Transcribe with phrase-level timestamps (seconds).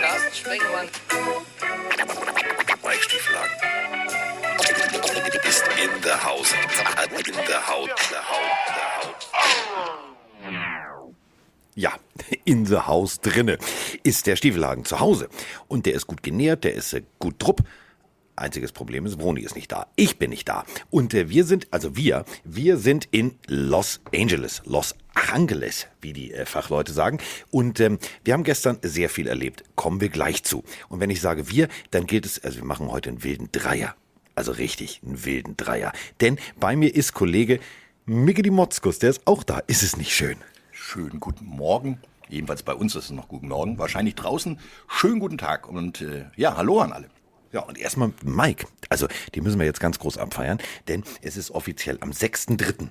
[0.00, 0.52] Carsten.
[5.48, 6.52] Ist in der Haus.
[6.52, 7.90] In der Haut.
[8.10, 8.50] Der Haut.
[8.68, 9.14] Der Haut.
[11.76, 11.92] Ja,
[12.44, 13.58] in the House drinne
[14.04, 15.28] ist der Stiefelhagen zu Hause.
[15.66, 17.62] Und der ist gut genährt, der ist äh, gut drupp.
[18.36, 19.86] Einziges Problem ist, Broni ist nicht da.
[19.96, 20.64] Ich bin nicht da.
[20.90, 26.32] Und äh, wir sind, also wir, wir sind in Los Angeles, Los Angeles, wie die
[26.32, 27.18] äh, Fachleute sagen.
[27.50, 29.64] Und ähm, wir haben gestern sehr viel erlebt.
[29.76, 30.64] Kommen wir gleich zu.
[30.88, 33.94] Und wenn ich sage wir, dann gilt es, also wir machen heute einen wilden Dreier.
[34.34, 35.92] Also richtig, einen wilden Dreier.
[36.20, 37.60] Denn bei mir ist Kollege
[38.06, 39.60] Mickey Motzkus, der ist auch da.
[39.66, 40.36] Ist es nicht schön?
[40.72, 41.98] Schönen guten Morgen.
[42.28, 43.78] Jedenfalls bei uns ist es noch guten Morgen.
[43.78, 44.58] Wahrscheinlich draußen.
[44.88, 45.68] Schönen guten Tag.
[45.68, 47.08] Und äh, ja, hallo an alle.
[47.52, 48.66] Ja, und erstmal Mike.
[48.88, 52.88] Also, die müssen wir jetzt ganz groß abfeiern, denn es ist offiziell am 6.3.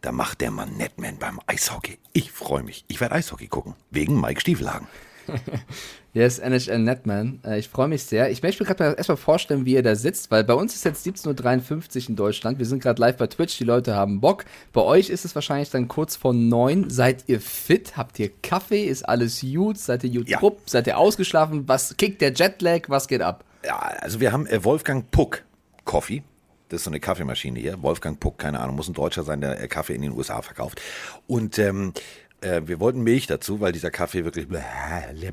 [0.00, 1.98] Da macht der Mann Netman beim Eishockey.
[2.12, 2.84] Ich freue mich.
[2.88, 3.74] Ich werde Eishockey gucken.
[3.90, 4.86] Wegen Mike Stiefelhagen.
[6.12, 7.40] Ist NHL Netman.
[7.44, 8.30] Äh, Ich freue mich sehr.
[8.30, 10.84] Ich möchte mir gerade mal erstmal vorstellen, wie ihr da sitzt, weil bei uns ist
[10.84, 12.58] jetzt 17.53 Uhr in Deutschland.
[12.58, 14.44] Wir sind gerade live bei Twitch, die Leute haben Bock.
[14.72, 16.90] Bei euch ist es wahrscheinlich dann kurz vor neun.
[16.90, 17.96] Seid ihr fit?
[17.96, 18.84] Habt ihr Kaffee?
[18.86, 19.78] Ist alles gut?
[19.78, 20.40] Seid ihr gut Ja.
[20.40, 20.62] trupp?
[20.68, 21.68] Seid ihr ausgeschlafen?
[21.68, 22.88] Was kickt der Jetlag?
[22.88, 23.44] Was geht ab?
[23.64, 25.44] Ja, also wir haben äh, Wolfgang Puck
[25.84, 26.24] Coffee.
[26.70, 27.82] Das ist so eine Kaffeemaschine hier.
[27.82, 30.80] Wolfgang Puck, keine Ahnung, muss ein Deutscher sein, der äh, Kaffee in den USA verkauft.
[31.26, 31.92] Und ähm,
[32.40, 34.62] äh, wir wollten Milch dazu, weil dieser Kaffee wirklich bläh,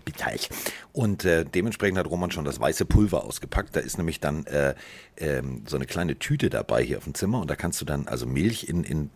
[0.03, 0.49] bitter ist.
[0.93, 3.75] Und äh, dementsprechend hat Roman schon das weiße Pulver ausgepackt.
[3.75, 4.75] Da ist nämlich dann äh,
[5.17, 8.07] ähm, so eine kleine Tüte dabei hier auf dem Zimmer und da kannst du dann
[8.07, 9.09] also Milch in, in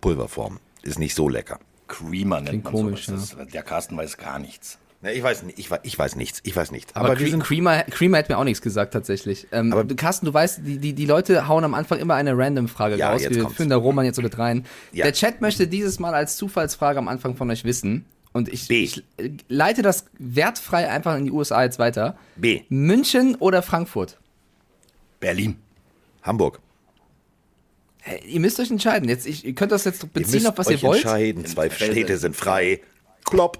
[0.00, 0.60] Pulverform.
[0.82, 1.58] Ist nicht so lecker.
[1.88, 3.36] Creamer nennt Klingt man komisch, sowas.
[3.36, 4.78] Das, der Carsten weiß gar nichts.
[5.02, 6.94] Ne, ich weiß nicht, ich, weiß- ich weiß nichts, ich weiß nichts.
[6.94, 9.48] Aber, Aber, Cre Creamer, Creamer hat mir auch nichts gesagt tatsächlich.
[9.50, 12.96] Ähm, Aber- Carsten, du weißt, die, die, die Leute hauen am Anfang immer eine Random-Frage
[12.96, 13.22] Ja, raus.
[13.22, 13.56] jetzt Wir kommt's.
[13.56, 14.64] führen da Roman jetzt so mit rein.
[14.92, 15.04] Ja.
[15.04, 18.04] Der Chat möchte dieses Mal als Zufallsfrage am Anfang von euch wissen.
[18.32, 19.02] Und ich, ich
[19.48, 22.16] leite das wertfrei einfach in die USA jetzt weiter.
[22.36, 22.62] B.
[22.70, 24.18] München oder Frankfurt?
[25.20, 25.56] Berlin.
[26.22, 26.60] Hamburg.
[28.00, 29.08] Hey, ihr müsst euch entscheiden.
[29.08, 31.02] Jetzt, ich, ihr könnt das jetzt beziehen auf was ihr wollt.
[31.04, 31.44] entscheiden.
[31.44, 31.68] Zwei.
[31.70, 32.80] Städte sind frei.
[33.24, 33.58] Plopp.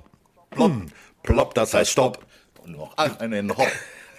[0.50, 0.72] Plopp.
[1.22, 2.24] Plopp, das heißt Stopp.
[2.64, 3.68] Und noch einen Hopp.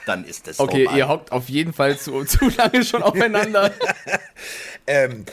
[0.06, 0.98] Dann ist es Okay, vorbei.
[1.00, 3.72] ihr hockt auf jeden Fall zu, zu lange schon aufeinander.
[4.86, 5.26] Ähm,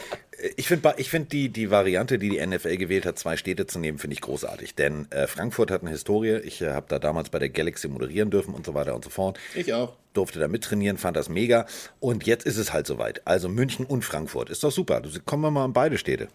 [0.55, 3.79] ich finde ich find die, die Variante, die die NFL gewählt hat, zwei Städte zu
[3.79, 4.75] nehmen, finde ich großartig.
[4.75, 6.37] Denn äh, Frankfurt hat eine Historie.
[6.45, 9.09] Ich äh, habe da damals bei der Galaxy moderieren dürfen und so weiter und so
[9.09, 9.37] fort.
[9.55, 9.93] Ich auch.
[10.13, 11.65] Durfte da mittrainieren, fand das mega.
[11.99, 13.21] Und jetzt ist es halt soweit.
[13.27, 14.49] Also München und Frankfurt.
[14.49, 15.01] Ist doch super.
[15.01, 16.29] Du- Kommen wir mal an beide Städte.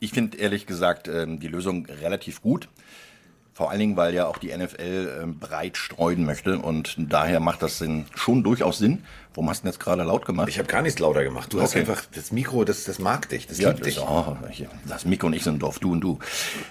[0.00, 2.68] Ich finde ehrlich gesagt ähm, die Lösung relativ gut.
[3.56, 7.62] Vor allen Dingen, weil ja auch die NFL ähm, breit streuen möchte und daher macht
[7.62, 9.04] das Sinn, schon durchaus Sinn.
[9.32, 10.48] Warum hast du denn jetzt gerade laut gemacht?
[10.48, 11.52] Ich habe gar nichts lauter gemacht.
[11.52, 11.80] Du hast Okay.
[11.80, 13.46] einfach das Mikro, das, das mag dich.
[13.46, 14.00] Das Ja, liebt das, dich.
[14.02, 16.18] oh, hier, das Mikro und ich sind drauf, du und du.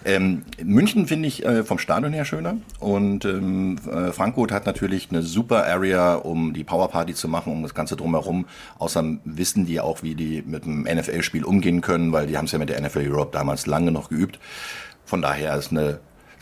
[0.05, 5.07] Ähm, München finde ich äh, vom Stadion her schöner und ähm, äh, Frankfurt hat natürlich
[5.09, 8.45] eine super Area, um die Powerparty zu machen, um das Ganze drumherum.
[8.77, 12.51] Außerdem wissen die auch, wie die mit dem NFL-Spiel umgehen können, weil die haben es
[12.51, 14.37] ja mit der NFL Europe damals lange noch geübt.
[15.05, 15.99] Von daher ist eine,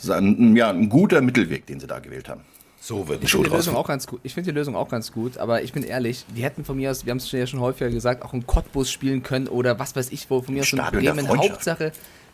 [0.10, 2.42] ein, ja, ein guter Mittelweg, den sie da gewählt haben.
[2.84, 3.56] So wird Ich finde die.
[3.56, 4.20] Lösung auch ganz gut.
[4.24, 6.90] Ich finde die Lösung auch ganz gut, aber ich bin ehrlich, die hätten von mir
[6.90, 9.96] aus, wir haben es ja schon häufiger gesagt, auch einen Cottbus spielen können oder was
[9.96, 11.28] weiß ich wo, von mir aus so ein Bremen.
[11.28, 11.92] Hauptsache,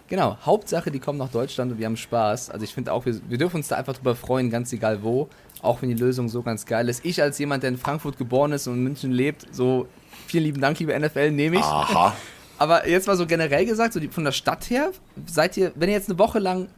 [0.07, 2.49] genau, Hauptsache, die kommen nach Deutschland und wir haben Spaß.
[2.49, 5.27] Also ich finde auch, wir, wir dürfen uns da einfach drüber freuen, ganz egal wo,
[5.61, 7.03] auch wenn die Lösung so ganz geil ist.
[7.03, 9.85] Ich als jemand, der in Frankfurt geboren ist und in München lebt, so
[10.27, 11.63] vielen lieben Dank, liebe NFL, nehme ich.
[11.63, 12.15] Aha.
[12.57, 14.91] Aber jetzt mal so generell gesagt, so die, von der Stadt her,
[15.25, 16.69] seid ihr, wenn ihr jetzt eine Woche lang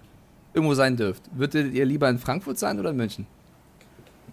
[0.54, 3.28] irgendwo sein dürft, würdet ihr lieber in Frankfurt sein oder in München?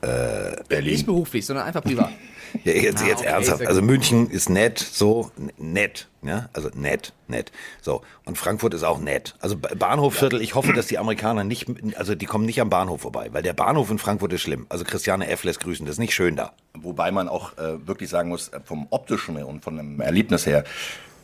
[0.02, 1.06] Nicht Berlin.
[1.06, 2.10] beruflich, sondern einfach privat.
[2.64, 3.66] Ja, jetzt, Ah, jetzt okay, ernsthaft.
[3.66, 3.82] Also.
[3.82, 7.50] München ist nett, so nett, ja, also nett, nett.
[7.82, 9.34] So und Frankfurt ist auch nett.
[9.40, 10.40] Also Bahnhofviertel.
[10.40, 11.66] Ich hoffe, dass die Amerikaner nicht,
[11.96, 14.64] also die kommen nicht am Bahnhof vorbei, weil der Bahnhof in Frankfurt ist schlimm.
[14.70, 15.42] Also Christiane F.
[15.44, 16.52] lässt grüßen, das ist nicht schön da.
[16.74, 20.64] Wobei man auch äh, wirklich sagen muss, äh, vom optischen und von dem Erlebnis her,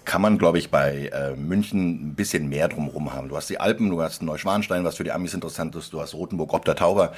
[0.04, 3.28] kann man, glaube ich, bei äh, München ein bisschen mehr drumherum haben.
[3.28, 6.14] Du hast die Alpen, du hast Neuschwanstein, was für die Amis interessant ist, du hast
[6.14, 7.12] Rotenburg ob der Tauber,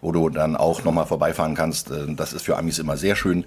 [0.00, 1.90] wo du dann auch nochmal vorbeifahren kannst.
[1.90, 3.44] Äh, das ist für Amis immer sehr schön.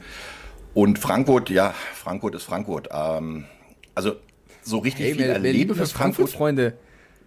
[0.74, 2.89] Und Frankfurt, ja, Frankfurt ist Frankfurt.
[2.91, 3.45] Ähm,
[3.95, 4.15] also
[4.62, 6.74] so richtig Hey, viel mehr, mehr Liebe für Erlebnis Frankfurt, Freunde.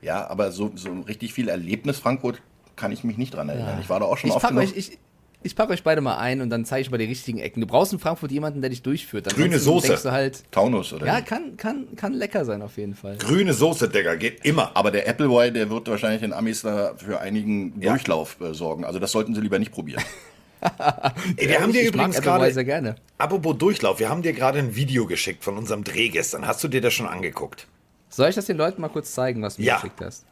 [0.00, 2.43] Ja, aber so, so richtig viel Erlebnis Frankfurt
[2.76, 3.79] kann ich mich nicht dran erinnern.
[3.81, 4.62] Ich war da auch schon Ich oft genug.
[4.62, 4.99] euch, ich,
[5.43, 7.61] ich pack euch beide mal ein und dann zeige ich mal die richtigen Ecken.
[7.61, 9.29] Du brauchst in Frankfurt jemanden, der dich durchführt.
[9.29, 9.87] Grüne Ansonsten Soße.
[9.89, 13.17] Denkst du halt, Taunus oder ja, kann, kann, kann lecker sein auf jeden Fall.
[13.19, 14.71] Grüne Soße, Digga, geht immer.
[14.75, 17.91] Aber der Appleboy, der wird wahrscheinlich den Amis da für einigen Ja.
[17.93, 18.85] Durchlauf äh, sorgen.
[18.85, 20.03] Also das sollten sie lieber nicht probieren.
[21.37, 22.95] Ey, wir haben dir übrigens gerade, gerne.
[23.19, 26.47] apropos Durchlauf, wir haben dir gerade ein Video geschickt von unserem Dreh gestern.
[26.47, 27.67] Hast du dir das schon angeguckt?
[28.09, 29.75] Soll ich das den Leuten mal kurz zeigen, was du Ja.
[29.75, 30.25] mir geschickt hast?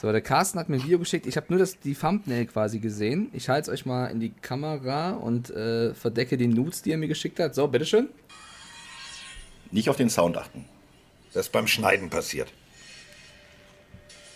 [0.00, 1.26] So, der Carsten hat mir ein Video geschickt.
[1.26, 3.30] Ich habe nur das, die Thumbnail quasi gesehen.
[3.32, 6.98] Ich halte es euch mal in die Kamera und äh, verdecke die Nudes, die er
[6.98, 7.56] mir geschickt hat.
[7.56, 8.08] So, bitteschön.
[9.72, 10.66] Nicht auf den Sound achten.
[11.34, 12.52] Das ist beim Schneiden passiert.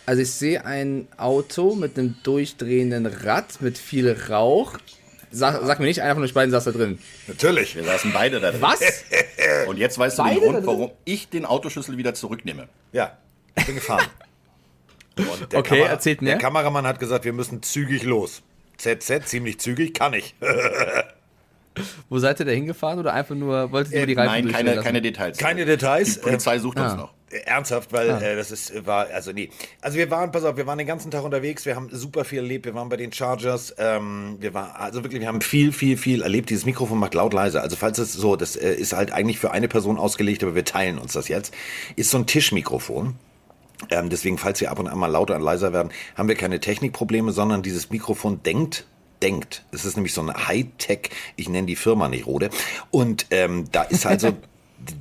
[0.05, 4.79] Also ich sehe ein Auto mit einem durchdrehenden Rad, mit viel Rauch.
[5.31, 6.99] Sag, sag mir nicht, einer von euch beiden saß da drin.
[7.29, 7.77] Natürlich.
[7.77, 8.63] Wir saßen beide da drin.
[8.63, 8.81] Was?
[9.69, 12.69] Und jetzt weißt du Beide den Grund, warum ich den Autoschlüssel wieder zurücknehme.
[12.91, 13.17] Ja,
[13.55, 14.05] ich bin gefahren.
[15.55, 16.35] Okay, erzählt mehr.
[16.35, 18.43] Der Kameramann hat gesagt, wir müssen zügig los.
[18.79, 20.35] ZZ, ziemlich zügig, kann ich.
[22.09, 24.81] Wo seid ihr da hingefahren oder einfach nur, wolltet ihr nur die Reifen Nein, keine,
[24.83, 25.39] keine Details.
[25.39, 26.15] Keine Details.
[26.15, 26.97] Die Polizei sucht uns ah.
[26.97, 27.15] noch.
[27.31, 29.51] Äh, Ernsthaft, weil äh, das ist, war, also nee.
[29.81, 32.39] Also wir waren, pass auf, wir waren den ganzen Tag unterwegs, wir haben super viel
[32.39, 35.97] erlebt, wir waren bei den Chargers, ähm, wir waren, also wirklich, wir haben viel, viel,
[35.97, 36.51] viel erlebt.
[36.51, 37.63] Dieses Mikrofon macht laut leise.
[37.63, 40.65] Also falls es so, das äh, ist halt eigentlich für eine Person ausgelegt, aber wir
[40.65, 41.55] teilen uns das jetzt.
[41.97, 43.15] Ist so ein Tischmikrofon.
[43.91, 46.61] Ähm, deswegen, falls wir ab und an mal lauter und leiser werden, haben wir keine
[46.61, 48.87] Technikprobleme, sondern dieses Mikrofon denkt
[49.23, 49.65] denkt.
[49.71, 52.51] Es ist nämlich so ein Hightech, ich nenne die Firma nicht Rode.
[52.91, 54.33] Und ähm, da ist so,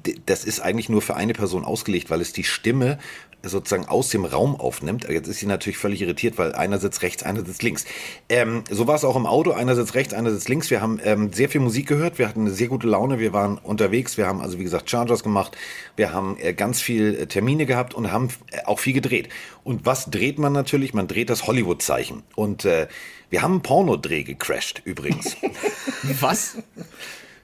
[0.05, 2.99] d- das ist eigentlich nur für eine Person ausgelegt, weil es die Stimme
[3.43, 5.07] sozusagen aus dem Raum aufnimmt.
[5.09, 7.85] Jetzt ist sie natürlich völlig irritiert, weil einer sitzt rechts, einer sitzt links.
[8.29, 9.51] Ähm, so war es auch im Auto.
[9.51, 10.69] Einer sitzt rechts, einer sitzt links.
[10.69, 12.19] Wir haben ähm, sehr viel Musik gehört.
[12.19, 13.19] Wir hatten eine sehr gute Laune.
[13.19, 14.17] Wir waren unterwegs.
[14.17, 15.57] Wir haben also, wie gesagt, Chargers gemacht.
[15.95, 19.29] Wir haben äh, ganz viel äh, Termine gehabt und haben äh, auch viel gedreht.
[19.63, 20.93] Und was dreht man natürlich?
[20.93, 22.23] Man dreht das Hollywood-Zeichen.
[22.35, 22.87] Und äh,
[23.29, 25.37] wir haben einen Pornodreh gecrashed, übrigens.
[26.19, 26.57] Was?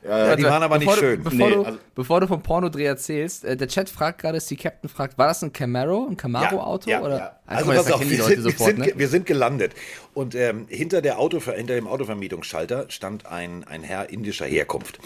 [0.07, 1.23] Ja, die waren aber nicht bevor schön.
[1.23, 4.39] Du, bevor, Nee, du, also- bevor du vom Pornodreh erzählst, äh, der Chat fragt gerade,
[4.39, 6.89] die Captain fragt, war das ein Camaro, ein Camaro-Auto?
[6.89, 7.17] Ja, oder?
[7.17, 7.39] ja.
[7.45, 8.93] Also das pass auf, wir sind, wir, sofort, sind, ne?
[8.95, 9.73] wir sind gelandet
[10.13, 14.99] und ähm, hinter, der Autover hinter dem Autovermietungsschalter stand ein, ein Herr indischer Herkunft.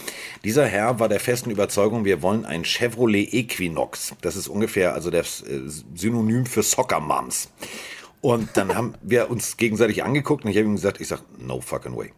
[0.44, 4.16] Dieser Herr war der festen Überzeugung, wir wollen ein Chevrolet Equinox.
[4.22, 5.62] Das ist ungefähr also das äh,
[5.96, 7.50] Synonym für Soccer Moms.
[8.22, 11.60] Und dann haben wir uns gegenseitig angeguckt und ich habe ihm gesagt, ich sag, no
[11.60, 12.12] fucking way.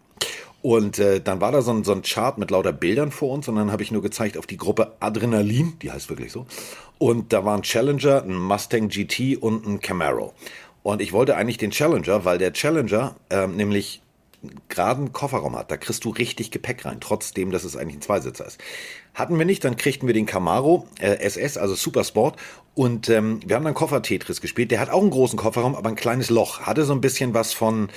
[0.64, 3.50] Und äh, dann war da so ein, so ein Chart mit lauter Bildern vor uns
[3.50, 6.46] und dann habe ich nur gezeigt auf die Gruppe Adrenalin, die heißt wirklich so.
[6.98, 10.34] Und da war ein Challenger, ein Mustang GT und ein Camaro.
[10.82, 14.02] Und ich wollte eigentlich den Challenger, weil der Challenger ähm, nämlich
[14.70, 15.70] gerade einen Kofferraum hat.
[15.70, 18.58] Da kriegst du richtig Gepäck rein, trotzdem, dass es eigentlich ein Zweisitzer ist.
[19.14, 22.38] Hatten wir nicht, dann kriegten wir den Camaro äh, SS, also Supersport.
[22.74, 24.72] Und ähm, wir haben dann Koffer-Tetris gespielt.
[24.72, 26.62] Der hat auch einen großen Kofferraum, aber ein kleines Loch.
[26.62, 27.90] Hatte so ein bisschen was von,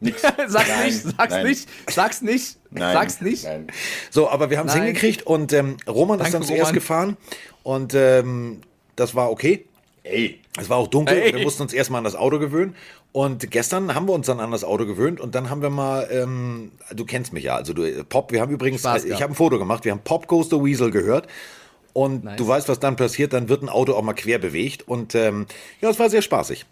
[0.00, 0.22] Nix.
[0.48, 1.46] sag's Nein, nicht, sag's nein.
[1.46, 3.44] nicht, sag's nicht, Nein, sag's nicht.
[3.44, 3.66] Nein.
[4.10, 6.74] So, aber wir haben es hingekriegt und ähm, Roman ist Danke, dann zuerst Roman.
[6.74, 7.16] gefahren
[7.62, 8.60] und ähm,
[8.96, 9.66] das war okay.
[10.02, 11.34] Ey, Es war auch dunkel, Ey.
[11.34, 12.74] wir mussten uns erstmal an das Auto gewöhnen.
[13.12, 16.08] Und gestern haben wir uns dann an das Auto gewöhnt und dann haben wir mal,
[16.10, 19.32] ähm, du kennst mich ja, also du, Pop, wir haben übrigens, Spaß äh, ich habe
[19.32, 21.26] ein Foto gemacht, wir haben Pop Goes the Weasel gehört.
[21.92, 22.36] Und Nice.
[22.36, 24.86] du weißt, was dann passiert, dann wird ein Auto auch mal quer bewegt.
[24.86, 25.46] Und ähm,
[25.80, 26.64] ja, es war sehr spaßig.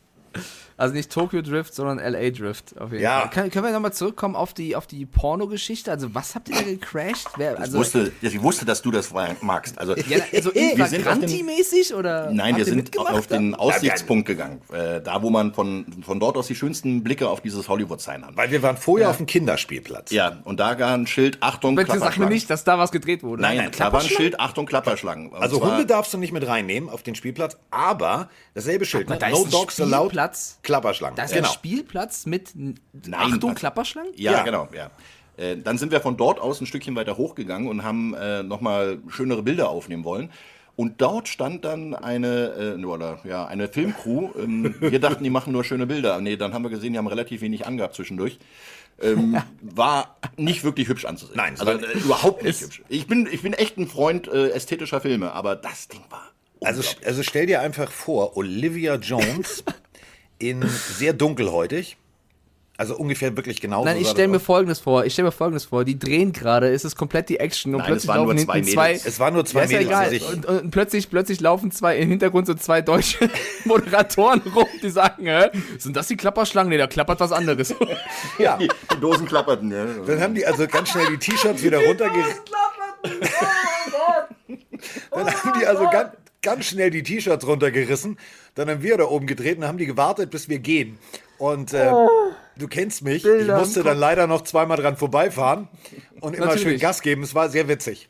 [0.79, 3.23] Also nicht Tokyo Drift, sondern LA Drift auf jeden Ja.
[3.23, 3.31] Fall.
[3.31, 5.91] Können, können wir nochmal zurückkommen auf die, auf die Porno-Geschichte?
[5.91, 7.27] Also was habt ihr da gecrashed?
[7.37, 9.77] Wer, ich, also, wusste, ich wusste, dass du das magst.
[9.77, 12.31] Also, ja, also wir sind infragranti-mäßig oder?
[12.31, 14.61] Nein, wir sind auf den Aussichtspunkt gegangen.
[14.73, 18.37] Äh, da, wo man von, von dort aus die schönsten Blicke auf dieses Hollywood-Sign hat.
[18.37, 20.13] Weil wir waren vorher auf dem Kinderspielplatz.
[20.13, 22.33] Ja, und da war ein Schild, Achtung, Bitte sag mir Klapperschlangen.
[22.35, 23.43] nicht, dass da was gedreht wurde.
[23.43, 24.17] Nein, Nein, da war ein Klapperschlangen?
[24.17, 25.31] Schild, Achtung, Klapperschlangen.
[25.31, 29.09] Und Also zwar- Hunde darfst du nicht mit reinnehmen auf den Spielplatz, aber dasselbe Schild,
[29.09, 29.21] mal, ne?
[29.21, 30.13] da no dogs allowed.
[30.69, 31.17] Klapperschlangen.
[31.17, 31.49] Da ist genau.
[31.49, 32.79] ein Spielplatz mit Nein,
[33.13, 34.13] Achtung, Klapperschlangen?
[34.17, 34.43] Ja, Ja.
[34.45, 34.91] genau, ja.
[35.37, 38.99] Äh, Dann sind wir von dort aus ein Stückchen weiter hochgegangen und haben äh, nochmal
[39.09, 40.31] schönere Bilder aufnehmen wollen.
[40.77, 44.31] Und dort stand dann eine, äh, oder, ja, eine Filmcrew.
[44.39, 46.21] Ähm, wir dachten, die machen nur schöne Bilder.
[46.21, 48.39] Nee, dann haben wir gesehen, die haben relativ wenig angehabt zwischendurch.
[49.01, 51.37] Ähm, war nicht wirklich hübsch anzusehen.
[51.37, 52.83] Nein, also äh, überhaupt nicht hübsch.
[52.89, 56.29] Ich bin, ich bin echt ein Freund äh, ästhetischer Filme, aber das Ding war.
[56.61, 59.63] Also, also stell dir einfach vor, Olivia Jones
[60.39, 61.97] in sehr dunkelhäutig.
[62.81, 65.05] Also ungefähr wirklich genau Nein, ich stelle mir folgendes vor.
[65.05, 65.85] Ich stelle mir folgendes vor.
[65.85, 68.47] Die drehen gerade, es ist komplett die Action und Nein, es plötzlich waren nur laufen
[68.47, 68.87] zwei hinten zwei.
[68.93, 69.07] Mädels.
[69.07, 69.89] Es waren nur zwei ja, ja Mädels.
[69.91, 70.13] egal.
[70.13, 73.29] ich- Und, und plötzlich, plötzlich laufen zwei im Hintergrund so zwei deutsche
[73.65, 76.71] Moderatoren rum, die sagen, hä, sind das die Klapperschlangen?
[76.71, 77.75] Nee, da klappert was anderes.
[78.39, 78.57] ja.
[78.59, 79.85] Die, die Dosen klapperten, ja.
[80.07, 82.43] Dann haben die also ganz schnell die T-Shirts wieder runtergerissen.
[85.11, 86.11] Dann haben die also ganz,
[86.43, 88.19] ganz schnell die T-Shirts runtergerissen.
[88.55, 90.99] Dann haben wir da oben getreten und haben die gewartet, bis wir gehen.
[91.39, 91.93] Und äh,
[92.57, 93.23] du kennst mich.
[93.23, 95.69] Bilder ich musste dann leider noch zweimal dran vorbeifahren
[96.21, 96.65] und immer Natürlich.
[96.65, 97.23] schön Gas geben.
[97.23, 98.09] Es war sehr witzig.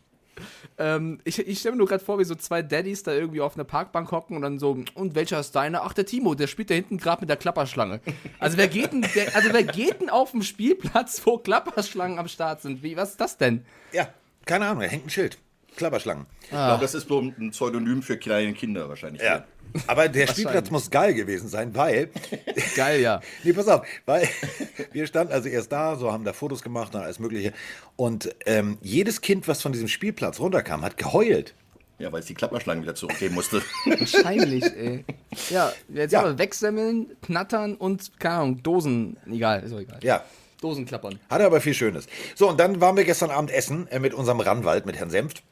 [0.78, 3.56] ähm, ich ich stelle mir nur gerade vor, wie so zwei Daddys da irgendwie auf
[3.56, 5.82] einer Parkbank hocken und dann so, und welcher ist deiner?
[5.82, 8.00] Ach, der Timo, der spielt da hinten gerade mit der Klapperschlange.
[8.38, 12.28] Also wer geht denn, wer, also wer geht denn auf dem Spielplatz, wo Klapperschlangen am
[12.28, 12.82] Start sind?
[12.82, 13.64] Wie, was ist das denn?
[13.92, 14.08] Ja,
[14.47, 15.38] keine Ahnung, da hängt ein Schild.
[15.78, 16.26] Klapperschlangen.
[16.42, 19.23] Ich glaube, das ist so ein Pseudonym für kleine Kinder wahrscheinlich.
[19.23, 19.44] Ja.
[19.87, 22.11] Aber der Spielplatz muss geil gewesen sein, weil.
[22.76, 23.20] Geil, ja.
[23.44, 24.26] nee, pass auf, weil
[24.92, 27.52] wir standen also erst da, so haben da Fotos gemacht und alles Mögliche.
[27.97, 31.54] Und ähm, jedes Kind, was von diesem Spielplatz runterkam, hat geheult.
[31.99, 33.61] Ja, weil es die Klapperschlangen wieder zurückgeben musste.
[33.85, 35.04] Wahrscheinlich, ey.
[35.50, 36.20] Ja, jetzt Ja.
[36.20, 39.99] aber wegsemmeln, knattern und, keine Ahnung, Dosen, egal, ist auch egal.
[40.02, 40.25] Ja.
[40.61, 41.18] Dosen klappern.
[41.28, 42.06] Hatte aber viel Schönes.
[42.35, 45.42] So, und dann waren wir gestern Abend essen äh, mit unserem Ranwald, mit Herrn Senft.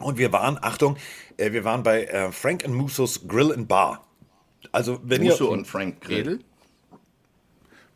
[0.00, 0.96] Und wir waren, Achtung,
[1.36, 4.04] äh, wir waren bei äh, Frank and Musos Grill and Bar.
[4.72, 5.50] Also, wenn Musso ihr.
[5.50, 6.40] und Frank Grill.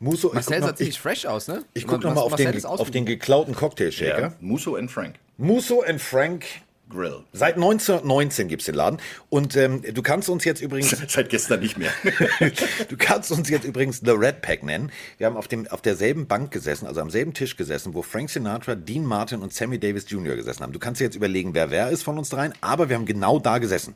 [0.01, 1.65] Musso, ich Marcel guck sah ziemlich ich, fresh aus, ne?
[1.75, 4.21] ich guck noch mal auf den, auf den geklauten Cocktailshaker.
[4.21, 6.45] Ja, Musso and Frank Musso and Frank.
[6.89, 7.25] Grill.
[7.33, 8.99] Seit 1919 gibt's den Laden.
[9.29, 11.91] Und ähm, du kannst uns jetzt übrigens Seit gestern nicht mehr.
[12.89, 14.91] Du kannst uns jetzt übrigens The Red Pack nennen.
[15.19, 18.31] Wir haben auf, dem, auf derselben Bank gesessen, also am selben Tisch gesessen, wo Frank
[18.31, 20.37] Sinatra, Dean Martin und Sammy Davis Jr.
[20.37, 20.73] gesessen haben.
[20.73, 23.39] Du kannst dir jetzt überlegen, wer wer ist von uns dreien, aber wir haben genau
[23.39, 23.95] da gesessen.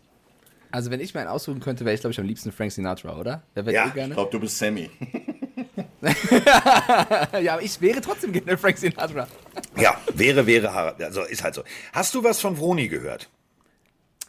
[0.71, 3.19] Also, wenn ich mir einen aussuchen könnte, wäre ich, glaube ich, am liebsten Frank Sinatra,
[3.19, 3.43] oder?
[3.55, 4.91] Ja, eh Ich glaube, du bist Sammy.
[7.42, 9.26] Ja, aber ich wäre trotzdem gerne Frank Sinatra.
[9.76, 11.62] Ja, wäre, wäre, also ist halt so.
[11.92, 13.28] Hast du was von Vroni gehört?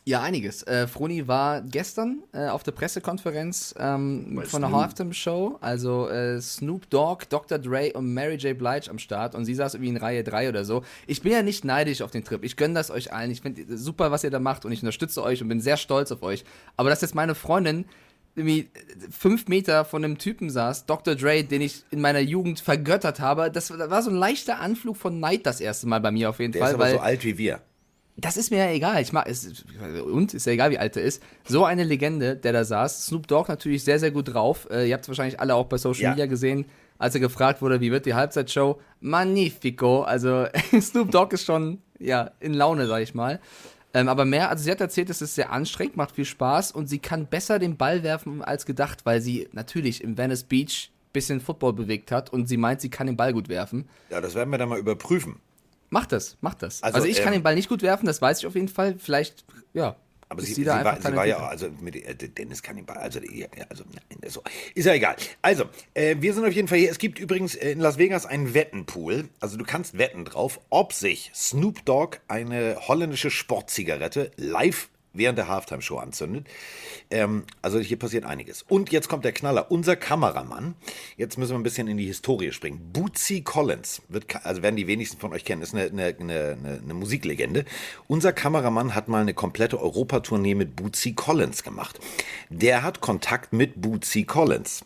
[0.06, 0.64] Ja, einiges.
[0.64, 4.82] Äh, Froni war gestern äh, auf der Pressekonferenz ähm, von der Snoop.
[4.82, 5.58] Halftime Show.
[5.62, 7.58] Also äh, Snoop Dogg, Dr.
[7.58, 8.58] Dre und Mary J.
[8.58, 9.34] Blige am Start.
[9.34, 10.84] Und sie saß irgendwie in Reihe 3 oder so.
[11.08, 12.44] Ich bin ja nicht neidisch auf den Trip.
[12.44, 13.32] Ich gönne das euch allen.
[13.32, 16.12] Ich finde super, was ihr da macht und ich unterstütze euch und bin sehr stolz
[16.12, 16.44] auf euch.
[16.76, 17.86] Aber dass jetzt meine Freundin
[18.36, 18.70] irgendwie
[19.12, 21.16] fünf Meter von einem Typen saß, Dr.
[21.16, 25.20] Dre, den ich in meiner Jugend vergöttert habe, das war so ein leichter Anflug von
[25.20, 26.70] Neid das erste Mal bei mir auf jeden Der Fall.
[26.70, 27.60] ist aber weil so alt wie wir.
[28.18, 29.02] das ist mir ja egal.
[29.02, 29.64] Ich mag es
[30.06, 31.22] und ist ja egal, wie alt er ist.
[31.46, 33.06] So eine Legende, der da saß.
[33.06, 34.68] Snoop Dogg natürlich sehr sehr gut drauf.
[34.72, 36.10] Äh, ihr habt es wahrscheinlich alle auch bei Social Ja.
[36.12, 36.66] Media gesehen,
[36.98, 38.80] als er gefragt wurde, wie wird die Halbzeitshow?
[39.00, 40.02] Magnifico.
[40.04, 40.46] Also
[40.82, 43.40] Snoop Dogg ist schon ja in Laune, sag ich mal.
[43.94, 46.88] Ähm, aber mehr, also sie hat erzählt, es ist sehr anstrengend, macht viel Spaß und
[46.88, 51.40] sie kann besser den Ball werfen als gedacht, weil sie natürlich im Venice Beach bisschen
[51.40, 53.88] Football bewegt hat und sie meint, sie kann den Ball gut werfen.
[54.10, 55.40] Ja, das werden wir dann mal überprüfen.
[55.92, 56.82] Macht das, macht das.
[56.82, 58.68] Also, Also, ich kann ähm, den Ball nicht gut werfen, das weiß ich auf jeden
[58.68, 58.96] Fall.
[58.98, 59.96] Vielleicht, ja.
[60.34, 61.50] Aber sie, sie war, sie war ja, talentierter.
[61.50, 64.42] also mit äh, Dennis Kannibal, also, ja, also nein, so.
[64.74, 65.16] ist ja egal.
[65.42, 66.90] Also, äh, wir sind auf jeden Fall hier.
[66.90, 69.30] Es gibt übrigens äh, in Las Vegas einen Wettenpool.
[69.40, 75.48] Also du kannst wetten drauf, ob sich Snoop Dogg eine holländische Sportzigarette live während der
[75.48, 76.48] Halftime-Show anzündet.
[77.10, 78.64] Ähm, also hier passiert einiges.
[78.64, 79.72] Und jetzt kommt der Knaller.
[79.72, 80.76] Unser Kameramann,
[81.18, 82.92] jetzt müssen wir ein bisschen in die Historie springen.
[82.92, 86.94] Bootsy Collins, wird, also werden die wenigsten von euch kennen, ist eine, eine, eine, eine
[86.94, 87.66] Musiklegende.
[88.08, 92.00] Unser Kameramann hat mal eine komplette Europatournee mit Bootsy Collins gemacht.
[92.50, 94.84] Der hat Kontakt mit Bootsy Collins.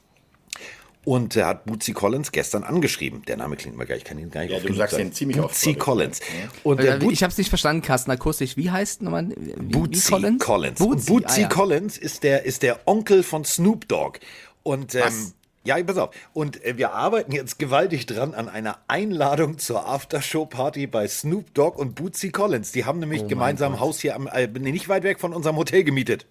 [1.08, 3.22] Und er hat Bootsy Collins gestern angeschrieben.
[3.30, 5.14] Der Name klingt mal gar, ich kann ihn gar nicht Ja, oft du sagst den
[5.14, 5.80] ziemlich oft, Bootsy ich.
[5.80, 6.20] Collins.
[6.64, 8.58] Und der Äh, Boot- ich habe es nicht verstanden, Carsten, akustisch.
[8.58, 9.24] Wie heißt nochmal?
[9.58, 10.80] Bootsy wie Collins.
[10.80, 11.48] Bootsy, Bootsy ah, ja.
[11.48, 14.20] Collins ist der, ist der Onkel von Snoop Dogg.
[14.64, 15.34] Und, ähm, Was?
[15.64, 16.10] ja, pass auf.
[16.34, 21.80] Und äh, wir arbeiten jetzt gewaltig dran an einer Einladung zur Aftershow-Party bei Snoop Dogg
[21.80, 22.74] und Bootsy Collins.
[22.74, 25.32] Die haben nämlich Oh mein gemeinsam ein Haus hier am, äh, nicht weit weg von
[25.32, 26.26] unserem Hotel gemietet.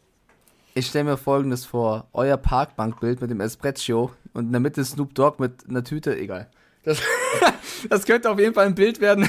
[0.77, 5.15] Ich stelle mir folgendes vor: Euer Parkbankbild mit dem Espresso und in der Mitte Snoop
[5.15, 6.51] Dogg mit einer Tüte, egal.
[6.83, 7.01] Das,
[7.89, 9.27] das könnte auf jeden Fall ein Bild werden.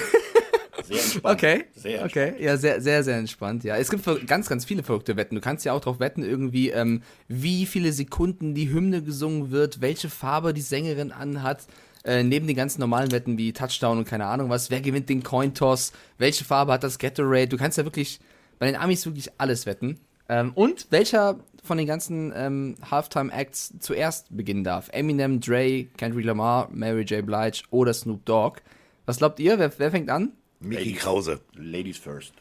[0.84, 1.36] Sehr entspannt.
[1.38, 1.66] Okay.
[1.74, 2.32] Sehr entspannt.
[2.34, 2.44] okay.
[2.44, 3.64] Ja, sehr, sehr, sehr entspannt.
[3.64, 5.36] Ja, es gibt ganz, ganz viele verrückte Wetten.
[5.36, 9.80] Du kannst ja auch darauf wetten, irgendwie, ähm, wie viele Sekunden die Hymne gesungen wird,
[9.80, 11.66] welche Farbe die Sängerin anhat.
[12.04, 14.70] Äh, neben den ganzen normalen Wetten wie Touchdown und keine Ahnung was.
[14.70, 15.94] Wer gewinnt den Cointoss?
[16.18, 17.48] Welche Farbe hat das Gatorade?
[17.48, 18.20] Du kannst ja wirklich
[18.60, 19.98] bei den Amis wirklich alles wetten.
[20.30, 24.90] Ähm, und welcher von den ganzen ähm, Halftime-Acts zuerst beginnen darf?
[24.92, 27.26] Eminem, Dre, Kendrick Lamar, Mary J.
[27.26, 28.62] Blige oder Snoop Dogg?
[29.06, 29.58] Was glaubt ihr?
[29.60, 30.34] Wer, wer fängt an?
[30.60, 31.40] Mickey Krause.
[31.56, 32.34] Ladies first.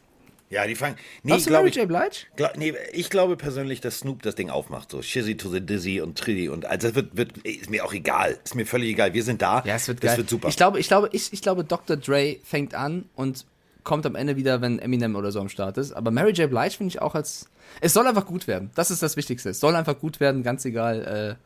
[0.48, 0.94] Ja, die fangen.
[1.24, 1.88] Nee, Glaubst du Mary ich, J.
[1.88, 2.26] Blige?
[2.36, 4.90] glaub, nee, ich glaube persönlich, dass Snoop das Ding aufmacht.
[4.92, 7.92] So Shizzy to the Dizzy und Trilly und also das wird, wird, ist mir auch
[7.92, 8.38] egal.
[8.44, 9.12] Ist mir völlig egal.
[9.12, 9.64] Wir sind da.
[9.66, 10.18] Ja, es wird das geil.
[10.18, 10.48] wird super.
[10.48, 11.96] Ich glaube, ich glaube, ich, ich glaube, Dr.
[11.96, 13.44] Dre fängt an und
[13.86, 15.92] kommt am Ende wieder, wenn Eminem oder so am Start ist.
[15.92, 16.50] Aber Mary J.
[16.50, 17.48] Blige finde ich auch als.
[17.80, 18.70] Es soll einfach gut werden.
[18.74, 19.50] Das ist das Wichtigste.
[19.50, 21.42] Es soll einfach gut werden, ganz egal, äh,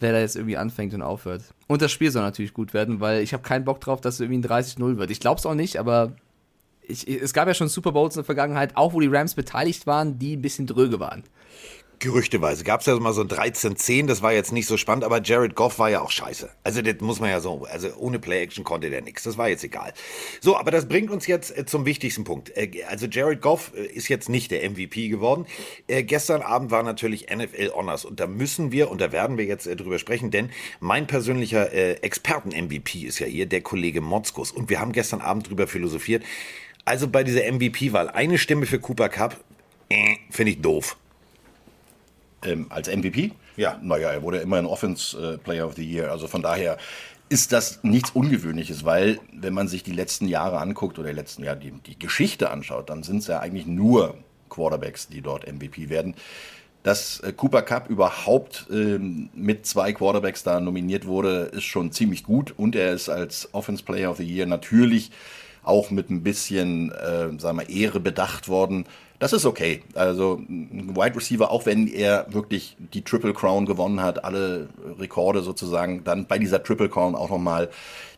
[0.00, 1.42] wer da jetzt irgendwie anfängt und aufhört.
[1.68, 4.20] Und das Spiel soll natürlich gut werden, weil ich habe keinen Bock drauf, dass es
[4.20, 5.10] irgendwie ein 30-0 wird.
[5.10, 6.12] Ich glaube es auch nicht, aber
[6.82, 9.86] ich, es gab ja schon Super Bowls in der Vergangenheit, auch wo die Rams beteiligt
[9.86, 11.22] waren, die ein bisschen dröge waren.
[12.00, 15.20] Gerüchteweise gab es ja mal so ein 13-10, das war jetzt nicht so spannend, aber
[15.22, 16.48] Jared Goff war ja auch scheiße.
[16.64, 19.62] Also das muss man ja so, also ohne Play-Action konnte der nichts, das war jetzt
[19.64, 19.92] egal.
[20.40, 22.56] So, aber das bringt uns jetzt äh, zum wichtigsten Punkt.
[22.56, 25.44] Äh, also Jared Goff äh, ist jetzt nicht der MVP geworden.
[25.88, 29.66] Gestern Abend war natürlich NFL Honors und da müssen wir und da werden wir jetzt
[29.66, 34.92] drüber sprechen, denn mein persönlicher Experten-MVP ist ja hier der Kollege Motzkus und wir haben
[34.92, 36.24] gestern Abend drüber philosophiert.
[36.84, 39.36] Also bei dieser MVP-Wahl eine Stimme für Cooper Cup,
[39.90, 40.96] äh, finde ich doof.
[42.44, 43.32] Ähm, als MVP?
[43.56, 43.78] Ja.
[43.82, 46.10] Naja, er wurde immer ein Offense äh, Player of the Year.
[46.10, 46.78] Also von daher
[47.28, 51.44] ist das nichts Ungewöhnliches, weil wenn man sich die letzten Jahre anguckt oder die letzten
[51.44, 54.16] Jahre die, die Geschichte anschaut, dann sind es ja eigentlich nur
[54.48, 56.14] Quarterbacks, die dort MVP werden.
[56.82, 62.24] Dass äh, Cooper Cup überhaupt ähm, mit zwei Quarterbacks da nominiert wurde, ist schon ziemlich
[62.24, 65.10] gut und er ist als Offense Player of the Year natürlich
[65.62, 68.86] auch mit ein bisschen, äh, sagen wir, Ehre bedacht worden.
[69.20, 69.82] Das ist okay.
[69.94, 75.42] Also ein Wide Receiver, auch wenn er wirklich die Triple Crown gewonnen hat, alle Rekorde
[75.42, 77.68] sozusagen, dann bei dieser Triple Crown auch nochmal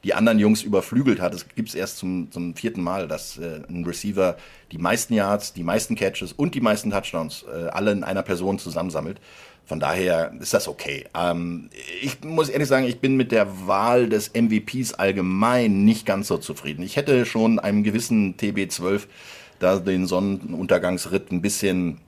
[0.05, 1.35] die anderen Jungs überflügelt hat.
[1.35, 4.37] Es gibt es erst zum, zum vierten Mal, dass äh, ein Receiver
[4.71, 8.61] die meisten Yards, die meisten Catches und die meisten Touchdowns äh, alle in einer Person
[8.61, 9.21] zusammensammelt.
[9.65, 11.07] Von daher ist das okay.
[11.19, 11.69] Ähm,
[12.01, 16.39] ich muss ehrlich sagen, ich bin mit der Wahl des MVPs allgemein nicht ganz so
[16.39, 16.85] zufrieden.
[16.85, 19.03] Ich hätte schon einem gewissen TB12
[19.63, 21.99] da den Sonnenuntergangsritt ein bisschen,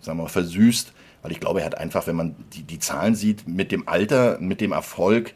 [0.00, 3.14] sagen wir mal, versüßt, weil ich glaube, er hat einfach, wenn man die, die Zahlen
[3.14, 5.34] sieht, mit dem Alter, mit dem Erfolg,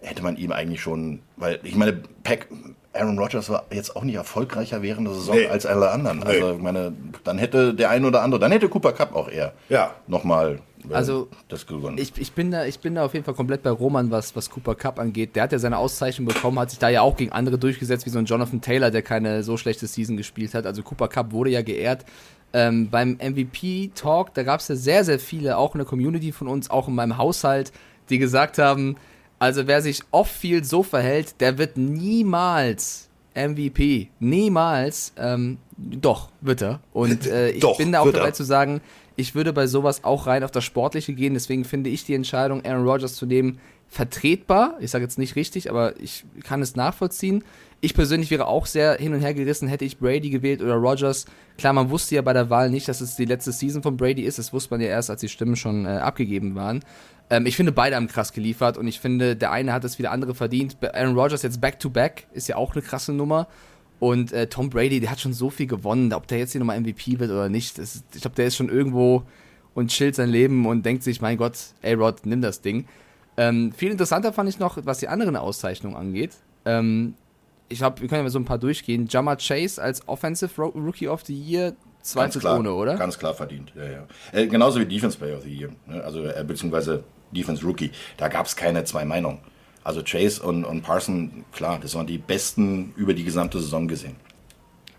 [0.00, 1.92] hätte man ihm eigentlich schon, weil ich meine,
[2.24, 2.48] Pack,
[2.92, 5.46] Aaron Rodgers war jetzt auch nicht erfolgreicher während der Saison Nee.
[5.46, 6.18] als alle anderen.
[6.18, 6.24] Nee.
[6.26, 6.92] Also ich meine,
[7.24, 9.94] dann hätte der ein oder andere, dann hätte Cooper Cup auch eher Ja.
[10.08, 10.58] nochmal
[10.90, 11.98] Also, das gewonnen.
[11.98, 14.50] Ich, ich, bin da, ich bin da auf jeden Fall komplett bei Roman, was, was
[14.50, 15.36] Cooper Cup angeht.
[15.36, 18.10] Der hat ja seine Auszeichnung bekommen, hat sich da ja auch gegen andere durchgesetzt, wie
[18.10, 20.66] so ein Jonathan Taylor, der keine so schlechte Season gespielt hat.
[20.66, 22.04] Also Cooper Cup wurde ja geehrt.
[22.52, 26.48] Ähm, beim MVP-Talk, da gab es ja sehr, sehr viele, auch in der Community von
[26.48, 27.72] uns, auch in meinem Haushalt,
[28.10, 28.96] die gesagt haben,
[29.38, 34.08] also wer sich off-field so verhält, der wird niemals MVP.
[34.20, 35.12] Niemals.
[35.16, 36.80] Ähm, doch, wird er.
[36.92, 38.80] Und äh, ich bin da auch dabei zu sagen,
[39.16, 41.34] ich würde bei sowas auch rein auf das Sportliche gehen.
[41.34, 44.76] Deswegen finde ich die Entscheidung, Aaron Rodgers zu nehmen, vertretbar.
[44.80, 47.44] Ich sage jetzt nicht richtig, aber ich kann es nachvollziehen.
[47.82, 51.26] Ich persönlich wäre auch sehr hin und her gerissen, hätte ich Brady gewählt oder Rodgers.
[51.58, 54.22] Klar, man wusste ja bei der Wahl nicht, dass es die letzte Season von Brady
[54.22, 54.38] ist.
[54.38, 56.80] Das wusste man ja erst, als die Stimmen schon äh, abgegeben waren.
[57.28, 60.02] Ähm, ich finde, beide haben krass geliefert und ich finde, der eine hat es wie
[60.02, 60.76] der andere verdient.
[60.80, 63.48] Aaron Rodgers jetzt Back-to-Back ist ja auch eine krasse Nummer.
[64.02, 66.12] Und äh, Tom Brady, der hat schon so viel gewonnen.
[66.12, 68.56] Ob der jetzt hier nochmal MVP wird oder nicht, das ist, ich glaube, der ist
[68.56, 69.22] schon irgendwo
[69.74, 72.86] und chillt sein Leben und denkt sich, mein Gott, ey Rod, nimm das Ding.
[73.36, 76.32] Ähm, viel interessanter fand ich noch, was die anderen Auszeichnungen angeht.
[76.64, 77.14] Ähm,
[77.68, 79.06] ich glaube, wir können ja mal so ein paar durchgehen.
[79.08, 82.96] Jammer Chase als Offensive Ro Rookie of the Year, zweifelsohne, oder?
[82.96, 84.06] Ganz klar verdient, ja, ja.
[84.32, 86.02] Äh, genauso wie Defense Player of the Year, ne?
[86.02, 87.92] also äh, beziehungsweise Defense Rookie.
[88.16, 89.38] Da gab es keine zwei Meinungen.
[89.84, 94.16] Also Chase und, und Parson, klar, das waren die besten über die gesamte Saison gesehen.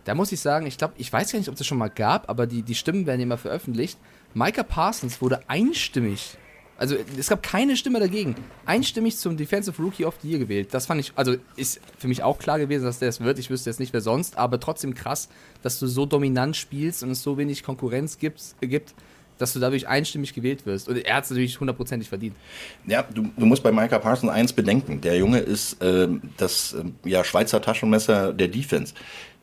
[0.04, 1.90] Da muss ich sagen, ich glaube, ich weiß gar nicht, ob es das schon mal
[1.90, 3.98] gab, aber die, die Stimmen werden immer veröffentlicht.
[4.34, 6.38] Micah Parsons wurde einstimmig,
[6.76, 10.74] also es gab keine Stimme dagegen, einstimmig zum Defensive Rookie of the Year gewählt.
[10.74, 13.38] Das fand ich, also ist für mich auch klar gewesen, dass der es wird.
[13.38, 15.30] Ich wüsste jetzt nicht, wer sonst, aber trotzdem krass,
[15.62, 18.96] dass du so dominant spielst und es so wenig Konkurrenz gibt, gibt
[19.38, 20.88] dass du dadurch einstimmig gewählt wirst.
[20.88, 22.36] Und er hat es natürlich hundertprozentig verdient.
[22.86, 25.02] Ja, du, du musst bei Micah Parsons eins bedenken.
[25.02, 28.94] Der Junge ist ähm, das ähm, ja, Schweizer Taschenmesser der Defense.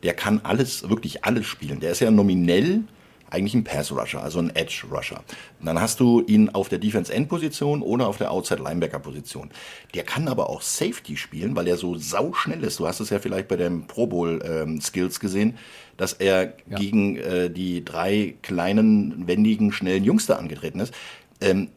[0.03, 1.79] Der kann alles, wirklich alles spielen.
[1.79, 2.83] Der ist ja nominell
[3.31, 5.23] eigentlich ein Pass-Rusher, also ein Edge-Rusher.
[5.63, 9.49] Dann hast du ihn auf der Defense-End-Position oder auf der Outside-Linebacker-Position.
[9.95, 12.79] Der kann aber auch Safety spielen, weil er so sauschnell ist.
[12.79, 15.57] Du hast es ja vielleicht bei dem Pro Bowl-Skills gesehen,
[15.97, 16.77] dass er Ja.
[16.77, 20.93] gegen äh, die drei kleinen, wendigen, schnellen Jungs da angetreten ist.
[21.41, 21.69] Ähm,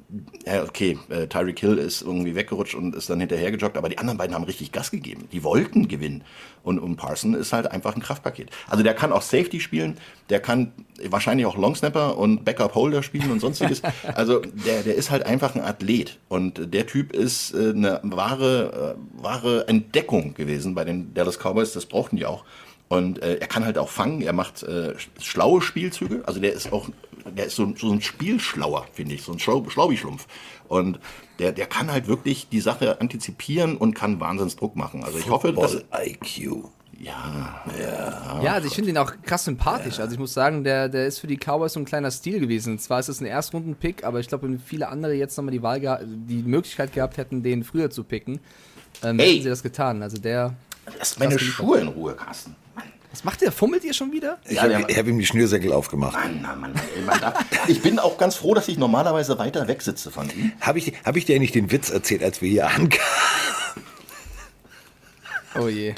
[0.46, 4.18] ja, okay, äh, Tyreek Hill ist irgendwie weggerutscht und ist dann hinterhergejoggt, aber die anderen
[4.18, 5.27] beiden haben richtig Gas gegeben.
[5.33, 6.22] Die wollten gewinnen.
[6.62, 8.50] Und, und Parson ist halt einfach ein Kraftpaket.
[8.68, 9.96] Also der kann auch Safety spielen,
[10.29, 10.72] der kann
[11.09, 13.81] wahrscheinlich auch Longsnapper und Backup-Holder spielen und sonstiges.
[14.14, 16.18] Also der, der ist halt einfach ein Athlet.
[16.29, 21.72] Und der Typ ist äh, eine wahre, äh, wahre Entdeckung gewesen bei den Dallas Cowboys.
[21.72, 22.44] Das brauchten die auch.
[22.88, 26.22] Und äh, er kann halt auch fangen, er macht äh, sch- schlaue Spielzüge.
[26.27, 26.88] Also der ist auch,
[27.30, 30.26] der ist so, so ein Spielschlauer, finde ich, so ein Schlau Schlaubi-Schlumpf.
[30.68, 30.98] Und
[31.38, 35.04] der, der kann halt wirklich die Sache antizipieren und kann Wahnsinnsdruck machen.
[35.04, 35.84] Also ich hoffe, dass.
[36.04, 36.64] IQ.
[37.00, 37.62] Ja,
[38.42, 39.98] Ja, also ich finde ihn auch krass sympathisch.
[39.98, 42.78] Also ich muss sagen, der, der ist für die Cowboys so ein kleiner Stil gewesen.
[42.78, 45.80] Zwar ist es ein Erstrunden-Pick, aber ich glaube, wenn viele andere jetzt nochmal die Wahl
[46.06, 48.40] die Möglichkeit gehabt hätten, den früher zu picken,
[49.02, 50.02] ähm, hätten sie das getan.
[50.02, 50.54] Also der.
[50.98, 51.38] lass meine.
[51.38, 52.54] Schuhe in Ruhe, Carsten.
[53.14, 53.53] Was macht der?
[53.53, 54.38] Fummelt ihr schon wieder?
[54.44, 56.14] Ich Ja, habe hab ihm die Schnürsenkel aufgemacht.
[56.14, 59.68] Mann, Mann, Mann, ey, man darf, ich bin auch ganz froh, dass ich normalerweise weiter
[59.68, 60.50] weg sitze von ihm.
[60.61, 62.98] Habe ich, hab ich dir nicht den Witz erzählt, als wir hier ankamen?
[65.55, 65.94] Oh je.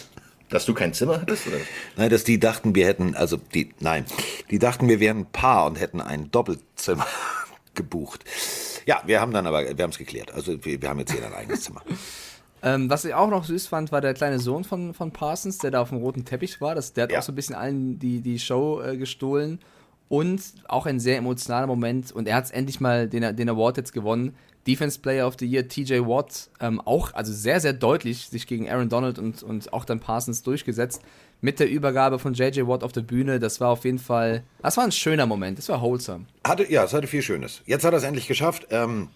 [0.50, 1.46] Dass du kein Zimmer hattest?
[1.46, 1.56] Oder?
[1.96, 4.04] Nein, dass die dachten, wir hätten, also die, nein,
[4.50, 7.06] die dachten, wir wären ein Paar und hätten ein Doppelzimmer
[7.74, 8.24] gebucht.
[8.84, 10.34] Ja, wir haben dann aber, wir haben es geklärt.
[10.34, 11.82] Also wir, wir haben jetzt jeder ein eigenes Zimmer.
[12.62, 15.70] Ähm, was ich auch noch süß fand, war der kleine Sohn von, von Parsons, der
[15.70, 16.74] da auf dem roten Teppich war.
[16.74, 17.18] Das, der hat Ja.
[17.18, 19.58] auch so ein bisschen allen die, die Show äh, gestohlen.
[20.08, 22.12] Und auch ein sehr emotionaler Moment.
[22.12, 24.34] Und er hat endlich mal den, den Award jetzt gewonnen.
[24.66, 28.68] Defense Player of the Year, TJ Watt, ähm, auch, also sehr, sehr deutlich sich gegen
[28.68, 31.02] Aaron Donald und, und auch dann Parsons durchgesetzt.
[31.40, 34.76] Mit der Übergabe von JJ Watt auf der Bühne, das war auf jeden Fall, das
[34.76, 36.24] war ein schöner Moment, das war wholesome.
[36.44, 37.62] Hatte, ja, es hatte viel Schönes.
[37.66, 38.66] Jetzt hat er es endlich geschafft.
[38.70, 39.08] Ähm,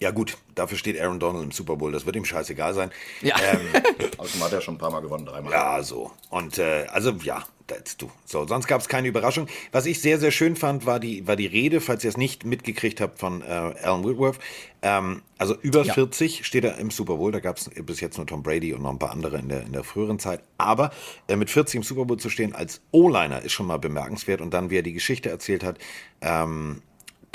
[0.00, 2.90] ja gut, dafür steht Aaron Donald im Super Bowl, das wird ihm scheißegal sein.
[3.22, 3.36] Ja.
[3.40, 3.60] Ähm,
[4.18, 5.52] Außerdem hat er schon ein paar Mal gewonnen, dreimal.
[5.52, 6.10] Ja, so.
[6.30, 8.10] Und äh, also ja, das, du.
[8.24, 9.48] So, sonst gab es keine Überraschung.
[9.72, 12.44] Was ich sehr, sehr schön fand, war die, war die Rede, falls ihr es nicht
[12.44, 14.38] mitgekriegt habt, von äh, Alan Whitworth.
[14.82, 15.94] Ähm, also über Ja.
[15.94, 17.32] 40 steht er im Super Bowl.
[17.32, 19.62] Da gab es bis jetzt nur Tom Brady und noch ein paar andere in der,
[19.62, 20.40] in der früheren Zeit.
[20.58, 20.90] Aber
[21.28, 24.40] äh, mit 40 im Super Bowl zu stehen als O-Liner ist schon mal bemerkenswert.
[24.40, 25.78] Und dann, wie er die Geschichte erzählt hat,
[26.20, 26.82] ähm,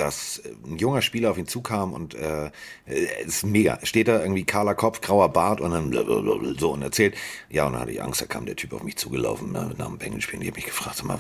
[0.02, 2.48] dass ein junger Spieler auf ihn zukam und äh,
[2.88, 3.78] äh, ist mega.
[3.84, 7.16] Steht da irgendwie kahler Kopf, grauer Bart und dann so und erzählt.
[7.50, 9.88] Ja, und dann hatte ich Angst, da kam der Typ auf mich zugelaufen ne, nach
[9.88, 10.42] dem Bengals-Spielen.
[10.42, 11.20] Ich habe mich gefragt, sag mal,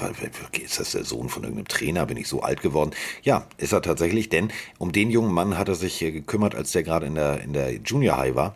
[0.63, 2.08] ist das der Sohn von irgendeinem Trainer?
[2.08, 2.91] Bin ich so alt geworden?
[3.22, 6.72] Ja, ist er tatsächlich, denn um den jungen Mann hat er sich äh, gekümmert, als
[6.72, 8.56] der gerade in der, in der Junior High war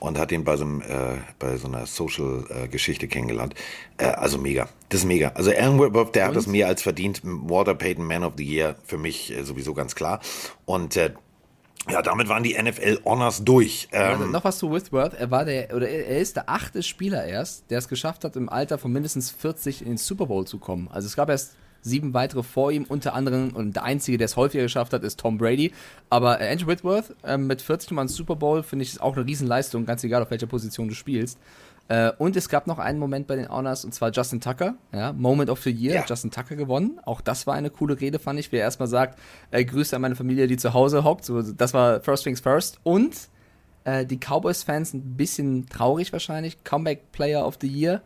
[0.00, 3.54] und hat ihn bei so, einem, äh, bei so einer Social-Geschichte kennengelernt.
[3.96, 4.68] Äh, also mega.
[4.88, 5.28] Das ist mega.
[5.34, 7.20] Also Alan Whitworth, der hat das mehr als verdient.
[7.24, 10.20] Walter Payton, Man of the Year, für mich äh, sowieso ganz klar.
[10.64, 11.12] Und äh,
[11.90, 13.88] ja, damit waren die NFL Honors durch.
[13.92, 15.14] Also Ähm, noch was zu Whitworth.
[15.14, 18.36] Er war der, oder er er ist der achte Spieler erst, der es geschafft hat,
[18.36, 20.88] im Alter von mindestens 40 in den Super Bowl zu kommen.
[20.90, 24.36] Also es gab erst sieben weitere vor ihm, unter anderem, und der einzige, der es
[24.36, 25.72] häufiger geschafft hat, ist Tom Brady.
[26.10, 29.26] Aber äh, Andrew Whitworth ähm, mit 40 Mal Super Bowl, finde ich, ist auch eine
[29.26, 31.38] Riesenleistung, ganz egal, auf welcher Position du spielst.
[31.88, 35.12] Äh, und es gab noch einen Moment bei den Honors, und zwar Justin Tucker, ja,
[35.12, 36.04] Moment of the Year, Ja.
[36.08, 36.98] Justin Tucker gewonnen.
[37.04, 39.18] Auch das war eine coole Rede, fand ich, wie er erstmal sagt,
[39.50, 41.26] äh, Grüße an meine Familie, die zu Hause hockt.
[41.26, 42.80] So, das war First Things First.
[42.82, 43.28] Und
[43.84, 46.64] äh, die Cowboys-Fans ein bisschen traurig wahrscheinlich.
[46.64, 48.00] Comeback Player of the Year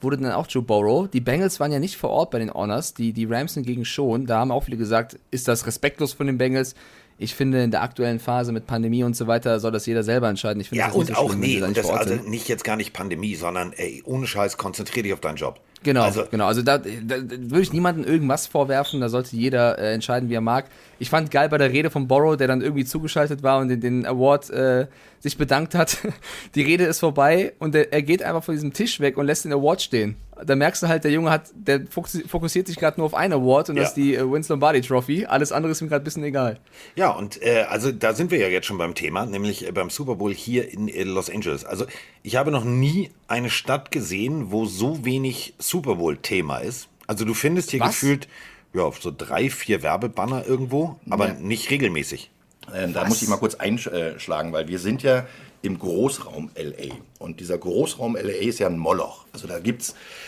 [0.00, 1.08] wurde dann auch Joe Burrow.
[1.08, 4.26] Die Bengals waren ja nicht vor Ort bei den Honors, die, die Rams hingegen schon.
[4.26, 6.74] Da haben auch viele gesagt, ist das respektlos von den Bengals?
[7.20, 10.28] Ich finde, in der aktuellen Phase mit Pandemie und so weiter soll das jeder selber
[10.28, 10.60] entscheiden.
[10.60, 12.46] Ich finde ja, das nicht und so auch schlimm, nee, da nicht das also nicht
[12.46, 15.60] jetzt gar nicht Pandemie, sondern ey, ohne Scheiß, konzentrier dich auf deinen Job.
[15.82, 16.46] Genau, Also, genau.
[16.46, 20.40] Also da, da, würde ich niemandem irgendwas vorwerfen, da sollte jeder äh, entscheiden, wie er
[20.40, 20.66] mag.
[20.98, 23.80] Ich fand geil bei der Rede von Borrow, der dann irgendwie zugeschaltet war und den,
[23.80, 24.86] den Award äh,
[25.20, 25.98] sich bedankt hat.
[26.54, 29.44] Die Rede ist vorbei und er, er geht einfach von diesem Tisch weg und lässt
[29.44, 30.16] den Award stehen.
[30.44, 33.32] Da merkst du halt, der Junge hat, der fokus- fokussiert sich gerade nur auf einen
[33.32, 33.82] Award und Ja.
[33.82, 35.26] das ist die äh, Vince Lombardi Trophy.
[35.26, 36.58] Alles andere ist ihm gerade ein bisschen egal.
[36.96, 39.90] Ja, und äh, also da sind wir ja jetzt schon beim Thema, nämlich äh, beim
[39.90, 41.64] Super Bowl hier in äh, Los Angeles.
[41.64, 41.86] Also
[42.22, 46.88] ich habe noch nie eine Stadt gesehen, wo so wenig Super Bowl-Thema ist.
[47.06, 47.88] Also du findest hier Was?
[47.90, 48.28] gefühlt
[48.74, 51.34] ja so drei, vier Werbebanner irgendwo, aber Ja.
[51.34, 52.30] nicht regelmäßig.
[52.74, 55.26] Ähm, da muss ich mal kurz einschlagen, weil wir sind ja
[55.62, 56.94] im Großraum LA.
[57.18, 59.24] Und dieser Großraum LA ist ja ein Moloch.
[59.32, 60.27] Also da gibt's, ich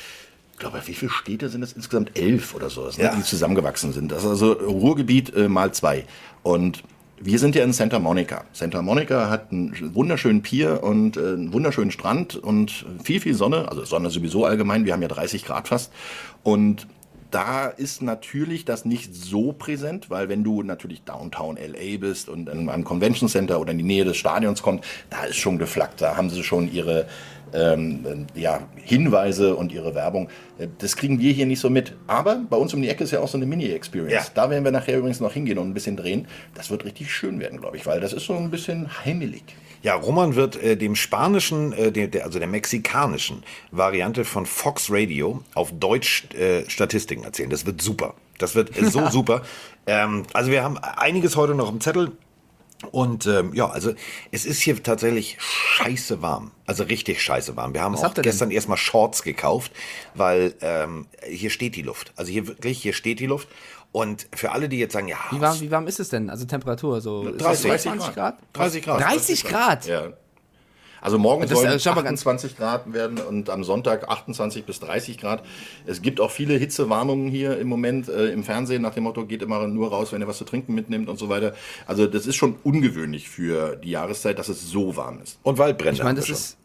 [0.60, 2.16] glaube, wie viele Städte sind es insgesamt?
[2.16, 3.10] Elf oder so, Ja.
[3.10, 4.12] ne, die zusammengewachsen sind.
[4.12, 6.04] Das ist also Ruhrgebiet äh, mal zwei.
[6.42, 6.84] Und
[7.22, 8.44] wir sind ja in Santa Monica.
[8.52, 13.68] Santa Monica hat einen wunderschönen Pier und äh, einen wunderschönen Strand und viel, viel Sonne.
[13.68, 14.84] Also Sonne sowieso allgemein.
[14.86, 15.92] Wir haben ja 30 Grad fast.
[16.42, 16.86] Und
[17.30, 22.48] da ist natürlich das nicht so präsent, weil wenn du natürlich Downtown LA bist und
[22.48, 26.00] in einem Convention Center oder in die Nähe des Stadions kommt, da ist schon geflaggt,
[26.00, 27.06] da haben sie schon ihre
[27.52, 30.28] ähm, äh, ja, Hinweise und ihre Werbung.
[30.58, 31.96] Äh, Das kriegen wir hier nicht so mit.
[32.06, 34.12] Aber bei uns um die Ecke ist ja auch so eine Mini-Experience.
[34.12, 34.32] Ja.
[34.34, 36.26] Da werden wir nachher übrigens noch hingehen und ein bisschen drehen.
[36.54, 39.44] Das wird richtig schön werden, glaube ich, weil das ist so ein bisschen heimelig.
[39.82, 44.88] Ja, Roman wird äh, dem spanischen, äh, der, der, also der mexikanischen Variante von Fox
[44.90, 47.48] Radio auf Deutsch äh, Statistiken erzählen.
[47.48, 48.14] Das wird super.
[48.38, 49.42] Das wird so super.
[49.86, 52.12] Ähm, also wir haben einiges heute noch im Zettel.
[52.90, 53.92] Und ähm, ja, also
[54.32, 56.50] es ist hier tatsächlich scheiße warm.
[56.66, 57.74] Also richtig scheiße warm.
[57.74, 58.22] Wir haben Was auch denn?
[58.22, 59.72] gestern erstmal Shorts gekauft,
[60.14, 62.12] weil ähm, hier steht die Luft.
[62.16, 63.48] Also hier wirklich, hier steht die Luft.
[63.92, 66.30] Und für alle, die jetzt sagen, ja, Wie warm, wie warm ist es denn?
[66.30, 68.38] Also Temperatur, so ist das 30 20 Grad?
[68.52, 69.00] 30 Grad.
[69.00, 69.86] 30 Grad?
[69.86, 70.12] Ja.
[71.00, 74.80] Also morgen Das, sollen schau mal ganz- 28 Grad werden und am Sonntag 28 bis
[74.80, 75.42] 30 Grad.
[75.86, 79.42] Es gibt auch viele Hitzewarnungen hier im Moment äh, im Fernsehen nach dem Motto, geht
[79.42, 81.54] immer nur raus, wenn ihr was zu trinken mitnimmt und so weiter.
[81.86, 85.38] Also das ist schon ungewöhnlich für die Jahreszeit, dass es so warm ist.
[85.42, 85.98] Und Waldbrände.
[85.98, 86.56] Ich meine, das ist,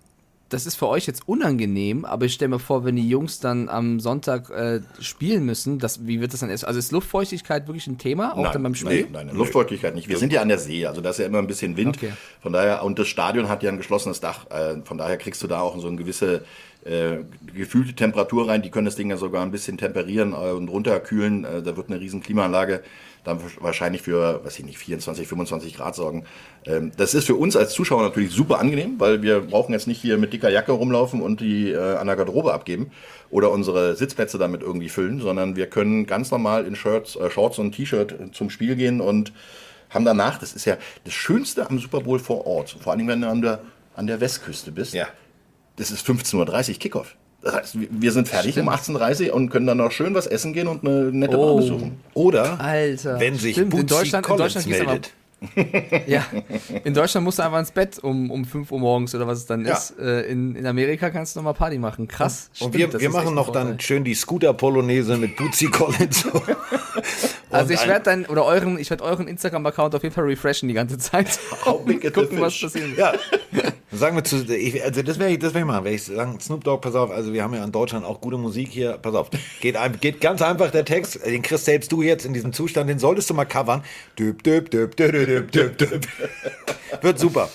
[0.50, 3.68] das ist für euch jetzt unangenehm, aber ich stelle mir vor, wenn die Jungs dann
[3.68, 6.66] am Sonntag äh, spielen müssen, das, wie wird das dann erst?
[6.66, 9.08] Also ist Luftfeuchtigkeit wirklich ein Thema, auch dann beim Spiel?
[9.12, 10.08] Nein, nein, Luftfeuchtigkeit nicht.
[10.08, 11.98] Wir sind ja an der See, also da ist ja immer ein bisschen Wind.
[11.98, 12.14] Okay.
[12.42, 14.50] Von daher, und das Stadion hat ja ein geschlossenes Dach.
[14.52, 16.46] Äh, von daher kriegst du da auch so eine gewisse
[16.86, 17.18] äh,
[17.54, 18.62] gefühlte Temperatur rein.
[18.62, 21.44] Die können das Ding ja sogar ein bisschen temperieren äh, und runterkühlen.
[21.44, 22.84] Äh, da wird eine riesen Klimaanlage
[23.26, 26.26] dann wahrscheinlich für, weiß ich nicht, 24, 25 Grad sorgen.
[26.66, 30.00] Ähm, das ist für uns als Zuschauer natürlich super angenehm, weil wir brauchen jetzt nicht
[30.00, 32.92] hier mit dicker Jacke rumlaufen und die äh, an der Garderobe abgeben
[33.30, 37.60] oder unsere Sitzplätze damit irgendwie füllen, sondern wir können ganz normal in Shirts, äh, Shorts
[37.60, 39.34] und T-Shirt zum Spiel gehen und
[39.90, 43.22] haben danach, das ist ja das Schönste am Super Bowl vor Ort, vor allem wenn
[43.22, 43.62] du an der,
[43.96, 44.94] an der Westküste bist.
[44.94, 45.08] Ja.
[45.78, 47.16] Das ist 15.30 Uhr Kickoff.
[47.46, 48.68] Das heißt, wir- sind fertig Stimmt.
[48.68, 51.46] um 18.30 Uhr und können dann noch schön was essen gehen und eine nette Oh.
[51.46, 51.98] Bar besuchen.
[52.16, 53.20] Oder Alter.
[53.20, 55.12] wenn sich Stimmt, in Deutschland- in Deutschland meldet.
[56.08, 56.26] Ja,
[56.86, 59.46] in Deutschland musst du einfach ins Bett um, um 5 Uhr morgens oder was es
[59.46, 59.74] dann Ja.
[59.74, 59.94] ist.
[60.00, 62.08] Äh, in, in Amerika kannst du nochmal Party machen.
[62.08, 62.50] Krass.
[62.62, 66.26] Und Stimmt, wir, wir machen noch dann schön die Scooter-Polonaise mit Bootsy Collins.
[67.52, 70.74] Also ich werde dann, oder euren, ich werde euren Instagram-Account auf jeden Fall refreshen die
[70.74, 71.40] ganze Zeit.
[71.64, 72.98] How big is the Gucken, was passiert.
[72.98, 73.14] Ja,
[73.96, 76.40] sagen wir zu, ich, also das werde ich, das werd ich machen, werde ich sagen,
[76.40, 79.16] Snoop Dogg, pass auf, also wir haben ja in Deutschland auch gute Musik hier, pass
[79.16, 79.30] auf,
[79.62, 82.90] geht, ein, geht ganz einfach der Text, den kriegst selbst du jetzt in diesem Zustand,
[82.90, 83.84] den solltest du mal covern.
[84.18, 86.08] Düb, düb, düb, düb, düb, düb, düb.
[87.02, 87.50] Wird super.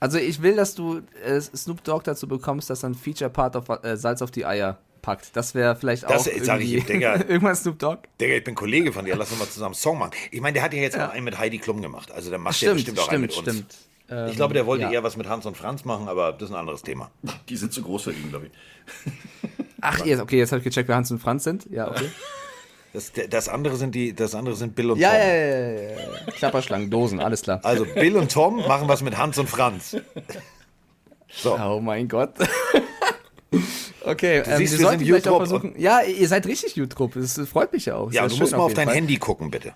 [0.00, 3.68] Also ich will, dass du äh, Snoop Dogg dazu bekommst, dass er ein Feature-Part auf
[3.84, 5.36] äh, Salz auf die Eier packt.
[5.36, 7.14] Das wäre vielleicht Das, auch sag ich Digga.
[7.28, 7.98] irgendwann Snoop Dogg.
[8.20, 10.12] Digga, ich bin Kollege von dir, lass uns mal zusammen einen Song machen.
[10.30, 12.60] Ich meine, der hat ja jetzt auch einen mit Heidi Klum gemacht, also der macht
[12.60, 13.68] ja Stimmt, bestimmt auch einen stimmt, mit uns.
[13.68, 13.91] stimmt.
[14.30, 14.90] Ich glaube, der wollte ja.
[14.90, 17.10] eher was mit Hans und Franz machen, aber das ist ein anderes Thema.
[17.48, 18.52] Die sind zu groß für ihn, glaube ich.
[19.80, 21.66] Ach, jetzt, okay, jetzt habe ich gecheckt, wer Hans und Franz sind.
[21.70, 22.06] Ja, okay.
[22.94, 25.18] Das, das andere sind die, das andere sind Bill und Ja, Tom.
[25.18, 26.32] ja, ja, ja, ja.
[26.32, 27.58] Klapperschlangen, Dosen, alles klar.
[27.62, 29.96] Also Bill und Tom machen was mit Hans und Franz.
[31.30, 31.58] So.
[31.58, 32.34] Oh mein Gott.
[34.04, 35.74] Okay, ähm, siehst, wir wir sollten sind vielleicht auch versuchen.
[35.78, 37.16] Ja, ihr seid richtig YouTube.
[37.16, 38.12] Es freut mich ja auch.
[38.12, 38.96] Ja, du musst mal auf jeden dein Fall.
[38.96, 39.72] Handy gucken, bitte.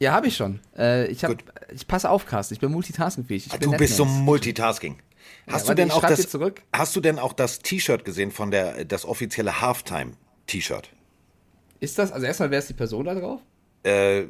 [0.00, 0.60] Ja, habe ich schon.
[0.76, 1.44] Äh, ich hab, Gut.
[1.72, 2.54] ich passe auf, Carsten.
[2.54, 3.46] Ich bin multitaskingfähig.
[3.46, 4.04] Ich bin Du bist so.
[4.04, 4.96] Multitasking.
[5.46, 6.62] Hast du warte, denn auch das dir zurück.
[6.72, 10.12] Hast du denn auch das T-Shirt gesehen von der das offizielle Halftime
[10.46, 10.88] T-Shirt?
[11.80, 13.40] Ist das, also erstmal, wer ist die Person da drauf?
[13.82, 14.24] Äh,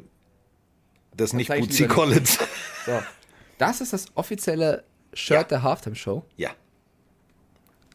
[1.15, 2.37] das nicht zeig ich Bootsy Collins.
[2.85, 2.99] So.
[3.59, 5.43] Das ist das offizielle Shirt Ja.
[5.43, 6.25] der Halftime Show.
[6.37, 6.49] ja.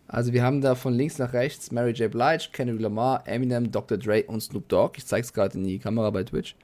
[0.08, 2.08] Also wir haben da von links nach rechts Mary J.
[2.08, 3.98] Blige, Kendrick Lamar, Eminem, Dr.
[3.98, 4.92] Dre und Snoop Dogg.
[4.98, 6.54] Ich zeig's gerade in die Kamera bei Twitch.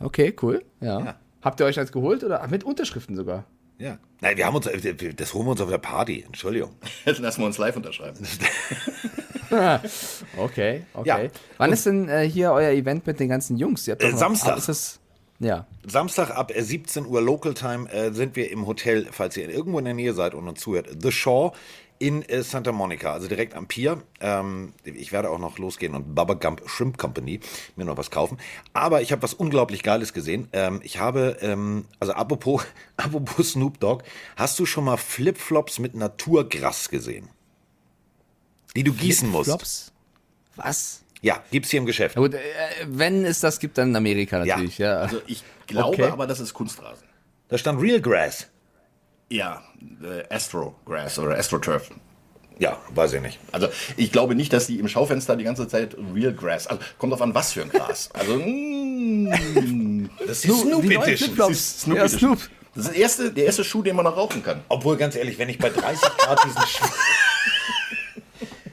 [0.00, 0.64] Okay, cool.
[0.80, 1.00] Ja.
[1.00, 1.14] Ja.
[1.42, 2.46] Habt ihr euch eins geholt oder?
[2.48, 3.44] Mit Unterschriften sogar.
[3.78, 3.98] Ja.
[4.20, 6.22] Nein, wir haben uns das holen wir uns auf der Party.
[6.26, 6.72] Entschuldigung.
[7.06, 8.18] Jetzt lassen wir uns live unterschreiben.
[10.36, 11.08] Okay, okay.
[11.08, 11.18] Ja.
[11.58, 13.86] Wann ist denn äh, hier euer Event mit den ganzen Jungs?
[13.88, 14.58] Ihr habt doch Äh, Samstag.
[14.58, 15.00] Ist das,
[15.40, 15.66] ja.
[15.84, 19.80] Samstag ab äh, 17 Uhr Local Time äh, sind wir im Hotel, falls ihr irgendwo
[19.80, 21.52] in der Nähe seid und uns zuhört, The Shaw
[22.00, 24.02] in äh, Santa Monica, also direkt am Pier.
[24.20, 27.40] Ähm, ich werde auch noch losgehen und Bubba Gump Shrimp Company
[27.76, 28.38] mir noch was kaufen.
[28.72, 30.48] Aber ich habe was unglaublich Geiles gesehen.
[30.52, 32.64] Ähm, ich habe, ähm, also apropos,
[32.96, 34.02] apropos Snoop Dogg,
[34.36, 37.28] hast du schon mal Flipflops mit Naturgras gesehen?
[38.74, 39.92] Die du gießen musst.
[40.56, 41.02] Was?
[41.20, 42.16] Ja, gibt's hier im Geschäft.
[42.16, 42.38] Gut, äh,
[42.86, 44.56] wenn es das gibt, dann in Amerika Ja.
[44.56, 45.00] natürlich, ja.
[45.00, 46.04] Also ich glaube Okay.
[46.10, 47.06] aber, das ist Kunstrasen.
[47.48, 48.46] Da stand Real Grass.
[49.30, 49.62] Ja,
[50.02, 51.90] äh, Astro Grass oder AstroTurf.
[52.58, 53.38] Ja, weiß ich nicht.
[53.52, 56.66] Also ich glaube nicht, dass die im Schaufenster die ganze Zeit Real Grass.
[56.66, 58.10] Also kommt auf an, was für ein Gras.
[58.12, 61.36] Also mm, Das ist Snoop- Snoop Edition.
[61.36, 62.36] Das ist Snoop Ja, Edition.
[62.36, 62.50] Snoop.
[62.74, 64.62] Das ist der erste, der erste Schuh, den man noch rauchen kann.
[64.68, 66.84] Obwohl, ganz ehrlich, wenn ich bei 30 Grad diesen Schuh.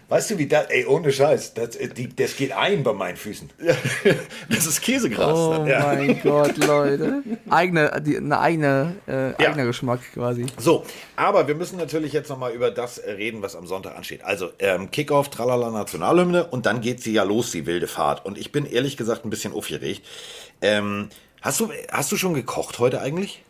[0.10, 3.18] Weißt du, wie das, ey, ohne Scheiß, das, äh, die, das geht ein bei meinen
[3.18, 3.50] Füßen.
[4.50, 5.38] Das ist Käsegras.
[5.38, 7.24] Oh mein Gott, Leute.
[7.50, 9.50] Eigene, die, eine eigene, äh, Ja.
[9.50, 10.46] eigener Geschmack quasi.
[10.58, 10.86] So,
[11.18, 14.24] aber wir müssen natürlich jetzt nochmal über das äh, reden, was am Sonntag ansteht.
[14.24, 18.26] Also, ähm, Kickoff, Tralala, Nationalhymne und dann geht sie ja los, die wilde Fahrt.
[18.26, 20.04] Und ich bin ehrlich gesagt ein bisschen aufgeregt.
[20.62, 21.10] Ähm,
[21.42, 23.44] hast, du, hast du schon gekocht heute eigentlich?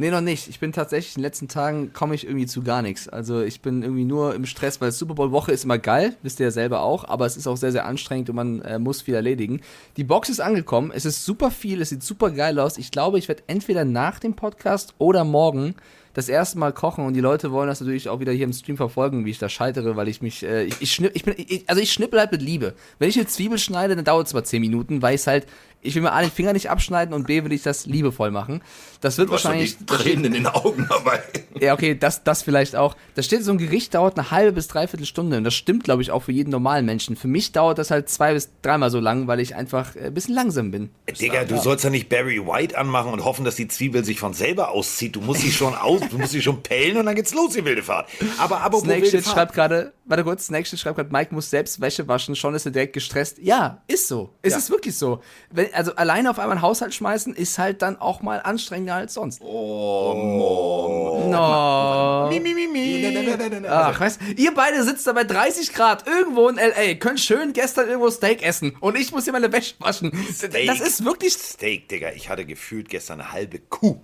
[0.00, 0.46] Nee, noch nicht.
[0.46, 3.08] Ich bin tatsächlich in den letzten Tagen komme ich irgendwie zu gar nichts.
[3.08, 6.38] Also ich bin irgendwie nur im Stress, weil Super Bowl Woche ist immer geil, wisst
[6.38, 9.02] ihr ja selber auch, aber es ist auch sehr, sehr anstrengend und man äh, muss
[9.02, 9.60] viel erledigen.
[9.96, 12.78] Die Box ist angekommen, es ist super viel, es sieht super geil aus.
[12.78, 15.74] Ich glaube, ich werde entweder nach dem Podcast oder morgen
[16.14, 18.76] das erste Mal kochen und die Leute wollen das natürlich auch wieder hier im Stream
[18.76, 21.64] verfolgen, wie ich da scheitere, weil ich mich, äh, ich, ich, schnipp, ich bin, ich,
[21.68, 22.74] also ich schnippel halt mit Liebe.
[22.98, 25.46] Wenn ich eine Zwiebel schneide, dann dauert es mal 10 Minuten, weil ich halt,
[25.80, 28.62] ich will mir A, den Finger nicht abschneiden und B, will ich das liebevoll machen.
[29.00, 29.78] Das wird Du hast doch wahrscheinlich.
[29.78, 31.22] die Tränen in den Augen dabei.
[31.60, 32.94] Ja, okay, das, das vielleicht auch.
[33.16, 35.38] Da steht, so ein Gericht dauert eine halbe bis dreiviertel Stunde.
[35.38, 37.16] Und das stimmt, glaube ich, auch für jeden normalen Menschen.
[37.16, 40.14] Für mich dauert das halt zwei bis dreimal so lang, weil ich einfach äh, ein
[40.14, 40.90] bisschen langsam bin.
[41.20, 44.34] Digga, du sollst ja nicht Barry White anmachen und hoffen, dass die Zwiebel sich von
[44.34, 45.16] selber auszieht.
[45.16, 47.64] Du musst sie schon aus, du musst sie schon pellen und dann geht's los, die
[47.64, 48.08] wilde Fahrt.
[48.38, 49.34] Aber apropos Snake wilde Fahrt.
[49.34, 52.66] schreibt gerade, warte kurz, Snake Shit schreibt gerade, Mike muss selbst Wäsche waschen, schon ist
[52.66, 53.38] er direkt gestresst.
[53.38, 54.32] Ja, ist so.
[54.42, 54.58] Es Ja.
[54.58, 55.22] ist wirklich so.
[55.50, 59.14] Wenn, also alleine auf einmal einen Haushalt schmeißen, ist halt dann auch mal anstrengender als
[59.14, 59.40] sonst.
[59.40, 61.30] Oh, Mom.
[61.30, 62.28] No.
[62.30, 63.66] Mi, mi, mi, mi.
[63.68, 67.88] Ach, weißt ihr beide sitzt da bei 30 Grad irgendwo in L.A., könnt schön gestern
[67.88, 70.12] irgendwo Steak essen und ich muss hier meine Wäsche waschen.
[70.32, 70.66] Steak.
[70.66, 71.34] Das ist wirklich...
[71.34, 72.10] Steak, Digga.
[72.12, 74.00] Ich hatte gefühlt gestern eine halbe Kuh.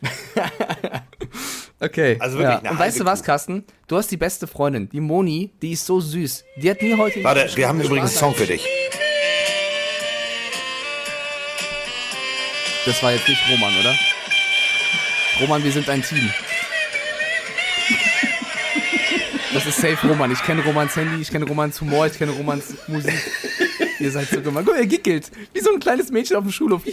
[1.80, 2.16] Okay.
[2.18, 2.70] Also wirklich ja.
[2.70, 3.64] Und weißt du was, Carsten?
[3.86, 6.44] Du hast die beste Freundin, die Moni, die ist so süß.
[6.56, 7.22] Die hat mir heute...
[7.22, 8.66] Warte, wir haben übrigens einen Song für dich.
[12.84, 13.94] Das war jetzt nicht Roman, oder?
[15.40, 16.30] Roman, wir sind ein Team.
[19.52, 20.30] Das ist safe Roman.
[20.32, 23.14] Ich kenne Romans Handy, ich kenne Romans Humor, ich kenne Romans Musik.
[23.98, 24.64] Ihr seid so gemein.
[24.64, 25.30] Guck mal, er gickelt.
[25.52, 26.82] Wie so ein kleines Mädchen auf dem Schulhof.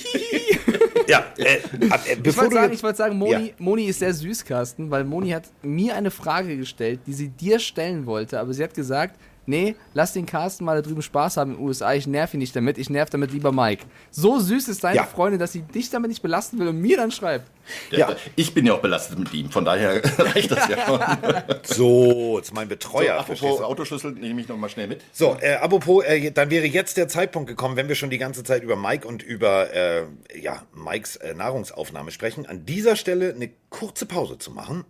[1.08, 3.54] Ja, äh, äh, Ich wollte sagen, ich wollte sagen Moni, Ja.
[3.60, 7.60] Moni ist sehr süß, Carsten, weil Moni hat mir eine Frage gestellt, die sie dir
[7.60, 11.52] stellen wollte, aber sie hat gesagt, nee, lass den Carsten mal da drüben Spaß haben
[11.52, 13.86] in den USA, ich nerv ihn nicht damit, ich nerv damit lieber Mike.
[14.12, 15.04] So süß ist deine Ja.
[15.06, 17.50] Freundin, dass sie dich damit nicht belasten will und mir dann schreibt.
[17.90, 18.16] Ja.
[18.36, 21.00] Ich bin ja auch belastet mit ihm, von daher reicht das ja schon.
[21.64, 23.14] So, jetzt mein So, Betreuer.
[23.16, 23.64] apropos verstehst du?
[23.66, 25.02] Autoschlüssel, nehme ich noch mal schnell mit.
[25.12, 28.44] So, äh, apropos, äh, dann wäre jetzt der Zeitpunkt gekommen, wenn wir schon die ganze
[28.44, 30.04] Zeit über Mike und über äh,
[30.40, 34.86] ja, Mikes äh, Nahrungsaufnahme sprechen, an dieser Stelle eine kurze Pause zu machen.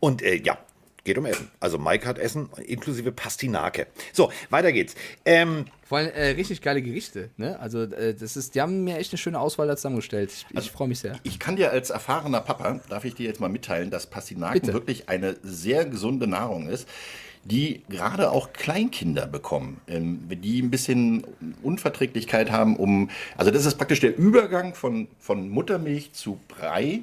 [0.00, 0.58] Und äh, ja,
[1.08, 1.50] geht um Essen.
[1.58, 3.86] Also Mike hat Essen inklusive Pastinake.
[4.12, 4.94] So, weiter geht's.
[5.24, 7.58] Ähm, Vor allem äh, richtig geile Gerichte, ne?
[7.60, 10.30] Also äh, das ist, die haben mir echt eine schöne Auswahl da zusammengestellt.
[10.32, 11.18] Ich, Also ich freue mich sehr.
[11.22, 14.74] Ich kann dir als erfahrener Papa, darf ich dir jetzt mal mitteilen, dass Pastinaken Bitte.
[14.74, 16.86] wirklich eine sehr gesunde Nahrung ist,
[17.44, 21.24] die gerade auch Kleinkinder bekommen, ähm, die ein bisschen
[21.62, 27.00] Unverträglichkeit haben, um, also das ist praktisch der Übergang von, von Muttermilch zu Brei,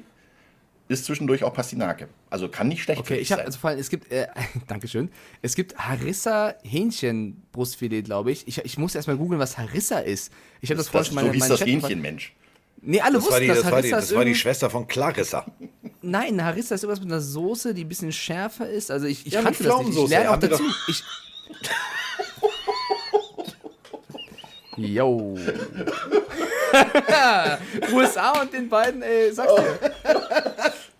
[0.88, 2.08] ist zwischendurch auch Pastinake.
[2.30, 3.46] Also kann nicht schlecht für Okay, dich ich habe sein.
[3.46, 4.26] also vor allem, es gibt, äh,
[4.68, 5.10] Dankeschön,
[5.42, 8.46] es gibt Harissa Hähnchenbrustfilet, glaube ich.
[8.48, 8.58] ich.
[8.64, 10.32] Ich muss erstmal googeln, was Harissa ist.
[10.60, 12.34] Ich habe das, vorhin das, schon meine, so hieß das Chat- Hähnchen, Mensch.
[12.82, 14.70] Nee, alle das war, wussten, die, dass das, war die, das ist war die Schwester
[14.70, 15.46] von Clarissa.
[16.02, 18.90] Nein, Harissa ist irgendwas mit einer Soße, die ein bisschen schärfer ist.
[18.92, 19.96] Also ich, ich Ja, kannte das nicht.
[19.98, 20.62] Ich lerne auch dazu.
[20.88, 21.02] Ich
[24.76, 25.36] Yo.
[27.92, 29.78] USA und den beiden, ey, sag's dir.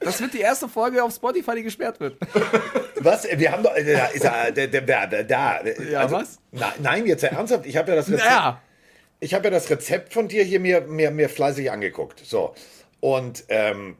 [0.00, 2.16] Das wird die erste Folge auf Spotify, die gesperrt wird.
[3.00, 3.26] Was?
[3.30, 3.74] Wir haben doch.
[3.74, 4.52] äh, Da ist er.
[4.52, 5.60] Der, der, der, da.
[5.90, 6.38] Ja, was?
[6.52, 7.66] Na, nein, jetzt ernsthaft.
[7.66, 8.24] Ich habe ja das Rezept.
[8.28, 8.60] Ja.
[9.18, 12.20] Ich habe ja das Rezept von dir hier mir, mir, mir fleißig angeguckt.
[12.24, 12.54] So.
[13.00, 13.96] Und ähm,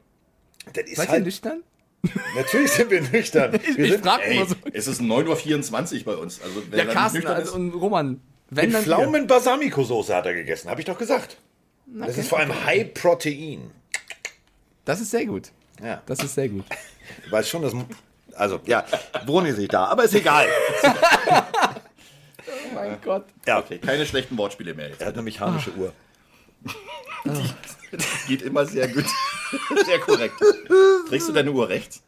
[0.73, 1.25] das ist Seid ihr halt.
[1.25, 1.63] nüchtern?
[2.35, 3.53] Natürlich sind wir nüchtern.
[3.75, 4.55] Wir Ich sind frag Ey, immer so.
[4.71, 6.41] es ist 9.24 Uhr bei uns.
[6.41, 8.21] Also, wer Ja, da Carsten nüchtern also, ist- und Roman.
[8.49, 8.95] Wenn mit dann wir.
[8.95, 11.35] Pflaumen Balsamico-Soße hat er gegessen, habe ich doch gesagt.
[11.87, 13.71] Das ist vor allem High Protein.
[14.85, 15.51] Das ist sehr gut.
[15.81, 16.01] Ja.
[16.05, 16.65] Das ist sehr gut.
[17.25, 17.73] Ich weiß schon, dass.
[18.35, 18.85] Also, ja,
[19.25, 20.47] Bruni ist nicht da, aber ist egal.
[20.83, 23.25] Oh mein Gott.
[23.45, 25.01] Ja, Okay, keine schlechten Wortspiele mehr jetzt.
[25.01, 25.93] Er hat eine mechanische Uhr.
[28.27, 29.05] Geht immer sehr gut.
[29.85, 30.35] Sehr korrekt.
[31.09, 32.03] Trägst du deine Uhr rechts?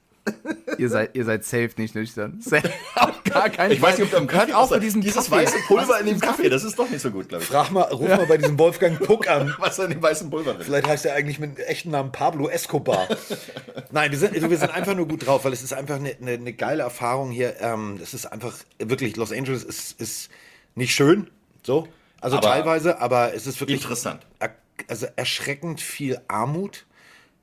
[0.78, 2.40] Ihr seid, ihr seid safe nicht nüchtern.
[2.42, 2.70] Safe.
[2.96, 5.44] Auf gar keinen Ich weiß nicht, ob du am Kaffee was- mit diesem Dieses Kaffee.
[5.44, 7.50] weiße Pulver in dem Kaffee, das ist doch nicht so gut, glaube ich.
[7.50, 9.54] Frag mal, ruf mal bei diesem Wolfgang Puck an.
[9.60, 10.64] Was ist in dem weißen Pulver drin?
[10.64, 13.08] Vielleicht heißt er eigentlich mit echten Namen Pablo Escobar.
[13.92, 16.32] Nein, wir sind, wir sind einfach nur gut drauf, weil es ist einfach eine, eine,
[16.32, 17.56] eine geile Erfahrung hier.
[17.60, 20.30] Ähm, es ist einfach wirklich, Los Angeles ist, ist
[20.76, 21.30] nicht schön,
[21.64, 21.88] so.
[22.22, 24.26] Also Aber teilweise, aber es ist wirklich interessant.
[24.40, 24.52] er,
[24.88, 26.86] also erschreckend viel Armut.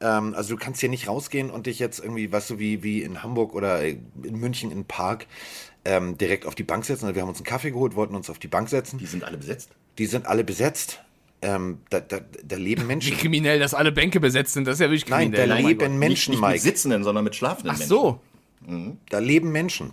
[0.01, 3.03] Ähm, also du kannst hier nicht rausgehen und dich jetzt irgendwie, weißt du, wie, wie
[3.03, 4.01] in Hamburg oder in
[4.39, 5.27] München in den Park
[5.85, 7.05] ähm, direkt auf die Bank setzen.
[7.07, 8.99] Also wir haben uns einen Kaffee geholt, wollten uns auf die Bank setzen.
[8.99, 9.71] Die sind alle besetzt.
[9.99, 11.01] Die sind alle besetzt.
[11.43, 13.17] Ähm, da, da, da leben Wie Menschen.
[13.17, 14.67] kriminell, dass alle Bänke besetzt sind.
[14.67, 15.49] Das ist ja wirklich Nein, kriminell.
[15.49, 15.91] da Oh mein leben Gott.
[15.99, 17.89] Menschen, nicht, nicht mit sitzenden, sondern mit schlafenden Ach Menschen.
[17.89, 18.21] so.
[19.11, 19.93] Da leben Menschen.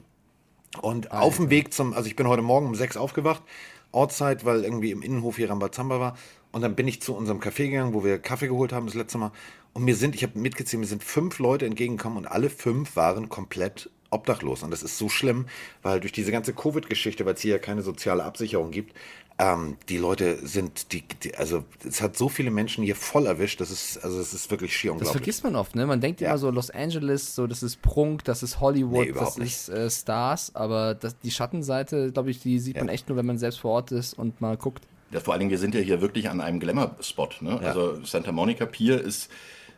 [0.82, 3.44] Und auf dem Weg zum, also ich bin heute Morgen um sechs aufgewacht,
[3.92, 6.18] Ortszeit, weil irgendwie im Innenhof hier Rambazamba war.
[6.54, 9.18] Und dann bin ich zu unserem Café gegangen, wo wir Kaffee geholt haben das letzte
[9.18, 9.32] Mal.
[9.74, 13.28] Und mir sind, ich habe mitgezählt, mir sind fünf Leute entgegengekommen und alle fünf waren
[13.28, 14.62] komplett obdachlos.
[14.64, 15.48] Und das ist so schlimm,
[15.82, 18.94] weil durch diese ganze Covid-Geschichte, weil es hier ja keine soziale Absicherung gibt,
[19.40, 23.60] ähm, die Leute sind, die, die, also es hat so viele Menschen hier voll erwischt,
[23.60, 25.22] das ist, also es ist wirklich schier Das unglaublich.
[25.24, 25.88] vergisst man oft, ne?
[25.88, 26.30] Man denkt Ja.
[26.30, 29.54] immer so Los Angeles, so das ist Prunk, das ist Hollywood, Nee, das nicht.
[29.56, 33.26] ist äh, Stars, aber das, die Schattenseite, glaube ich, die sieht man echt nur, wenn
[33.26, 34.84] man selbst vor Ort ist und mal guckt.
[35.14, 37.30] Ja, vor allen Dingen, wir sind ja hier wirklich an einem Glamour-Spot.
[37.42, 37.60] Ne?
[37.62, 37.70] Ja.
[37.70, 39.30] Also Santa Monica Pier ist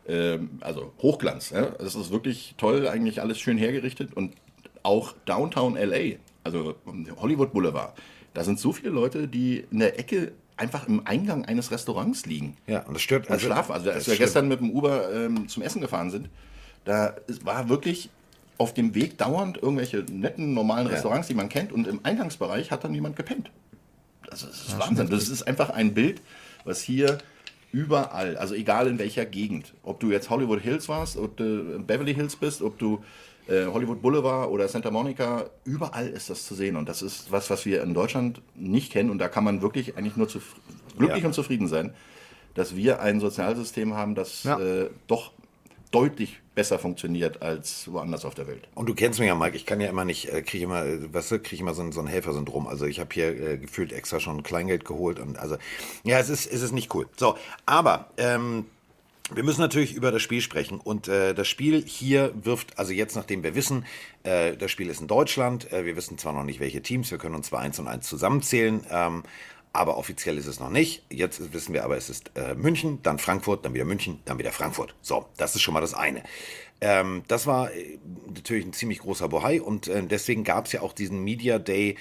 [0.07, 1.49] ähm, also Hochglanz.
[1.49, 1.73] Ja?
[1.79, 4.13] Es ist wirklich toll, eigentlich alles schön hergerichtet.
[4.13, 4.33] Und
[4.83, 6.75] auch Downtown LA, also
[7.17, 7.93] Hollywood Boulevard,
[8.33, 12.55] da sind so viele Leute, die in der Ecke einfach im Eingang eines Restaurants liegen.
[12.67, 13.71] Ja, und das stört, Und schlafen.
[13.71, 14.25] Also das als wir schlimm.
[14.25, 16.29] gestern mit dem Uber ähm, zum Essen gefahren sind,
[16.85, 18.09] da war wirklich
[18.57, 21.73] auf dem Weg dauernd irgendwelche netten, normalen Restaurants, die man kennt.
[21.73, 23.51] Und im Eingangsbereich hat dann jemand gepennt.
[24.31, 25.09] Also das ist Wahnsinn.
[25.09, 26.21] Das ist einfach ein Bild,
[26.63, 27.17] was hier
[27.71, 29.73] Überall, also egal in welcher Gegend.
[29.83, 33.03] Ob du jetzt Hollywood Hills warst, ob du Beverly Hills bist, ob du
[33.49, 36.77] äh, Hollywood Boulevard oder Santa Monica, überall ist das zu sehen.
[36.77, 39.09] Und das ist was, was wir in Deutschland nicht kennen.
[39.09, 40.27] Und da kann man wirklich eigentlich nur
[40.97, 41.27] glücklich Ja.
[41.27, 41.93] und zufrieden sein,
[42.53, 44.57] dass wir ein Sozialsystem haben, das Ja.
[44.57, 45.33] äh, doch
[45.91, 48.67] deutlich besser funktioniert als woanders auf der Welt.
[48.75, 49.55] Und du kennst mich ja, Mike.
[49.55, 51.91] Ich kann ja immer nicht, äh, kriege immer, äh, weißt du, kriege immer so ein,
[51.91, 52.67] so ein Helfersyndrom.
[52.67, 55.57] Also ich habe hier äh, gefühlt extra schon Kleingeld geholt und also,
[56.03, 57.07] ja, es ist, es ist nicht cool.
[57.17, 58.65] So, aber ähm,
[59.33, 60.79] wir müssen natürlich über das Spiel sprechen.
[60.79, 63.85] Und äh, das Spiel hier wirft, also jetzt, nachdem wir wissen,
[64.23, 65.71] äh, das Spiel ist in Deutschland.
[65.73, 68.07] Äh, wir wissen zwar noch nicht, welche Teams, wir können uns zwar eins und eins
[68.07, 68.85] zusammenzählen.
[68.89, 69.23] Ähm,
[69.75, 71.03] aber offiziell ist es noch nicht.
[71.09, 74.51] Jetzt wissen wir aber, es ist äh, München, dann Frankfurt, dann wieder München, dann wieder
[74.51, 74.95] Frankfurt.
[75.01, 76.23] So, das ist schon mal das eine.
[76.81, 77.99] Ähm, das war äh,
[78.33, 81.95] natürlich ein ziemlich großer Bohai und äh, deswegen gab es ja auch diesen Media Day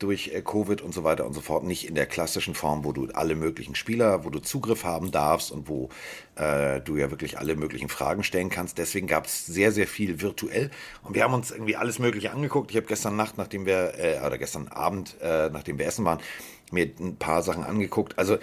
[0.00, 2.92] durch äh, Covid und so weiter und so fort nicht in der klassischen Form, wo
[2.92, 5.90] du alle möglichen Spieler, wo du Zugriff haben darfst und wo
[6.36, 8.78] äh, du ja wirklich alle möglichen Fragen stellen kannst.
[8.78, 10.70] Deswegen gab es sehr, sehr viel virtuell
[11.02, 12.70] und wir haben uns irgendwie alles Mögliche angeguckt.
[12.70, 16.20] Ich habe gestern Nacht, nachdem wir, äh, oder gestern Abend, äh, nachdem wir essen waren,
[16.72, 18.18] mir ein paar Sachen angeguckt.
[18.18, 18.38] Also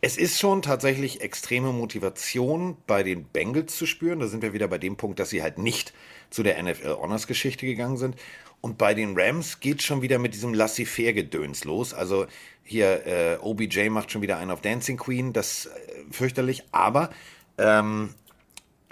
[0.00, 4.18] es ist schon tatsächlich extreme Motivation bei den Bengals zu spüren.
[4.18, 5.94] Da sind wir wieder bei dem Punkt, dass sie halt nicht
[6.28, 8.16] zu der NFL Honors Geschichte gegangen sind.
[8.60, 11.94] Und bei den Rams geht schon wieder mit diesem Laissez-faire-Gedöns los.
[11.94, 12.26] Also
[12.62, 15.70] hier äh, OBJ macht schon wieder einen auf Dancing Queen, das äh,
[16.10, 16.64] fürchterlich.
[16.72, 17.10] Aber
[17.56, 18.10] ähm,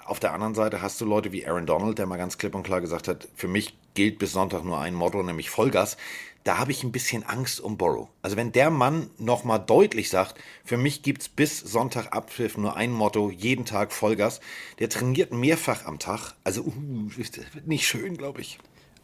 [0.04, 2.64] auf der anderen Seite hast du Leute wie Aaron Donald, der mal ganz klipp und
[2.64, 5.96] klar gesagt hat, für mich gilt bis Sonntag nur ein Motto, nämlich Vollgas.
[6.44, 8.08] Da habe ich ein bisschen Angst um Borrow.
[8.20, 12.90] Also wenn der Mann nochmal deutlich sagt, für mich gibt's bis Sonntag Abpfiff nur ein
[12.90, 14.40] Motto, jeden Tag Vollgas.
[14.80, 16.34] Der trainiert mehrfach am Tag.
[16.42, 18.58] Also uh, das wird nicht schön, glaube ich.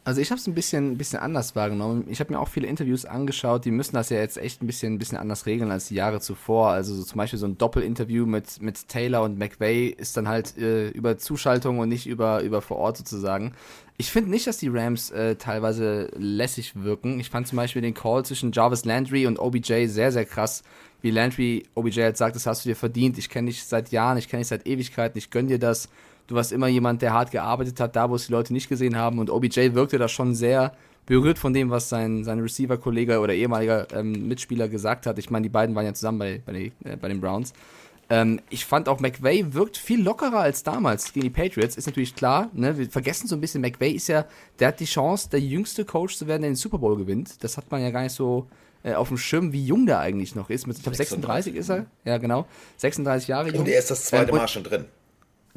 [0.05, 2.05] Also ich habe es ein bisschen, bisschen anders wahrgenommen.
[2.09, 4.97] Ich habe mir auch viele Interviews angeschaut, die müssen das ja jetzt echt ein bisschen,
[4.97, 6.69] bisschen anders regeln als die Jahre zuvor.
[6.69, 10.57] Also so zum Beispiel so ein Doppelinterview mit, mit Taylor und McVay ist dann halt
[10.57, 13.53] äh, über Zuschaltung und nicht über, über vor Ort sozusagen.
[13.97, 17.19] Ich finde nicht, dass die Rams äh, teilweise lässig wirken.
[17.19, 20.63] Ich fand zum Beispiel den Call zwischen Jarvis Landry und OBJ sehr, sehr krass.
[21.01, 23.17] Wie Landry OBJ halt sagt, das hast du dir verdient.
[23.17, 25.89] Ich kenne dich seit Jahren, ich kenne dich seit Ewigkeiten, ich gönn dir das.
[26.29, 28.95] Du warst immer jemand, der hart gearbeitet hat, da wo es die Leute nicht gesehen
[28.95, 29.17] haben.
[29.17, 30.73] Und OBJ wirkte da schon sehr
[31.07, 35.17] berührt von dem, was sein, sein Receiver-Kollege oder ehemaliger ähm, Mitspieler gesagt hat.
[35.17, 37.51] Ich meine, die beiden waren ja zusammen bei, bei, den, äh, bei den Browns.
[38.11, 41.75] Ähm, ich fand auch McVay wirkt viel lockerer als damals gegen die Patriots.
[41.77, 42.77] Ist natürlich klar, ne?
[42.77, 44.25] wir vergessen so ein bisschen, McVay ist ja,
[44.59, 47.43] der hat die Chance, der jüngste Coach zu werden, der den Super Bowl gewinnt.
[47.43, 48.45] Das hat man ja gar nicht so
[48.83, 50.67] äh, auf dem Schirm, wie jung der eigentlich noch ist.
[50.67, 51.87] Mit, ich glaube, 36 ist er.
[52.05, 52.45] Ja, genau.
[52.77, 53.61] 36 Jahre jung.
[53.61, 54.85] Und er ist das zweite Ähm, Mal schon drin.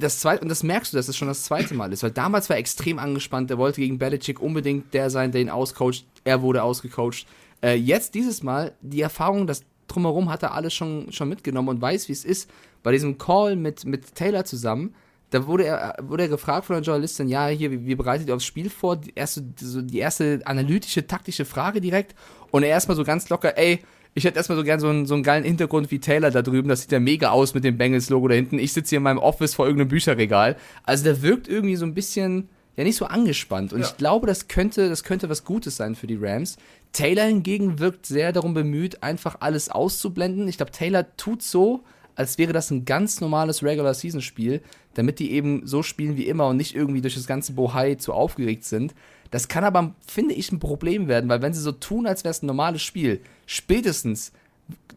[0.03, 2.49] Das zweite, und das merkst du, dass es schon das zweite Mal ist, weil damals
[2.49, 6.43] war er extrem angespannt, er wollte gegen Belichick unbedingt der sein, der ihn auscoacht, er
[6.43, 7.27] wurde ausgecoacht.
[7.63, 11.81] Äh, jetzt dieses Mal, die Erfahrung, das drumherum hat er alles schon, schon mitgenommen und
[11.81, 12.51] weiß, wie es ist.
[12.83, 14.95] Bei diesem Call mit, mit Taylor zusammen,
[15.31, 18.35] da wurde er, wurde er gefragt von der Journalistin, ja, hier, wie, wie bereitet ihr
[18.35, 18.97] aufs Spiel vor?
[18.97, 22.15] Die erste, so die erste analytische, taktische Frage direkt.
[22.51, 23.81] Und er erstmal so ganz locker, ey,
[24.15, 26.69] ich hätte erstmal so gern so einen, so einen geilen Hintergrund wie Taylor da drüben.
[26.69, 28.59] Das sieht ja mega aus mit dem Bengals-Logo da hinten.
[28.59, 30.57] Ich sitze hier in meinem Office vor irgendeinem Bücherregal.
[30.85, 33.73] Also der wirkt irgendwie so ein bisschen, ja, nicht so angespannt.
[33.73, 36.57] Und ich glaube, das könnte, das könnte was Gutes sein für die Rams.
[36.93, 40.47] Taylor hingegen wirkt sehr darum bemüht, einfach alles auszublenden.
[40.47, 41.83] Ich glaube, Taylor tut so,
[42.15, 44.61] als wäre das ein ganz normales Regular-Season-Spiel,
[44.93, 48.13] damit die eben so spielen wie immer und nicht irgendwie durch das ganze Bohai zu
[48.13, 48.95] aufgeregt sind.
[49.33, 52.31] Das kann aber, finde ich, ein Problem werden, weil wenn sie so tun, als wäre
[52.31, 54.31] es ein normales Spiel, spätestens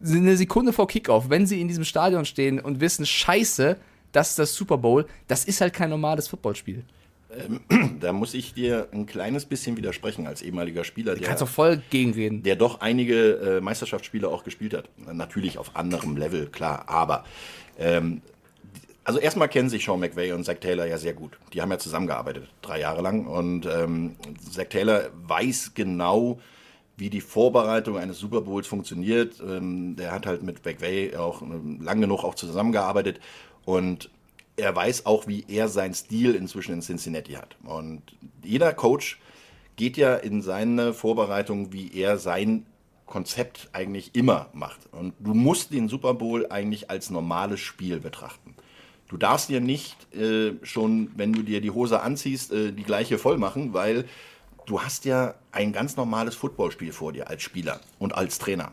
[0.04, 3.76] eine Sekunde vor Kickoff, wenn sie in diesem Stadion stehen und wissen, scheiße,
[4.12, 6.84] das ist das Super Bowl, das ist halt kein normales Footballspiel.
[8.00, 11.48] Da muss ich dir ein kleines bisschen widersprechen als ehemaliger Spieler, Du der, kannst doch
[11.48, 12.42] voll gegenreden.
[12.42, 14.88] der doch einige äh, Meisterschaftsspiele auch gespielt hat.
[15.12, 16.84] Natürlich auf anderem Level, klar.
[16.88, 17.24] Aber
[17.78, 18.22] ähm,
[19.06, 21.38] also erstmal kennen sich Sean McVay und Zach Taylor ja sehr gut.
[21.52, 23.26] Die haben ja zusammengearbeitet, drei Jahre lang.
[23.26, 24.16] Und ähm,
[24.50, 26.40] Zach Taylor weiß genau,
[26.96, 29.40] wie die Vorbereitung eines Super Bowls funktioniert.
[29.40, 33.20] Ähm, der hat halt mit McVay auch ähm, lang genug auch zusammengearbeitet.
[33.64, 34.10] Und
[34.56, 37.54] er weiß auch, wie er seinen Stil inzwischen in Cincinnati hat.
[37.62, 38.02] Und
[38.42, 39.20] jeder Coach
[39.76, 42.66] geht ja in seine Vorbereitung, wie er sein
[43.06, 44.80] Konzept eigentlich immer macht.
[44.90, 48.55] Und du musst den Super Bowl eigentlich als normales Spiel betrachten.
[49.08, 53.18] Du darfst dir nicht äh, schon, wenn du dir die Hose anziehst, äh, die gleiche
[53.18, 54.04] voll machen, weil
[54.66, 58.72] du hast ja ein ganz normales Footballspiel vor dir als Spieler und als Trainer.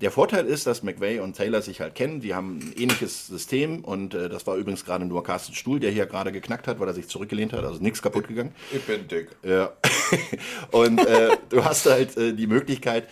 [0.00, 2.20] Der Vorteil ist, dass McVay und Taylor sich halt kennen.
[2.20, 5.92] Die haben ein ähnliches System und äh, das war übrigens gerade nur Carsten Stuhl, der
[5.92, 7.64] hier gerade geknackt hat, weil er sich zurückgelehnt hat.
[7.64, 8.52] Also nichts kaputt gegangen.
[8.72, 9.28] Ich bin dick.
[9.44, 9.72] Ja.
[10.72, 13.08] und äh, du hast halt äh, die Möglichkeit,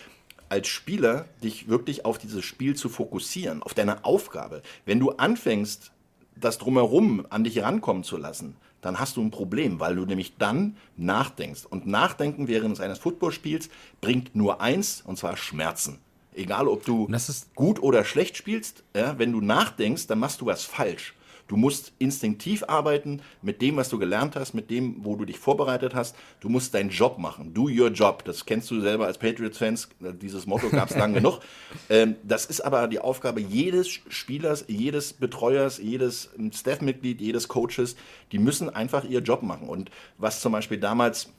[0.49, 4.61] als Spieler, dich wirklich auf dieses Spiel zu fokussieren, auf deine Aufgabe.
[4.85, 5.91] Wenn du anfängst,
[6.35, 10.37] das drumherum an dich rankommen zu lassen, dann hast du ein Problem, weil du nämlich
[10.37, 11.65] dann nachdenkst.
[11.65, 13.69] Und Nachdenken während eines Footballspiels
[14.01, 15.99] bringt nur eins, und zwar Schmerzen.
[16.33, 17.07] Egal, ob du
[17.55, 21.13] gut oder schlecht spielst, ja, wenn du nachdenkst, dann machst du was falsch.
[21.51, 25.37] Du musst instinktiv arbeiten mit dem, was du gelernt hast, mit dem, wo du dich
[25.37, 26.15] vorbereitet hast.
[26.39, 27.53] Du musst deinen Job machen.
[27.53, 28.23] Do your job.
[28.23, 29.89] Das kennst du selber als Patriots-Fans.
[30.21, 31.41] Dieses Motto gab es lang genug.
[31.89, 37.95] Ähm, das ist aber die Aufgabe jedes Spielers, jedes Betreuers, jedes ähm, Staff-Mitglied, jedes Coaches.
[38.31, 39.67] Die müssen einfach ihr Job machen.
[39.67, 41.29] Und was zum Beispiel damals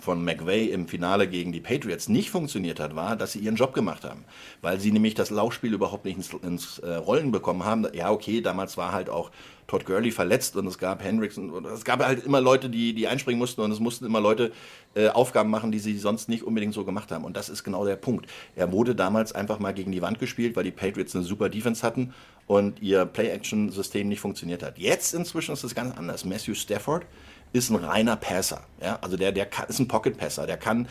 [0.00, 3.74] von McVay im Finale gegen die Patriots nicht funktioniert hat, war, dass sie ihren Job
[3.74, 4.24] gemacht haben.
[4.62, 7.86] Weil sie nämlich das Laufspiel überhaupt nicht ins, ins äh, Rollen bekommen haben.
[7.92, 9.30] Ja, okay, damals war halt auch
[9.70, 12.92] Todd Gurley verletzt und es gab Hendricks und, und es gab halt immer Leute, die,
[12.92, 14.50] die einspringen mussten und es mussten immer Leute
[14.96, 17.24] äh, Aufgaben machen, die sie sonst nicht unbedingt so gemacht haben.
[17.24, 18.26] Und das ist genau der Punkt.
[18.56, 21.86] Er wurde damals einfach mal gegen die Wand gespielt, weil die Patriots eine super Defense
[21.86, 22.12] hatten
[22.48, 24.76] und ihr Play-Action-System nicht funktioniert hat.
[24.76, 26.24] Jetzt inzwischen ist es ganz anders.
[26.24, 27.06] Matthew Stafford
[27.52, 28.62] ist ein reiner Passer.
[28.82, 28.98] Ja?
[29.00, 30.46] Also der, der kann, ist ein Pocket-Passer.
[30.46, 30.88] Der kann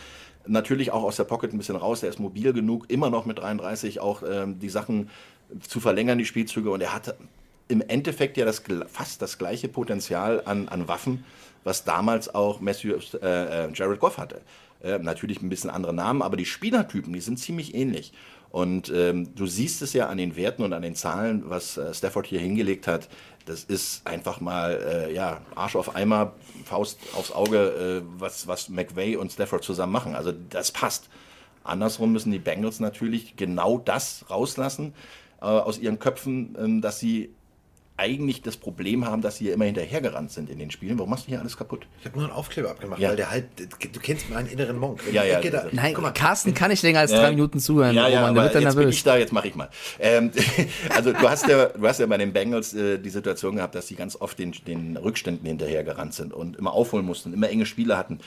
[0.48, 2.02] natürlich auch aus der Pocket ein bisschen raus.
[2.02, 5.10] Der ist mobil genug, immer noch mit 33 auch ähm, die Sachen
[5.62, 6.70] zu verlängern, die Spielzüge.
[6.72, 7.16] Und er hat
[7.68, 11.24] im Endeffekt ja das, fast das gleiche Potenzial an, an Waffen,
[11.64, 14.42] was damals auch Matthew, äh, äh, Jared Goff hatte.
[14.82, 18.14] Äh, natürlich ein bisschen andere Namen, aber die Spielertypen, die sind ziemlich ähnlich.
[18.52, 21.94] Und ähm, du siehst es ja an den Werten und an den Zahlen, was äh,
[21.94, 23.08] Stafford hier hingelegt hat.
[23.50, 26.34] Das ist einfach mal, äh, ja, Arsch auf Eimer,
[26.66, 30.16] Faust aufs Auge, äh, was, was McVay und Stafford zusammen machen.
[30.16, 31.10] Also das passt.
[31.64, 34.94] Andersrum müssen die Bengals natürlich genau das rauslassen
[35.42, 37.34] äh, aus ihren Köpfen, ähm, dass sie
[38.00, 40.98] eigentlich das Problem haben, dass sie hier immer hinterhergerannt sind in den Spielen.
[40.98, 41.86] Warum machst du hier alles kaputt?
[42.00, 43.10] Ich habe nur einen Aufkleber abgemacht, Ja.
[43.10, 45.06] weil der halt, du kennst meinen inneren Monk.
[45.06, 47.20] Wenn Ja, ich ja, da- Nein, Guck mal, Carsten kann nicht länger als Ja.
[47.20, 48.96] drei Minuten zuhören, Ja, ja, Roman, der aber wird dann jetzt bin nervös.
[48.96, 49.70] ich da, jetzt mache ich mal.
[50.00, 50.32] Ähm,
[50.96, 53.88] also du hast, ja, du hast ja bei den Bengals äh, die Situation gehabt, dass
[53.88, 57.98] sie ganz oft den, den Rückständen hinterhergerannt sind und immer aufholen mussten, immer enge Spiele
[57.98, 58.20] hatten.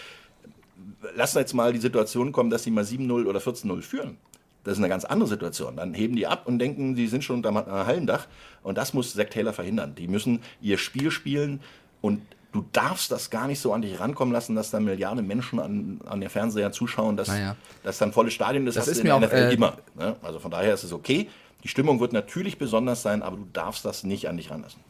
[1.17, 4.19] Lass jetzt mal die Situation kommen, dass sie mal 7-0 oder 14-0 führen.
[4.65, 5.77] Das ist eine ganz andere Situation.
[5.77, 8.27] Dann heben die ab und denken, sie sind schon unter dem Hallendach.
[8.63, 9.95] Und das muss Zack Taylor verhindern.
[9.97, 11.61] Die müssen ihr Spiel spielen
[12.01, 12.21] und
[12.53, 16.01] du darfst das gar nicht so an dich rankommen lassen, dass da Milliarden Menschen an,
[16.07, 17.57] an der Fernseher zuschauen, dass, Naja.
[17.83, 18.77] dass dann volles Stadion ist.
[18.77, 19.79] Das ist mir der auch, äh, immer.
[19.97, 20.17] Ne?
[20.23, 21.29] Also von daher ist es okay.
[21.65, 24.81] Die Stimmung wird natürlich besonders sein, aber du darfst das nicht an dich ranlassen.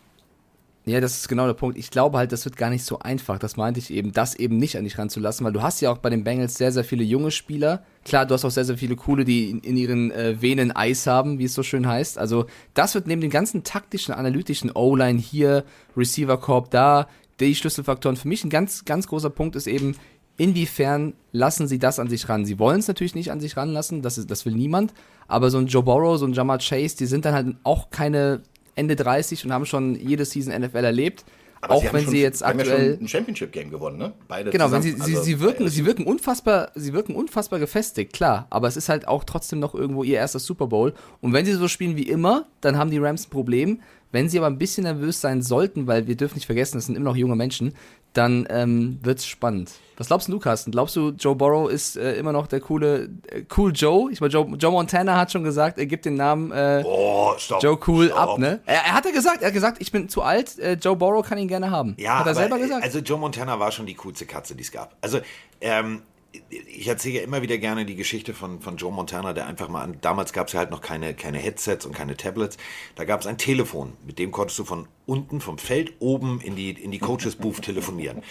[0.84, 1.78] Ja, das ist genau der Punkt.
[1.78, 3.38] Ich glaube halt, das wird gar nicht so einfach.
[3.38, 5.98] Das meinte ich eben, das eben nicht an dich ranzulassen, weil du hast ja auch
[5.98, 7.84] bei den Bengals sehr, sehr viele junge Spieler.
[8.04, 11.06] Klar, du hast auch sehr, sehr viele coole, die in, in ihren äh, Venen Eis
[11.06, 12.18] haben, wie es so schön heißt.
[12.18, 15.64] Also das wird neben den ganzen taktischen, analytischen O-Line hier,
[15.96, 17.06] Receiver Corp da,
[17.38, 18.16] die Schlüsselfaktoren.
[18.16, 19.94] Für mich ein ganz, ganz großer Punkt ist eben,
[20.36, 22.44] inwiefern lassen sie das an sich ran?
[22.44, 24.92] Sie wollen es natürlich nicht an sich ranlassen, das, ist, das will niemand.
[25.28, 28.42] Aber so ein Joe Burrow, so ein Jamar Chase, die sind dann halt auch keine
[28.74, 31.24] Ende 30 und haben schon jede Season NFL erlebt.
[31.64, 32.86] Aber auch haben wenn schon, sie jetzt haben aktuell.
[32.90, 34.12] Ja schon ein Championship-Game gewonnen, ne?
[34.26, 35.00] Beide Genau, wenn zusammen.
[35.04, 38.48] sie, sie, Also, sie wirken, sie wirken unfassbar, sie wirken unfassbar gefestigt, klar.
[38.50, 40.92] Aber es ist halt auch trotzdem noch irgendwo ihr erster Super Bowl.
[41.20, 43.80] Und wenn sie so spielen wie immer, dann haben die Rams ein Problem.
[44.10, 46.96] Wenn sie aber ein bisschen nervös sein sollten, weil wir dürfen nicht vergessen, das sind
[46.96, 47.74] immer noch junge Menschen,
[48.12, 49.70] dann ähm, wird's spannend.
[49.96, 50.70] Was glaubst du, Carsten?
[50.72, 54.10] Glaubst du, Joe Burrow ist äh, immer noch der coole, äh, cool Joe?
[54.10, 57.62] Ich meine, Joe, Joe Montana hat schon gesagt, er gibt den Namen äh, Oh, stopp.
[57.62, 58.18] Joe Cool stopp.
[58.18, 58.60] ab, ne?
[58.66, 61.24] Er, er hat ja gesagt, er hat gesagt, ich bin zu alt, äh, Joe Burrow
[61.26, 61.94] kann ihn gerne haben.
[61.98, 62.82] Ja, hat er aber, selber gesagt.
[62.82, 64.96] Also Joe Montana war schon die coolste Katze, die es gab.
[65.00, 65.20] Also
[65.60, 66.02] ähm,
[66.50, 69.82] ich erzähle ja immer wieder gerne die Geschichte von, von Joe Montana, der einfach mal
[69.82, 72.56] an, damals gab es ja halt noch keine, keine Headsets und keine Tablets.
[72.94, 76.56] Da gab es ein Telefon, mit dem konntest du von unten, vom Feld oben in
[76.56, 78.22] die, in die Coaches Booth telefonieren.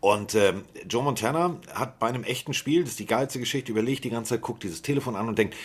[0.00, 4.04] Und ähm, Joe Montana hat bei einem echten Spiel, das ist die geilste Geschichte, überlegt
[4.04, 5.56] die ganze Zeit, guckt dieses Telefon an und denkt,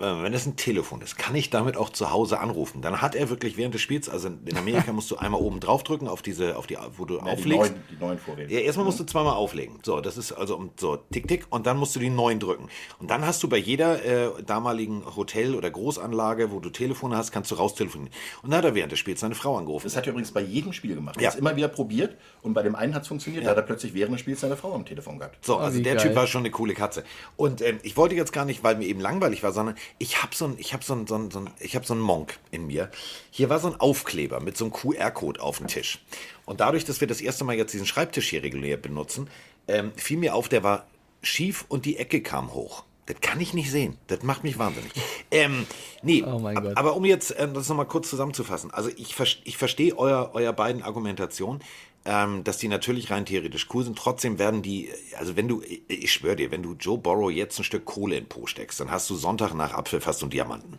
[0.00, 2.82] wenn das ein Telefon ist, kann ich damit auch zu Hause anrufen.
[2.82, 5.82] Dann hat er wirklich während des Spiels, also in Amerika musst du einmal oben drauf
[5.84, 7.58] drücken auf diese, auf die, wo du ja, die, auflegst.
[7.98, 8.48] neuen, die neuen.
[8.50, 9.78] Ja, erstmal musst du zweimal auflegen.
[9.82, 12.68] So, das ist also um- so tick tick und dann musst du die neuen drücken.
[12.98, 17.32] Und dann hast du bei jeder äh, damaligen Hotel oder Großanlage, wo du Telefone hast,
[17.32, 18.12] kannst du raustelefonieren.
[18.42, 19.84] Und dann hat er während des Spiels seine Frau angerufen.
[19.86, 21.16] Das hat er übrigens bei jedem Spiel gemacht.
[21.16, 21.28] Er Ja.
[21.28, 23.44] hat es immer wieder probiert und bei dem einen hat es funktioniert.
[23.46, 25.44] Da hat er plötzlich während des Spiels seine Frau am Telefon gehabt.
[25.44, 26.06] So, also wie der geil.
[26.08, 27.04] Typ war schon eine coole Katze.
[27.36, 30.34] Und ähm, ich wollte jetzt gar nicht, weil mir eben langweilig war, sondern ich habe
[30.34, 32.38] so ein, ich habe so ein, so ein, so ein, ich habe so einen Monk
[32.50, 32.90] in mir.
[33.30, 35.98] Hier war so ein Aufkleber mit so einem QR-Code auf dem Tisch.
[36.44, 39.28] Und dadurch, dass wir das erste Mal jetzt diesen Schreibtisch hier regulär benutzen,
[39.68, 40.86] ähm, fiel mir auf, der war
[41.22, 42.84] schief und die Ecke kam hoch.
[43.06, 43.96] Das kann ich nicht sehen.
[44.08, 44.92] Das macht mich wahnsinnig.
[45.32, 45.66] Ähm,
[46.02, 48.70] nee, Oh ab- aber um jetzt ähm, das nochmal kurz zusammenzufassen.
[48.70, 51.58] Also ich, ich verstehe euer, euer beiden Argumentation.
[52.06, 53.98] Ähm, dass die natürlich rein theoretisch cool sind.
[53.98, 57.64] Trotzdem werden die, also wenn du, ich schwöre dir, wenn du Joe Borrow jetzt ein
[57.64, 60.78] Stück Kohle in den Po steckst, dann hast du Sonntag nach Apfel fast einen Diamanten.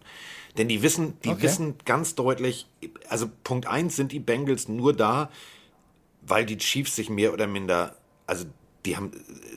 [0.58, 1.44] Denn die wissen, die Okay.
[1.44, 2.68] wissen ganz deutlich,
[3.10, 5.30] also Punkt eins sind die Bengals nur da,
[6.22, 8.46] weil die Chiefs sich mehr oder minder, also
[8.86, 9.12] die haben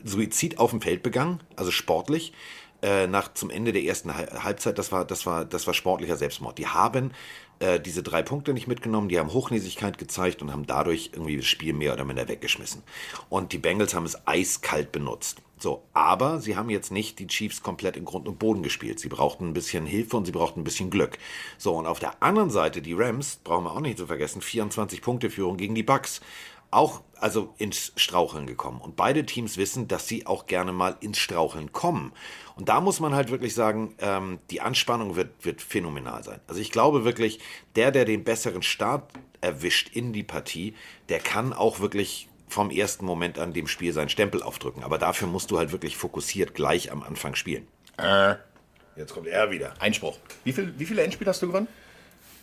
[0.04, 2.32] Suizid auf dem Feld begangen, also sportlich,
[2.82, 6.16] äh, nach zum Ende der ersten Hal- Halbzeit, das war, das war, das war sportlicher
[6.16, 6.58] Selbstmord.
[6.58, 7.12] Die haben
[7.60, 11.46] äh, diese drei Punkte nicht mitgenommen, die haben Hochnäsigkeit gezeigt und haben dadurch irgendwie das
[11.46, 12.82] Spiel mehr oder minder weggeschmissen.
[13.28, 15.42] Und die Bengals haben es eiskalt benutzt.
[15.58, 18.98] So, aber sie haben jetzt nicht die Chiefs komplett in Grund und Boden gespielt.
[18.98, 21.18] Sie brauchten ein bisschen Hilfe und sie brauchten ein bisschen Glück.
[21.58, 25.02] So, und auf der anderen Seite, die Rams, brauchen wir auch nicht zu vergessen, 24
[25.02, 26.22] Punkte Führung gegen die Bucks.
[26.70, 28.80] Auch, also ins Straucheln gekommen.
[28.80, 32.12] Und beide Teams wissen, dass sie auch gerne mal ins Straucheln kommen.
[32.56, 36.40] Und da muss man halt wirklich sagen, ähm, die Anspannung wird, wird phänomenal sein.
[36.46, 37.40] Also ich glaube wirklich,
[37.76, 39.10] der, der den besseren Start
[39.40, 40.74] erwischt in die Partie,
[41.08, 44.82] der kann auch wirklich vom ersten Moment an dem Spiel seinen Stempel aufdrücken.
[44.82, 47.66] Aber dafür musst du halt wirklich fokussiert gleich am Anfang spielen.
[48.96, 49.74] Jetzt kommt er wieder.
[49.80, 50.18] Einspruch.
[50.44, 51.68] Wie, viel, wie viele Endspiele hast du gewonnen?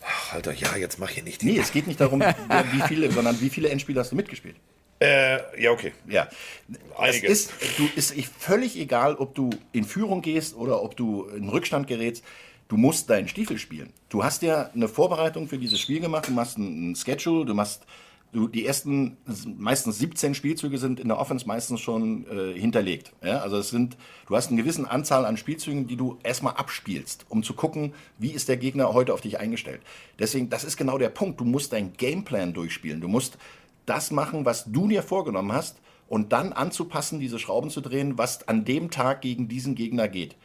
[0.08, 2.20] Ach, Alter, ja, jetzt mach hier nicht Nee, es geht nicht darum,
[2.72, 4.56] wie viele, sondern wie viele Endspiele hast du mitgespielt?
[5.00, 5.92] Äh, ja, okay.
[6.08, 6.28] Ja.
[6.96, 7.30] Einiges.
[7.30, 11.48] Es ist, du, ist völlig egal, ob du in Führung gehst oder ob du in
[11.48, 12.24] Rückstand gerätst.
[12.68, 13.92] Du musst deinen Stiefel spielen.
[14.08, 16.28] Du hast ja eine Vorbereitung für dieses Spiel gemacht.
[16.28, 17.82] Du machst einen Schedule, du machst
[18.32, 19.16] du, die ersten
[19.56, 23.12] meistens 17 Spielzüge sind in der Offense meistens schon äh, hinterlegt.
[23.22, 23.38] Ja?
[23.38, 27.42] Also es sind, du hast eine gewisse Anzahl an Spielzügen, die du erstmal abspielst, um
[27.42, 29.80] zu gucken, wie ist der Gegner heute auf dich eingestellt.
[30.18, 31.40] Deswegen, das ist genau der Punkt.
[31.40, 33.00] Du musst deinen Gameplan durchspielen.
[33.00, 33.38] Du musst
[33.86, 38.46] das machen, was du dir vorgenommen hast und dann anzupassen, diese Schrauben zu drehen, was
[38.48, 40.36] an dem Tag gegen diesen Gegner geht.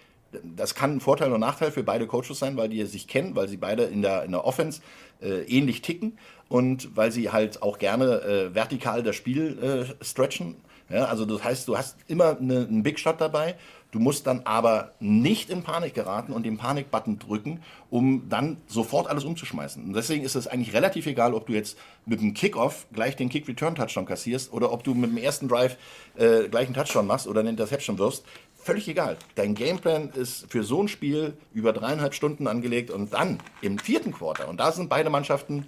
[0.55, 3.47] Das kann ein Vorteil und Nachteil für beide Coaches sein, weil die sich kennen, weil
[3.47, 4.81] sie beide in der, in der Offense
[5.21, 6.17] äh, ähnlich ticken
[6.49, 9.57] und weil sie halt auch gerne äh, vertikal das Spiel
[10.01, 10.55] äh, stretchen.
[10.89, 13.55] Ja, also das heißt, du hast immer eine, einen Big Shot dabei.
[13.93, 17.61] Du musst dann aber nicht in Panik geraten und den Panik-Button drücken,
[17.91, 19.83] um dann sofort alles umzuschmeißen.
[19.83, 21.77] Und deswegen ist es eigentlich relativ egal, ob du jetzt
[22.07, 25.77] mit dem Kickoff gleich den Kick-Return-Touchdown kassierst oder ob du mit dem ersten Drive
[26.15, 28.25] äh, gleich einen Touchdown machst oder eine Interception wirst.
[28.63, 29.17] Völlig egal.
[29.35, 34.13] Dein Gameplan ist für so ein Spiel über dreieinhalb Stunden angelegt und dann im vierten
[34.13, 35.65] Quarter, und da sind beide Mannschaften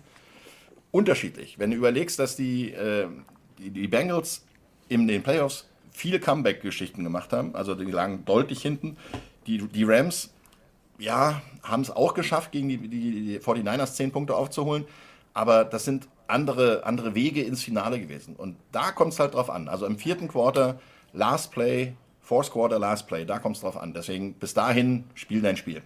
[0.92, 1.60] unterschiedlich.
[1.60, 3.08] Wenn du überlegst, dass die, äh,
[3.60, 4.46] die, die Bengals
[4.88, 8.96] in den Playoffs viele Comeback-Geschichten gemacht haben, also die lagen deutlich hinten.
[9.46, 10.30] Die, die Rams,
[10.98, 14.86] ja, haben es auch geschafft, gegen die, die, die 49ers 10 Punkte aufzuholen,
[15.34, 18.38] aber das sind andere, andere Wege ins Finale gewesen.
[18.38, 19.68] Und da kommt es halt drauf an.
[19.68, 20.80] Also im vierten Quarter,
[21.12, 21.94] Last Play,
[22.26, 23.94] Fourth Quarter, Last Play, da kommt es drauf an.
[23.94, 25.84] Deswegen bis dahin, spiel dein Spiel.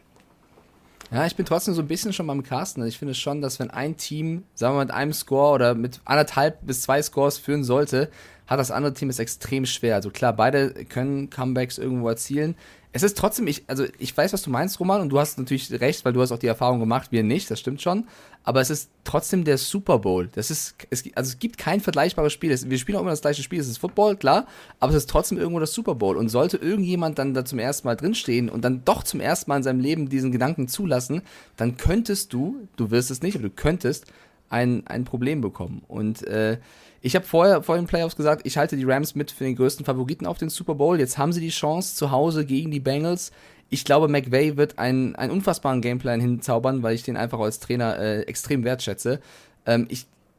[1.12, 2.86] Ja, ich bin trotzdem so ein bisschen schon beim Carsten.
[2.86, 6.00] Ich finde schon, dass wenn ein Team, sagen wir mal, mit einem Score oder mit
[6.06, 8.10] anderthalb bis zwei Scores führen sollte,
[8.48, 9.96] hat das andere Team es extrem schwer.
[9.96, 12.56] Also klar, beide können Comebacks irgendwo erzielen.
[12.94, 15.72] Es ist trotzdem, ich, also ich weiß, was du meinst, Roman, und du hast natürlich
[15.82, 18.08] recht, weil du hast auch die Erfahrung gemacht, wir nicht, das stimmt schon.
[18.44, 20.30] Aber es ist trotzdem der Super Bowl.
[20.34, 22.50] Das ist, es, also es gibt kein vergleichbares Spiel.
[22.50, 23.60] Wir spielen auch immer das gleiche Spiel.
[23.60, 24.48] Es ist Football, klar,
[24.80, 26.18] aber es ist trotzdem irgendwo das Super Bowl.
[26.18, 29.58] Und sollte irgendjemand dann da zum ersten Mal drinstehen und dann doch zum ersten Mal
[29.58, 31.22] in seinem Leben diesen Gedanken zulassen,
[31.58, 34.06] dann könntest du, du wirst es nicht, aber du könntest
[34.50, 35.84] ein, ein Problem bekommen.
[35.88, 36.58] Und äh,
[37.02, 39.86] ich habe vorher vor den Playoffs gesagt, ich halte die Rams mit für den größten
[39.86, 41.00] Favoriten auf den Super Bowl.
[41.00, 43.32] Jetzt haben sie die Chance zu Hause gegen die Bengals.
[43.70, 48.00] Ich glaube, McVay wird einen, einen unfassbaren Gameplan hinzaubern, weil ich den einfach als Trainer
[48.00, 49.20] äh, extrem wertschätze.
[49.66, 49.88] Ähm,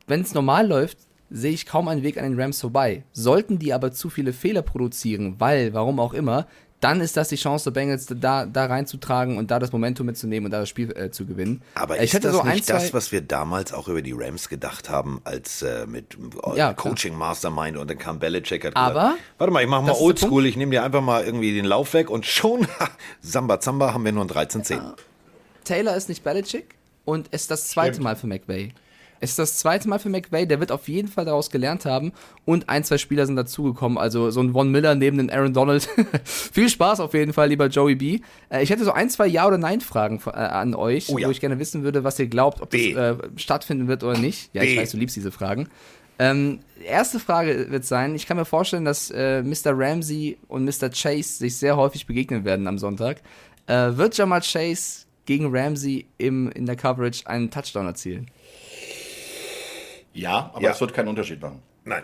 [0.07, 0.99] Wenn es normal läuft,
[1.31, 3.05] sehe ich kaum einen Weg an den Rams vorbei.
[3.13, 6.47] Sollten die aber zu viele Fehler produzieren, weil, warum auch immer,
[6.81, 10.47] dann ist das die Chance der Bengals, da, da reinzutragen und da das Momentum mitzunehmen
[10.47, 11.61] und da das Spiel äh, zu gewinnen.
[11.75, 14.13] Aber Äh, ist das so ein, nicht zwei- das, was wir damals auch über die
[14.13, 18.77] Rams gedacht haben, als äh, mit äh, Ja, Coaching Mastermind und dann kam Belichick hat
[18.77, 21.67] Aber- gesagt, warte mal, ich mach mal Oldschool, ich nehme dir einfach mal irgendwie den
[21.67, 22.67] Lauf weg und schon,
[23.21, 24.81] Samba Zamba, haben wir nur ein 13-10.
[25.65, 26.75] Taylor ist nicht Belichick
[27.05, 28.73] und es ist das zweite Mal für McVay.
[29.21, 32.13] Es ist das zweite Mal für McVay, der wird auf jeden Fall daraus gelernt haben
[32.47, 35.89] und ein, zwei Spieler sind dazugekommen, also so ein Von Miller neben den Aaron Donald.
[36.25, 38.21] Viel Spaß auf jeden Fall, lieber Joey B.
[38.49, 41.27] Äh, ich hätte so ein, zwei Ja- oder Nein-Fragen äh, an euch, Oh ja.
[41.29, 42.95] wo ich gerne wissen würde, was ihr glaubt, ob B.
[42.95, 44.51] das äh, stattfinden wird oder nicht.
[44.55, 44.81] Ja, ich B.
[44.81, 45.69] weiß, du liebst diese Fragen.
[46.19, 49.73] Ähm, erste Frage wird sein, ich kann mir vorstellen, dass äh, Mr.
[49.75, 50.91] Ramsey und Mr.
[50.91, 53.23] Chase sich sehr häufig begegnen werden am Sonntag.
[53.67, 58.27] Äh, wird Jamal Chase gegen Ramsey im, in der Coverage einen Touchdown erzielen?
[60.13, 60.71] Ja, aber Ja.
[60.73, 61.63] es wird keinen Unterschied machen.
[61.85, 62.03] Nein.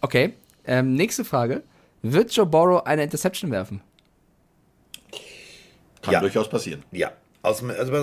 [0.00, 0.34] Okay,
[0.66, 1.62] ähm, nächste Frage.
[2.02, 3.80] Wird Joe Burrow eine Interception werfen?
[6.02, 6.20] Kann Ja.
[6.20, 6.84] durchaus passieren.
[6.92, 7.12] Ja,
[7.42, 7.98] Aus, also, äh,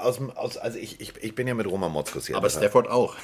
[0.00, 2.36] aus, aus, also ich, ich, ich bin ja mit Roman Motzkus hier.
[2.36, 3.14] Aber Das heißt- Stafford auch.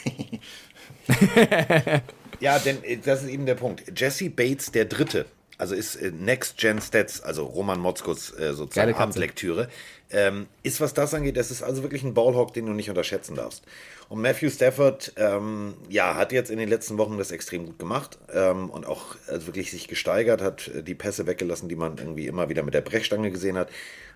[2.41, 3.85] Ja, denn äh, das ist eben der Punkt.
[3.99, 5.27] Jesse Bates, der Dritte,
[5.65, 8.93] also ist äh, Next Gen Stats, also Roman Motzkus äh, sozusagen.
[8.95, 9.69] Abendlektüre,
[10.11, 13.35] ähm, ist, was das angeht, das ist also wirklich ein Ballhawk, den du nicht unterschätzen
[13.35, 13.65] darfst.
[14.11, 18.19] Und Matthew Stafford, ähm, ja, hat jetzt in den letzten Wochen das extrem gut gemacht
[18.31, 22.27] ähm, und auch also wirklich sich gesteigert, hat äh, die Pässe weggelassen, die man irgendwie
[22.27, 23.71] immer wieder mit der Brechstange gesehen hat.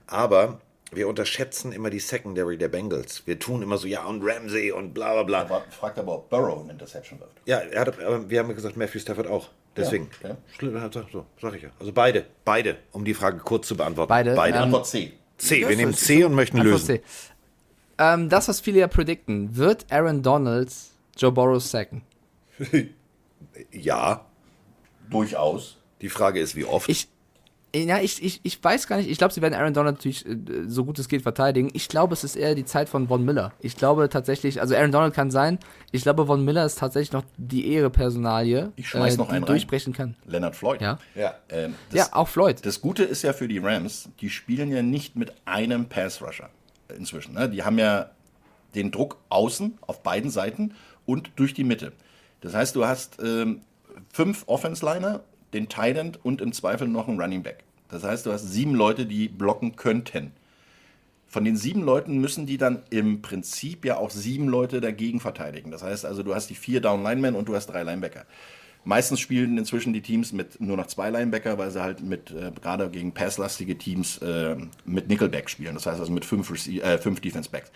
[0.06, 0.60] Aber
[0.92, 3.26] wir unterschätzen immer die Secondary der Bengals.
[3.26, 5.40] Wir tun immer so, ja, und Ramsey und bla bla bla.
[5.42, 7.32] Aber fragt aber, ob Burrow eine Interception wirft.
[7.44, 9.48] Ja, er hat, aber wir haben gesagt, Matthew Stafford auch.
[9.76, 10.08] Deswegen.
[10.22, 11.04] Ja, okay.
[11.12, 11.70] So, sag ich ja.
[11.78, 12.24] Also beide.
[12.44, 12.78] Beide.
[12.92, 14.08] Um die Frage kurz zu beantworten.
[14.08, 14.58] Beide, Beide.
[14.58, 15.12] Antwort C.
[15.36, 15.68] C.
[15.68, 16.96] Wir nehmen C und möchten Antwort lösen.
[16.96, 17.02] C.
[17.98, 22.02] Ähm, das, was viele ja predikten, wird Aaron Donalds Joe Burrow sacken?
[23.72, 24.24] Ja.
[25.10, 25.78] Durchaus.
[26.00, 26.88] Die Frage ist, wie oft.
[26.88, 27.08] Ich,
[27.86, 29.10] ja, ich, ich, ich weiß gar nicht.
[29.10, 31.70] Ich glaube, sie werden Aaron Donald natürlich äh, so gut es geht verteidigen.
[31.74, 33.52] Ich glaube, es ist eher die Zeit von Von Miller.
[33.60, 35.58] Ich glaube tatsächlich, also Aaron Donald kann sein.
[35.92, 39.52] Ich glaube, Von Miller ist tatsächlich noch die Ehre-Personalie, Ich schmeiß noch die einen rein.
[39.52, 40.16] durchbrechen kann.
[40.26, 40.80] Leonard Floyd.
[40.80, 40.98] Ja.
[41.14, 41.34] ja.
[41.50, 42.64] Ähm, das, Ja, auch Floyd.
[42.64, 46.48] Das Gute ist ja für die Rams, die spielen ja nicht mit einem Pass-Rusher
[46.96, 47.34] inzwischen.
[47.34, 47.48] Ne?
[47.48, 48.10] Die haben ja
[48.74, 50.74] den Druck außen auf beiden Seiten
[51.06, 51.92] und durch die Mitte.
[52.40, 53.62] Das heißt, du hast ähm,
[54.12, 55.20] fünf Offense-Liner,
[55.52, 57.64] den Tight End und im Zweifel noch einen Running Back.
[57.90, 60.32] Das heißt, du hast sieben Leute, die blocken könnten.
[61.26, 65.70] Von den sieben Leuten müssen die dann im Prinzip ja auch sieben Leute dagegen verteidigen.
[65.70, 68.24] Das heißt also, du hast die vier Down Linemen und du hast drei Linebacker.
[68.84, 72.50] Meistens spielen inzwischen die Teams mit nur noch zwei Linebacker, weil sie halt mit äh,
[72.50, 75.74] gerade gegen passlastige Teams äh, mit Nickelback spielen.
[75.74, 77.70] Das heißt also mit fünf, äh, fünf Defense Backs.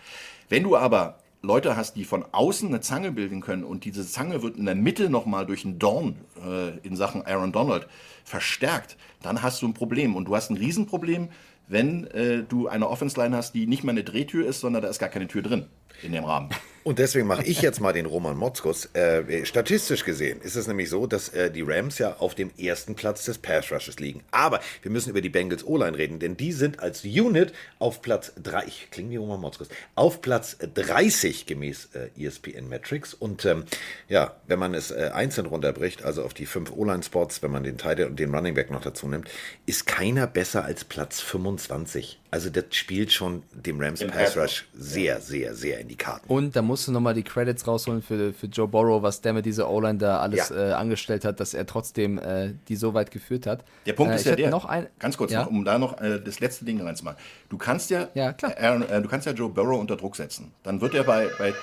[0.49, 4.41] Wenn du aber Leute hast, die von außen eine Zange bilden können und diese Zange
[4.41, 7.87] wird in der Mitte nochmal durch einen Dorn äh, in Sachen Aaron Donald
[8.23, 10.15] verstärkt, dann hast du ein Problem.
[10.15, 11.27] Und du hast ein Riesenproblem,
[11.67, 14.99] wenn äh, du eine Offense-Line hast, die nicht mal eine Drehtür ist, sondern da ist
[14.99, 15.65] gar keine Tür drin
[16.01, 16.49] in dem Rahmen.
[16.83, 18.89] Und deswegen mache ich jetzt mal den Roman Motzkus.
[18.93, 22.95] Äh, statistisch gesehen ist es nämlich so, dass äh, die Rams ja auf dem ersten
[22.95, 24.21] Platz des Pass Rushes liegen.
[24.31, 28.33] Aber wir müssen über die Bengals O-Line reden, denn die sind als Unit auf Platz
[28.41, 33.13] 3, ich klinge wie Roman Motzkus, auf Platz 30 gemäß äh, ESPN Metrics.
[33.13, 33.63] Und ähm,
[34.09, 37.79] ja, wenn man es äh, einzeln runterbricht, also auf die fünf O-Line-Spots, wenn man den
[37.79, 39.29] End und den Running Back noch dazu nimmt,
[39.65, 42.19] ist keiner besser als Platz 25.
[42.33, 46.27] Also das spielt schon dem Rams Pass Rush sehr, sehr, sehr in die Karten.
[46.27, 49.45] Und da musst du nochmal die Credits rausholen für, für Joe Burrow, was der mit
[49.45, 50.69] dieser O-Line da alles Ja.
[50.69, 53.63] äh, angestellt hat, dass er trotzdem äh, die so weit geführt hat.
[53.85, 55.41] Der Punkt äh, ist ja der, noch ein, ganz kurz, ja?
[55.43, 57.19] noch, um da noch äh, das letzte Ding reinzumachen.
[57.49, 58.55] Du kannst ja, Ja, klar.
[58.59, 60.51] Aaron, äh, du kannst ja Joe Burrow unter Druck setzen.
[60.63, 61.53] Dann wird er bei, bei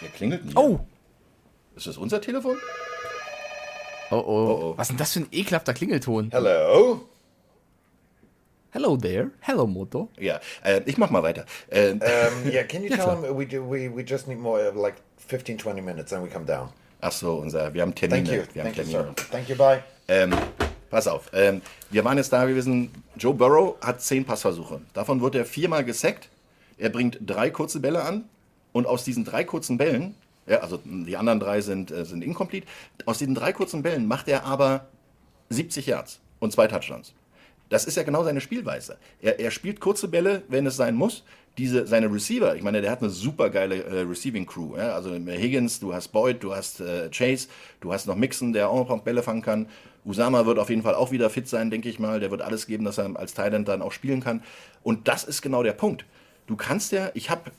[0.00, 0.56] der klingelt nicht.
[0.56, 0.78] Oh,
[1.74, 2.56] Ist das unser Telefon?
[4.12, 4.74] oh, oh, oh.
[4.76, 6.28] Was ist denn das für ein ekelhafter Klingelton?
[6.30, 7.00] Hello?
[8.70, 9.30] Hello there.
[9.40, 10.08] Hello, Moto.
[10.18, 11.44] Ja, äh, ich mach mal weiter.
[11.68, 11.98] Äh, Um,
[12.50, 13.24] yeah, can you Ja, tell klar.
[13.24, 14.96] him we, do, we, we just need more, uh, like
[15.26, 16.68] 15, 20 minutes, then we come down.
[17.00, 18.24] ach so, unser, wir haben Termine.
[18.24, 18.54] Thank you.
[18.54, 19.14] Wir haben Thank you, sir.
[19.30, 19.82] Thank you, bye.
[20.08, 20.34] Ähm,
[20.90, 21.30] pass auf.
[21.32, 22.90] Ähm, wir waren jetzt da gewesen.
[23.16, 24.80] Joe Burrow hat zehn Passversuche.
[24.92, 26.28] Davon wird er viermal gesackt.
[26.76, 28.24] Er bringt drei kurze Bälle an.
[28.72, 30.14] Und aus diesen drei kurzen Bällen,
[30.46, 32.66] ja, also die anderen drei sind, äh, sind incomplete,
[33.06, 34.86] aus diesen drei kurzen Bällen macht er aber
[35.48, 37.14] 70 Yards und zwei Touchdowns.
[37.68, 38.98] Das ist ja genau seine Spielweise.
[39.20, 41.24] Er, er spielt kurze Bälle, wenn es sein muss.
[41.58, 44.76] Diese, seine Receiver, ich meine, der hat eine super geile äh, Receiving Crew.
[44.76, 44.94] Ja?
[44.94, 47.48] Also Higgins, du hast Boyd, du hast äh, Chase,
[47.80, 49.66] du hast noch Mixon, der auch noch Bälle fangen kann.
[50.04, 52.20] Usama wird auf jeden Fall auch wieder fit sein, denke ich mal.
[52.20, 54.42] Der wird alles geben, dass er als Thailand dann auch spielen kann.
[54.82, 56.04] Und das ist genau der Punkt.
[56.46, 57.50] Du kannst ja, ich habe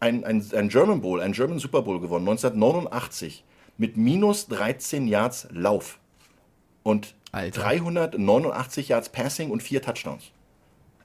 [0.00, 3.44] ein, ein, ein German Bowl, ein German Super Bowl gewonnen, 1989,
[3.76, 5.98] mit minus 13 Yards Lauf
[6.82, 7.60] und Alter.
[7.62, 10.24] 389 Yards Passing und vier Touchdowns.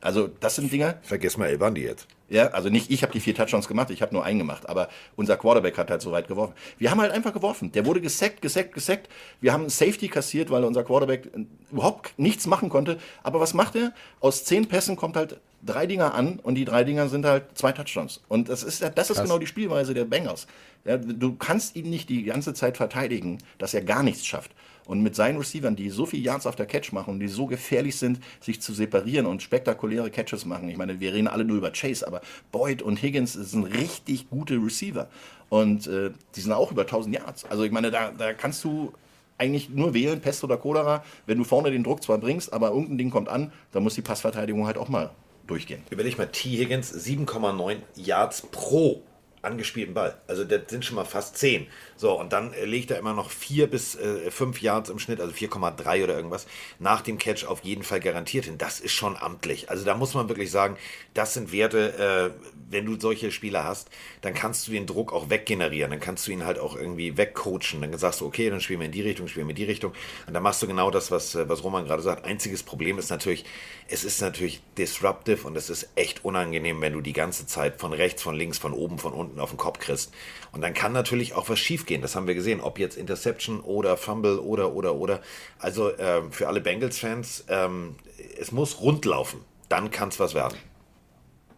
[0.01, 2.07] Also das sind Dinger, Vergiss mal El Bandi jetzt.
[2.27, 4.89] ja, also nicht ich habe die vier Touchdowns gemacht, ich habe nur einen gemacht, aber
[5.15, 6.53] unser Quarterback hat halt so weit geworfen.
[6.77, 7.71] Wir haben halt einfach geworfen.
[7.71, 9.07] Der wurde gesackt, gesackt, gesackt.
[9.39, 12.97] Wir haben Safety kassiert, weil unser Quarterback äh, überhaupt nichts machen konnte.
[13.23, 13.93] Aber was macht er?
[14.19, 17.71] Aus zehn Pässen kommt halt drei Dinger an und die drei Dinger sind halt zwei
[17.71, 18.19] Touchdowns.
[18.27, 20.47] Und das ist, ja- das ist genau die Spielweise der Bengals.
[20.83, 24.51] Ja, du kannst ihn nicht die ganze Zeit verteidigen, dass er gar nichts schafft.
[24.85, 27.95] Und mit seinen Receivern, die so viel Yards auf der Catch machen die so gefährlich
[27.95, 30.69] sind, sich zu separieren und spektakuläre Catches machen.
[30.69, 32.21] Ich meine, wir reden alle nur über Chase, aber
[32.51, 35.07] Boyd und Higgins sind richtig gute Receiver.
[35.49, 37.45] Und äh, die sind auch über 1000 Yards.
[37.45, 38.91] Also ich meine, da, da kannst du
[39.37, 41.03] eigentlich nur wählen, Pest oder Cholera.
[41.25, 44.01] Wenn du vorne den Druck zwar bringst, aber irgendein Ding kommt an, dann muss die
[44.01, 45.11] Passverteidigung halt auch mal
[45.47, 45.81] durchgehen.
[45.89, 46.49] Überleg mal, T.
[46.49, 49.03] Higgins 7,9 Yards pro
[49.41, 50.15] angespielten Ball.
[50.27, 51.67] Also das sind schon mal fast 10.
[52.03, 55.21] So, und dann äh, legt er immer noch 4 bis äh, 5 Yards im Schnitt,
[55.21, 56.47] also 4,3 oder irgendwas,
[56.77, 58.57] nach dem Catch auf jeden Fall garantiert hin.
[58.57, 59.69] Das ist schon amtlich.
[59.69, 60.75] Also da muss man wirklich sagen,
[61.13, 63.87] das sind Werte, äh, wenn du solche Spieler hast,
[64.21, 65.91] dann kannst du den Druck auch weggenerieren.
[65.91, 67.79] Dann kannst du ihn halt auch irgendwie wegcoachen.
[67.79, 69.93] Dann sagst du, okay, dann spielen wir in die Richtung, spielen wir in die Richtung.
[70.27, 72.25] Und dann machst du genau das, was, äh, was Roman gerade sagt.
[72.25, 73.45] Einziges Problem ist natürlich,
[73.87, 77.93] es ist natürlich disruptive und es ist echt unangenehm, wenn du die ganze Zeit von
[77.93, 80.11] rechts, von links, von oben, von unten auf den Kopf kriegst.
[80.51, 81.92] Und dann kann natürlich auch was schiefgehen.
[82.01, 85.21] Das haben wir gesehen, ob jetzt Interception oder Fumble oder, oder, oder.
[85.59, 87.95] Also äh, für alle Bengals-Fans, ähm,
[88.39, 89.41] es muss rund laufen.
[89.69, 90.57] Dann kann es was werden.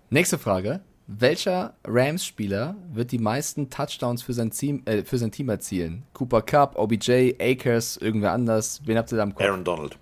[0.10, 0.82] Nächste Frage.
[1.08, 6.04] Welcher Rams-Spieler wird die meisten Touchdowns für sein, Team, äh, für sein Team erzielen?
[6.14, 8.82] Cooper Cup, OBJ, Akers, irgendwer anders?
[8.86, 9.46] Wen habt ihr da im Kopf?
[9.46, 10.00] Aaron Donald.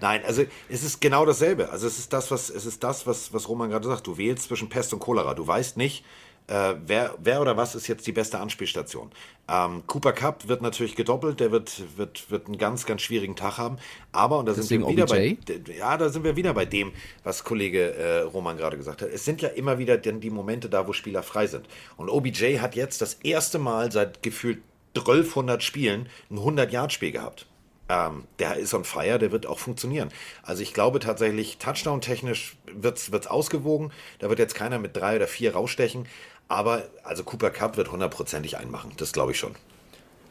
[0.00, 1.70] Nein, also es ist genau dasselbe.
[1.70, 4.06] Also es ist das, was es ist das, was, was Roman gerade sagt.
[4.06, 5.34] Du wählst zwischen Pest und Cholera.
[5.34, 6.04] Du weißt nicht,
[6.46, 9.10] äh, wer, wer oder was ist jetzt die beste Anspielstation.
[9.48, 13.58] Ähm, Cooper Cup wird natürlich gedoppelt, der wird, wird, wird einen ganz, ganz schwierigen Tag
[13.58, 13.78] haben.
[14.12, 15.36] Aber, und da sind wir wieder OBJ?
[15.46, 16.92] bei, ja, da sind wir wieder bei dem,
[17.22, 19.08] was Kollege äh, Roman gerade gesagt hat.
[19.10, 21.66] Es sind ja immer wieder denn die Momente da, wo Spieler frei sind.
[21.96, 24.62] Und OBJ hat jetzt das erste Mal seit gefühlt
[24.96, 27.46] 1200 Spielen ein 100-Yard-Spiel gehabt.
[27.88, 30.08] Ähm, der ist on fire, der wird auch funktionieren.
[30.42, 33.92] Also ich glaube tatsächlich, Touchdown-technisch wird es ausgewogen.
[34.20, 36.06] Da wird jetzt keiner mit drei oder vier rausstechen.
[36.48, 38.92] Aber also Cooper Cup wird hundertprozentig einmachen.
[38.96, 39.54] Das glaube ich schon.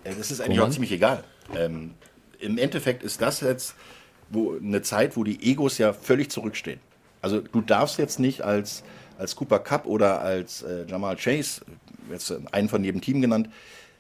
[0.06, 1.24] Ja, Das ist eigentlich auch ziemlich egal.
[1.56, 1.96] Ähm,
[2.40, 3.76] Im Endeffekt ist das jetzt
[4.30, 6.80] wo, eine Zeit, wo die Egos ja völlig zurückstehen.
[7.22, 8.84] Also du darfst jetzt nicht als,
[9.18, 11.62] als Cooper Cup oder als äh, Jamal Chase,
[12.12, 13.50] jetzt äh, einen von jedem Team genannt,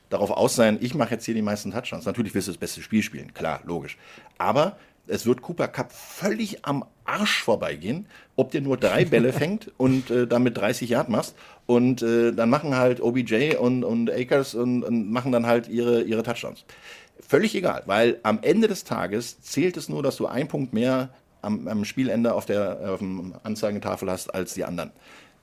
[0.09, 2.05] darauf aus sein, ich mache jetzt hier die meisten Touchdowns.
[2.05, 3.97] Natürlich wirst du das beste Spiel spielen, klar, logisch.
[4.37, 4.77] Aber
[5.07, 10.09] es wird Cooper Cup völlig am Arsch vorbeigehen, ob der nur drei Bälle fängt und
[10.09, 11.35] äh, damit 30 Yard machst.
[11.65, 16.03] Und äh, dann machen halt OBJ und, und Akers und, und machen dann halt ihre,
[16.03, 16.65] ihre Touchdowns.
[17.19, 21.09] Völlig egal, weil am Ende des Tages zählt es nur, dass du einen Punkt mehr
[21.41, 24.91] am, am Spielende auf der auf dem Anzeigentafel hast als die anderen.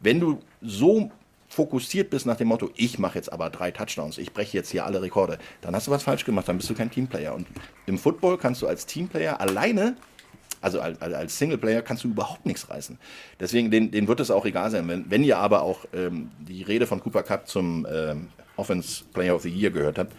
[0.01, 1.11] Wenn du so
[1.51, 4.87] fokussiert bist nach dem Motto, ich mache jetzt aber drei Touchdowns, ich breche jetzt hier
[4.87, 7.35] alle Rekorde, dann hast du was falsch gemacht, dann bist du kein Teamplayer.
[7.35, 7.47] Und
[7.87, 9.97] im Football kannst du als Teamplayer alleine,
[10.61, 12.99] also als, Singleplayer, kannst du überhaupt nichts reißen.
[13.41, 14.87] Deswegen, den, denen wird es auch egal sein.
[14.89, 19.35] Wenn, wenn ihr aber auch ähm, die Rede von Cooper Cup zum ähm, Offense Player
[19.35, 20.15] of the Year gehört habt,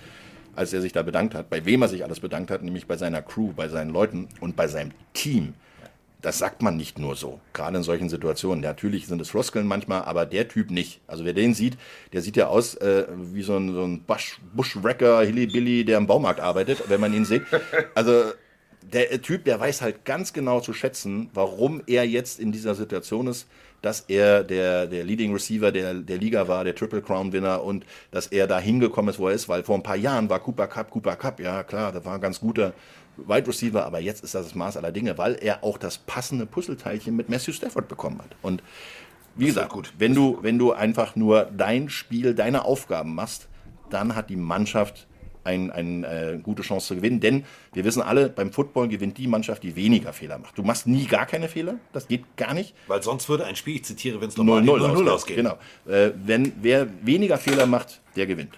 [0.56, 2.98] als er sich da bedankt hat, bei wem er sich alles bedankt hat, nämlich bei
[2.98, 5.54] seiner Crew, bei seinen Leuten und bei seinem Team.
[6.22, 8.62] Das sagt man nicht nur so, gerade in solchen Situationen.
[8.62, 11.02] Natürlich sind es Floskeln manchmal, aber der Typ nicht.
[11.08, 11.78] Also wer den sieht,
[12.14, 16.08] der sieht ja aus äh, wie so ein, so ein Bush, Bushwrecker, Hillybilly, der im
[16.08, 17.44] Baumarkt arbeitet, wenn man ihn sieht.
[17.96, 18.24] Also
[18.82, 23.28] der Typ, der weiß halt ganz genau zu schätzen, warum er jetzt in dieser Situation
[23.28, 23.48] ist,
[23.82, 27.86] dass er der, der Leading Receiver der, der Liga war, der Triple Crown Winner und
[28.12, 30.68] dass er da hingekommen ist, wo er ist, weil vor ein paar Jahren war Cooper
[30.68, 32.74] Cup, Cooper Cup, ja klar, das war ein ganz guter
[33.18, 36.46] Wide Receiver, aber jetzt ist das das Maß aller Dinge, weil er auch das passende
[36.46, 38.36] Puzzleteilchen mit Matthew Stafford bekommen hat.
[38.42, 38.64] Und
[39.36, 43.48] wie gesagt, gut, wenn du, wenn du einfach nur dein Spiel, deine Aufgaben machst,
[43.90, 45.08] dann hat die Mannschaft
[45.44, 47.20] eine ein, äh, gute Chance zu gewinnen.
[47.20, 50.58] Denn wir wissen alle, beim Football gewinnt die Mannschaft, die weniger Fehler macht.
[50.58, 52.76] Du machst nie gar keine Fehler, das geht gar nicht.
[52.88, 55.38] Weil sonst würde ein Spiel, ich zitiere, wenn es 0 normal 0 hinten 0 ausgeht.
[55.38, 55.58] Genau.
[55.88, 58.58] Äh, wenn wer weniger Fehler macht, der gewinnt.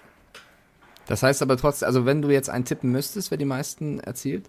[1.06, 4.46] Das heißt aber trotzdem, also wenn du jetzt einen tippen müsstest, wer die meisten erzielt?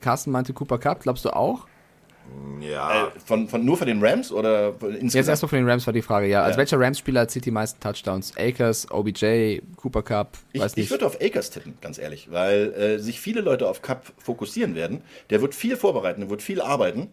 [0.00, 1.66] Carsten meinte Cooper Cup, glaubst du auch?
[2.60, 5.28] Ja, Äh, von, von, nur für den Rams oder von Jetzt insgesamt?
[5.30, 6.42] erstmal von den Rams war die Frage, ja.
[6.42, 6.58] Also Ja.
[6.58, 8.34] welcher Rams-Spieler erzielt die meisten Touchdowns?
[8.36, 10.90] Akers, OBJ, Cooper Cup, Ich, weiß ich nicht.
[10.90, 15.02] würde auf Akers tippen, ganz ehrlich, weil äh, sich viele Leute auf Cup fokussieren werden.
[15.30, 17.08] Der wird viel vorbereiten, der wird viel arbeiten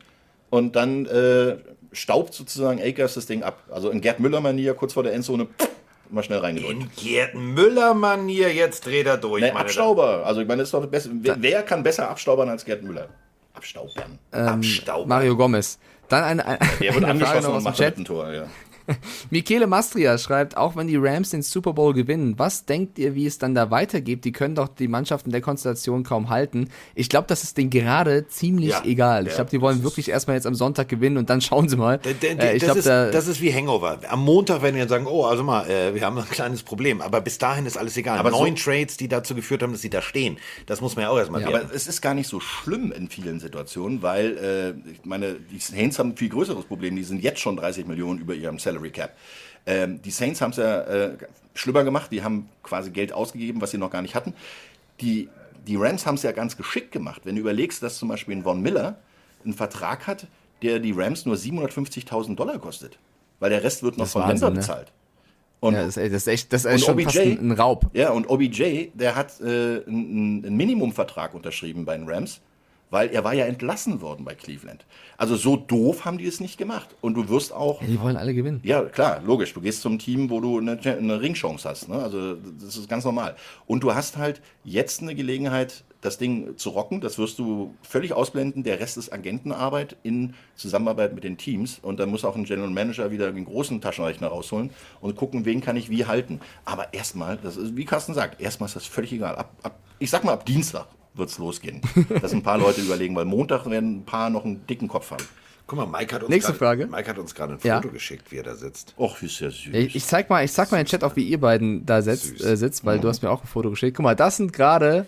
[0.50, 1.58] und dann äh,
[1.94, 3.64] staubt sozusagen Akers das Ding ab.
[3.72, 5.68] Also in Gerd Müller-Manier, kurz vor der Endzone, pff,
[6.10, 6.82] mal schnell reingedrückt.
[6.82, 9.42] in Gerd Müller-Manier, jetzt dreht er durch.
[9.44, 10.26] Nee, Abstauber.
[10.26, 11.10] Also ich meine, das ist doch das Beste.
[11.14, 13.08] Wer, wer kann besser abstaubern als Gerd Müller?
[13.54, 14.20] Abstaubern.
[14.34, 15.08] ähm, Abstauber.
[15.08, 15.80] Mario Gomez.
[16.10, 18.06] Dann eine, eine, Der wird eine Frage angeschossen noch und aus dem macht Chat.
[18.08, 18.32] Tor.
[18.32, 18.48] Ja.
[19.30, 23.26] Michele Mastria schreibt, auch wenn die Rams den Super Bowl gewinnen, was denkt ihr, wie
[23.26, 24.26] es dann da weitergeht?
[24.26, 26.70] Die können doch die Mannschaften der Konstellation kaum halten.
[26.96, 29.24] Ich glaube, das ist denen gerade ziemlich Ja, egal.
[29.24, 31.76] Ich ja, glaube, die wollen wirklich erstmal jetzt am Sonntag gewinnen und dann schauen sie
[31.78, 31.98] mal.
[32.00, 34.00] D- d- Äh, ich das, glaube, ist, da, das ist wie Hangover.
[34.10, 37.02] Am Montag werden die dann sagen, oh, also mal, äh, wir haben ein kleines Problem.
[37.02, 38.18] Aber bis dahin ist alles egal.
[38.18, 40.38] Aber so- Neun Trades, die dazu geführt haben, dass sie da stehen.
[40.66, 42.92] Das muss man ja auch erstmal Ja, ja, Aber es ist gar nicht so schlimm
[42.92, 44.38] in vielen Situationen, weil
[44.86, 46.96] äh, ich meine, die Saints haben ein viel größeres Problem.
[46.96, 49.16] Die sind jetzt schon 30 Millionen über ihrem Salary Cap.
[49.66, 51.18] Ähm, die Saints haben es ja äh,
[51.54, 52.12] schlimmer gemacht.
[52.12, 54.34] Die haben quasi Geld ausgegeben, was sie noch gar nicht hatten.
[55.02, 55.30] Die,
[55.68, 57.22] die Rams haben es ja ganz geschickt gemacht.
[57.26, 58.98] Wenn du überlegst, dass zum Beispiel ein Von Miller
[59.44, 60.28] einen Vertrag hat,
[60.62, 62.98] der die Rams nur 750.000 Dollar kostet,
[63.40, 64.60] weil der Rest wird noch Das von Wahnsinn, Denver ne?
[64.60, 64.92] bezahlt.
[65.60, 67.52] Und, Ja, das ist, ey, das ist echt, das und ist schon fast ein, ein
[67.52, 67.88] Raub.
[67.94, 72.42] Ja, und OBJ, der hat äh, einen, einen Minimumvertrag unterschrieben bei den Rams,
[72.90, 74.86] weil er war ja entlassen worden bei Cleveland.
[75.18, 76.90] Also so doof haben die es nicht gemacht.
[77.02, 78.62] Und du wirst auch Ja, die wollen alle gewinnen.
[78.64, 79.54] ja, klar, logisch.
[79.54, 81.90] Du gehst zum Team, wo du eine, eine Ringchance hast.
[81.90, 81.96] Ne?
[81.96, 83.36] Also das ist ganz normal.
[83.66, 87.02] Und du hast halt jetzt eine Gelegenheit, das Ding zu rocken.
[87.02, 88.64] Das wirst du völlig ausblenden.
[88.64, 91.80] Der Rest ist Agentenarbeit in Zusammenarbeit mit den Teams.
[91.82, 94.70] Und dann muss auch ein General Manager wieder den großen Taschenrechner rausholen
[95.02, 96.40] und gucken, wen kann ich wie halten.
[96.66, 99.36] Aber erstmal, das ist, wie Carsten sagt, erstmal ist das völlig egal.
[99.36, 101.82] Ab, ab, ich sag mal, ab Dienstag wird es losgehen.
[102.22, 105.24] Dass ein paar Leute überlegen, weil Montag werden ein paar noch einen dicken Kopf haben.
[105.66, 106.88] Guck mal, Mike hat uns Nächste gerade- Frage.
[106.88, 107.82] Mike hat uns gerade ein Ja.
[107.82, 108.94] Foto geschickt, wie er da sitzt.
[108.98, 109.68] Och, ist ja süß.
[109.74, 112.02] Ich, ich zeig mal, ich zeig mal in den Chat auf, wie ihr beiden da
[112.02, 113.98] sitzt, äh, sitzt, weil du hast mir auch ein Foto geschickt.
[113.98, 115.06] Guck mal, das sind gerade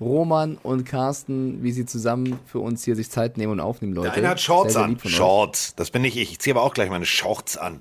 [0.00, 4.08] Roman und Carsten, wie sie zusammen für uns hier sich Zeit nehmen und aufnehmen, Leute.
[4.08, 4.98] Der eine hat Shorts Sehr, sehr an.
[5.04, 5.74] Shorts.
[5.76, 6.32] Das bin nicht ich.
[6.32, 7.80] Ich ziehe aber auch gleich meine Shorts an.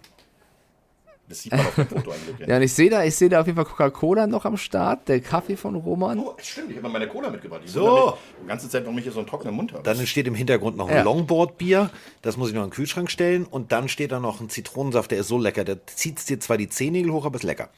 [1.30, 2.48] Das sieht man auf dem Foto eigentlich.
[2.48, 5.08] Ja, und ich sehe da, ich sehe da auf jeden Fall Coca-Cola noch am Start,
[5.08, 6.18] der Kaffee von Roman.
[6.18, 7.62] Oh, stimmt, ich habe mal meine Cola mitgebracht.
[7.66, 8.08] Ich So.
[8.08, 8.14] mich
[8.44, 9.84] Die ganze Zeit, warum ich hier so einen trockenen Mund habe.
[9.84, 11.04] Dann steht im Hintergrund noch ein Ja.
[11.04, 11.92] Longboard-Bier.
[12.24, 13.46] Das muss ich noch in den Kühlschrank stellen.
[13.46, 15.64] Und dann steht da noch ein Zitronensaft, der ist so lecker.
[15.64, 17.70] Der zieht dir zwar die Zehennägel hoch, aber ist lecker.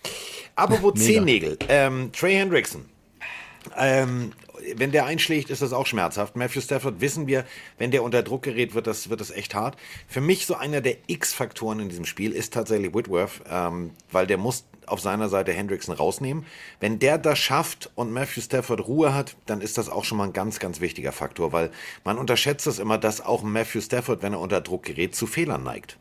[0.56, 1.58] Apropos Zehennägel.
[1.68, 2.86] Ähm, Trey Hendrickson.
[3.78, 4.32] Ähm,
[4.76, 6.36] wenn der einschlägt, ist das auch schmerzhaft.
[6.36, 7.46] Matthew Stafford wissen wir,
[7.78, 9.78] wenn der unter Druck gerät, wird das, wird das echt hart.
[10.08, 14.38] Für mich so einer der X-Faktoren in diesem Spiel ist tatsächlich Whitworth, ähm, weil der
[14.38, 16.46] muss auf seiner Seite Hendrickson rausnehmen.
[16.80, 20.26] Wenn der das schafft und Matthew Stafford Ruhe hat, dann ist das auch schon mal
[20.26, 21.72] ein ganz, ganz wichtiger Faktor, weil
[22.04, 25.64] man unterschätzt es immer, dass auch Matthew Stafford, wenn er unter Druck gerät, zu Fehlern
[25.64, 25.98] neigt.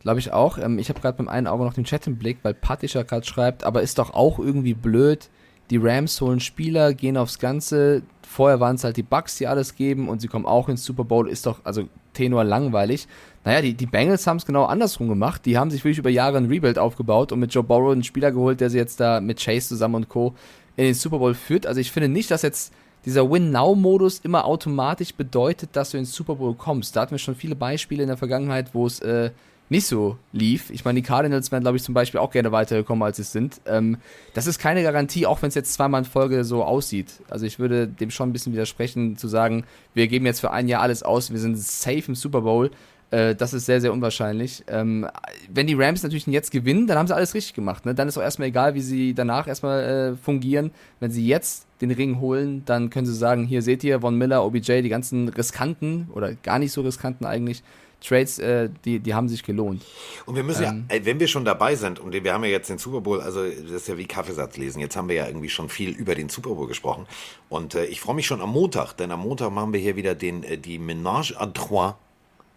[0.00, 0.58] Glaube ich auch.
[0.58, 3.26] Ähm, ich habe gerade beim einen Auge noch den Chat im Blick, weil Patischer gerade
[3.26, 5.30] schreibt, aber ist doch auch irgendwie blöd.
[5.70, 8.02] Die Rams holen Spieler, gehen aufs Ganze.
[8.22, 11.04] Vorher waren es halt die Bucks, die alles geben und sie kommen auch ins Super
[11.04, 11.28] Bowl.
[11.28, 13.08] Ist doch, also Tenor langweilig.
[13.44, 15.44] Naja, die, die Bengals haben es genau andersrum gemacht.
[15.44, 18.32] Die haben sich wirklich über Jahre ein Rebuild aufgebaut und mit Joe Burrow einen Spieler
[18.32, 20.34] geholt, der sie jetzt da mit Chase zusammen und Co.
[20.76, 21.66] in den Super Bowl führt.
[21.66, 22.72] Also ich finde nicht, dass jetzt
[23.04, 26.96] dieser Win-Now-Modus immer automatisch bedeutet, dass du ins Super Bowl kommst.
[26.96, 29.30] Da hatten wir schon viele Beispiele in der Vergangenheit, wo es äh,
[29.68, 30.70] nicht so lief.
[30.70, 33.32] Ich meine, die Cardinals wären, glaube ich, zum Beispiel auch gerne weitergekommen, als sie es
[33.32, 33.60] sind.
[33.66, 33.96] Ähm,
[34.34, 37.20] das ist keine Garantie, auch wenn es jetzt zweimal in Folge so aussieht.
[37.30, 40.68] Also ich würde dem schon ein bisschen widersprechen, zu sagen, wir geben jetzt für ein
[40.68, 42.70] Jahr alles aus, wir sind safe im Super Bowl.
[43.10, 44.64] Äh, das ist sehr, sehr unwahrscheinlich.
[44.68, 45.06] Ähm,
[45.48, 47.86] wenn die Rams natürlich jetzt gewinnen, dann haben sie alles richtig gemacht.
[47.86, 47.94] Ne?
[47.94, 50.72] Dann ist auch erstmal egal, wie sie danach erstmal äh, fungieren.
[51.00, 54.44] Wenn sie jetzt den Ring holen, dann können sie sagen, hier seht ihr, Von Miller,
[54.44, 57.62] OBJ, die ganzen riskanten oder gar nicht so riskanten eigentlich
[58.00, 59.84] Trades, äh, die, die haben sich gelohnt.
[60.26, 62.68] Und wir müssen ja, ey, wenn wir schon dabei sind, und wir haben ja jetzt
[62.68, 65.48] den Super Bowl, also das ist ja wie Kaffeesatz lesen, jetzt haben wir ja irgendwie
[65.48, 67.06] schon viel über den Super Bowl gesprochen.
[67.48, 70.14] Und äh, ich freue mich schon am Montag, denn am Montag machen wir hier wieder
[70.14, 71.94] den, äh, die Ménage à Trois,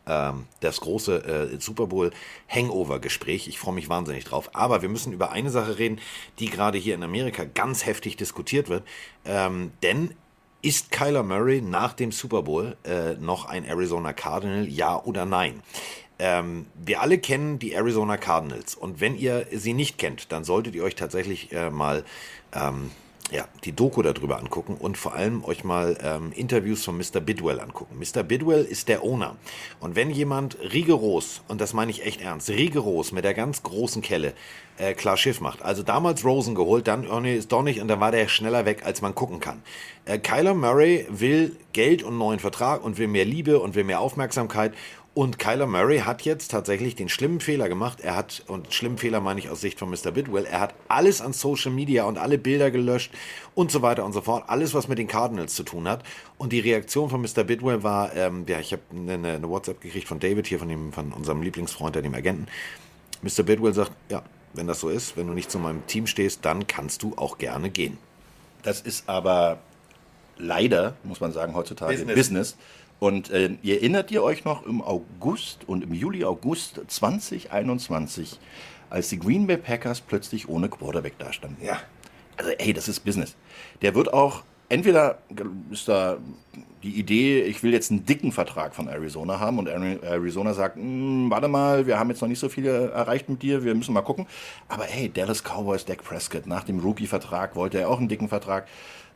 [0.08, 1.24] ähm, das große
[1.54, 2.12] äh, Super Bowl
[2.50, 3.48] Hangover-Gespräch.
[3.48, 4.50] Ich freue mich wahnsinnig drauf.
[4.54, 6.00] Aber wir müssen über eine Sache reden,
[6.40, 8.84] die gerade hier in Amerika ganz heftig diskutiert wird.
[9.26, 10.12] Ähm, denn
[10.62, 15.62] ist Kyler Murray nach dem Super Bowl äh, noch ein Arizona Cardinal, ja oder nein?
[16.20, 20.74] Ähm, wir alle kennen die Arizona Cardinals und wenn ihr sie nicht kennt, dann solltet
[20.74, 22.04] ihr euch tatsächlich äh, mal
[22.54, 22.92] ähm,
[23.32, 27.20] ja, die Doku darüber angucken und vor allem euch mal ähm, Interviews von Mr.
[27.20, 27.98] Bidwell angucken.
[28.00, 28.24] Mr.
[28.24, 29.36] Bidwell ist der Owner.
[29.80, 34.02] Und wenn jemand rigoros, und das meine ich echt ernst, rigoros mit der ganz großen
[34.02, 34.34] Kelle
[34.78, 37.90] äh, klar Schiff macht, also damals Rosen geholt, dann oh nee, ist doch nicht und
[37.90, 39.62] dann war der schneller weg, als man gucken kann.
[40.06, 44.00] Äh, Kyler Murray will Geld und neuen Vertrag und will mehr Liebe und will mehr
[44.00, 44.74] Aufmerksamkeit
[45.18, 48.02] und Kyler Murray hat jetzt tatsächlich den schlimmen Fehler gemacht.
[48.02, 50.12] Er hat, und schlimmen Fehler meine ich aus Sicht von Mr.
[50.12, 53.12] Bidwell, er hat alles an Social Media und alle Bilder gelöscht
[53.56, 54.44] und so weiter und so fort.
[54.46, 56.04] Alles, was mit den Cardinals zu tun hat.
[56.38, 57.46] Und die Reaktion von Mr.
[57.46, 60.94] Bidwell war, ähm, ja, ich habe eine, eine WhatsApp gekriegt von David hier, von, dem,
[60.94, 62.46] von unserem Lieblingsfreund, dem Agenten.
[63.24, 63.42] Mr.
[63.42, 64.22] Bidwell sagt, ja,
[64.54, 67.40] wenn das so ist, wenn du nicht zu meinem Team stehst, dann kannst du auch
[67.40, 67.98] gerne gehen.
[68.62, 69.58] Das ist aber
[70.38, 72.16] leider, muss man sagen, heutzutage Business.
[72.16, 72.58] Business.
[73.00, 78.40] Und äh, ihr erinnert ihr euch noch im August und im Juli, August 2021,
[78.90, 81.64] als die Green Bay Packers plötzlich ohne Quarterback dastanden?
[81.64, 81.80] Ja.
[82.38, 83.36] Also, ey, das ist Business.
[83.82, 85.20] Der wird auch, entweder
[85.72, 86.18] ist da
[86.84, 90.76] die Idee, ich will jetzt einen dicken Vertrag von Arizona haben und Ari- Arizona sagt,
[90.78, 93.94] "Hm, warte mal, wir haben jetzt noch nicht so viel erreicht mit dir, wir müssen
[93.94, 94.28] mal gucken.
[94.70, 98.68] Aber hey, Dallas Cowboys, Dak Prescott, nach dem Rookie-Vertrag wollte er auch einen dicken Vertrag.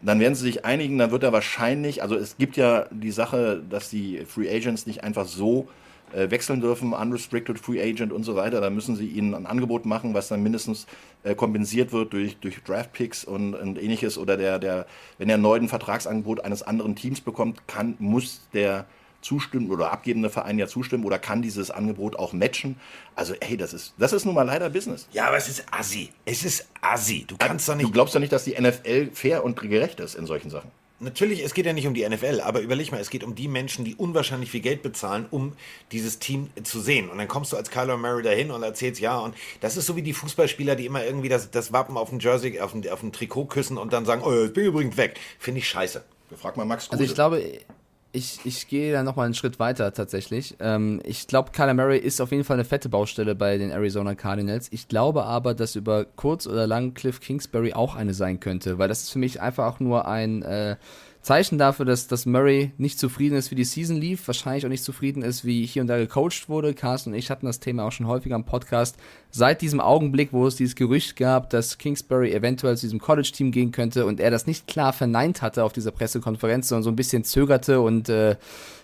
[0.01, 3.61] Dann werden sie sich einigen, dann wird er wahrscheinlich, also es gibt ja die Sache,
[3.69, 5.67] dass die Free Agents nicht einfach so
[6.13, 8.61] äh, wechseln dürfen, unrestricted Free Agent und so weiter.
[8.61, 10.87] Da müssen sie ihnen ein Angebot machen, was dann mindestens
[11.23, 14.17] äh, kompensiert wird durch, durch Draft Picks und, und ähnliches.
[14.17, 14.87] Oder der, der,
[15.17, 18.85] wenn er erneut ein Vertragsangebot eines anderen Teams bekommt, kann, muss der
[19.21, 22.75] zustimmen oder abgebende Verein ja zustimmen oder kann dieses Angebot auch matchen.
[23.15, 25.07] Also, hey, das ist, das ist nun mal leider Business.
[25.13, 26.09] Ja, aber es ist assi.
[26.25, 27.25] Es ist assi.
[27.27, 27.93] Du kannst doch Du nicht.
[27.93, 30.69] glaubst doch nicht, dass die NFL fair und gerecht ist in solchen Sachen.
[31.03, 33.47] Natürlich, es geht ja nicht um die NFL, aber überleg mal, es geht um die
[33.47, 35.53] Menschen, die unwahrscheinlich viel Geld bezahlen, um
[35.91, 37.09] dieses Team zu sehen.
[37.09, 39.95] Und dann kommst du als Kyler Murray dahin und erzählst, ja, und das ist so
[39.95, 42.99] wie die Fußballspieler, die immer irgendwie das, das Wappen auf dem Jersey, auf dem, auf
[42.99, 45.19] dem Trikot küssen und dann sagen, oh, ich bin übrigens weg.
[45.39, 46.03] Finde ich scheiße.
[46.39, 46.99] Frag mal Max Kruse.
[47.01, 47.43] Also ich glaube,
[48.13, 50.55] ich, ich gehe da nochmal einen Schritt weiter tatsächlich.
[50.59, 54.15] Ähm, ich glaube, Kyler Murray ist auf jeden Fall eine fette Baustelle bei den Arizona
[54.15, 54.67] Cardinals.
[54.71, 58.89] Ich glaube aber, dass über kurz oder lang Cliff Kingsbury auch eine sein könnte, weil
[58.89, 60.75] das ist für mich einfach auch nur ein äh,
[61.21, 64.83] Zeichen dafür, dass, dass Murray nicht zufrieden ist, wie die Season lief, wahrscheinlich auch nicht
[64.83, 66.73] zufrieden ist, wie hier und da gecoacht wurde.
[66.73, 68.95] Carsten und ich hatten das Thema auch schon häufiger im Podcast.
[69.29, 73.71] Seit diesem Augenblick, wo es dieses Gerücht gab, dass Kingsbury eventuell zu diesem College-Team gehen
[73.71, 77.23] könnte und er das nicht klar verneint hatte auf dieser Pressekonferenz, sondern so ein bisschen
[77.23, 78.35] zögerte und äh,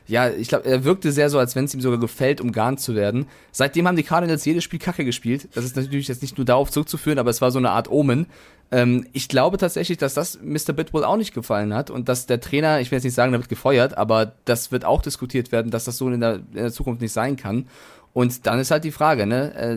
[0.07, 2.95] ja, ich glaube, er wirkte sehr so, als wenn es ihm sogar gefällt, umgarnt zu
[2.95, 3.27] werden.
[3.51, 5.49] Seitdem haben die Cardinals jedes Spiel Kacke gespielt.
[5.53, 8.27] Das ist natürlich jetzt nicht nur darauf zurückzuführen, aber es war so eine Art Omen.
[8.71, 10.73] Ähm, ich glaube tatsächlich, dass das Mr.
[10.73, 13.49] Bitwell auch nicht gefallen hat und dass der Trainer, ich will jetzt nicht sagen, wird
[13.49, 17.01] gefeuert, aber das wird auch diskutiert werden, dass das so in der, in der Zukunft
[17.01, 17.67] nicht sein kann.
[18.13, 19.73] Und dann ist halt die Frage, ne, äh,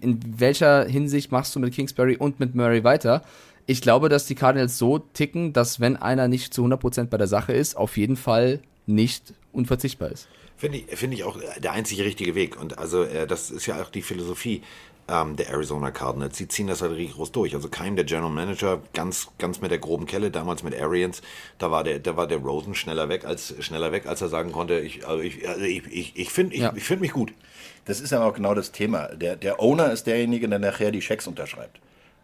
[0.00, 3.22] in welcher Hinsicht machst du mit Kingsbury und mit Murray weiter?
[3.66, 7.26] Ich glaube, dass die Cardinals so ticken, dass wenn einer nicht zu 100% bei der
[7.26, 10.28] Sache ist, auf jeden Fall nicht unverzichtbar ist.
[10.56, 12.60] Finde ich, finde ich auch der einzige richtige Weg.
[12.60, 14.62] Und also äh, das ist ja auch die Philosophie
[15.08, 16.36] ähm, der Arizona Cardinals.
[16.36, 17.54] Sie ziehen das halt rigoros durch.
[17.54, 21.22] Also Keim, der General Manager, ganz, ganz mit der groben Kelle, damals mit Arians,
[21.58, 24.52] da war der, da war der Rosen schneller weg, als schneller weg, als er sagen
[24.52, 26.72] konnte, ich, also ich, also ich, ich, ich finde ich, Ja.
[26.76, 27.32] ich find mich gut.
[27.86, 29.08] Das ist ja auch genau das Thema.
[29.08, 31.80] Der, der Owner ist derjenige, der nachher die Schecks unterschreibt.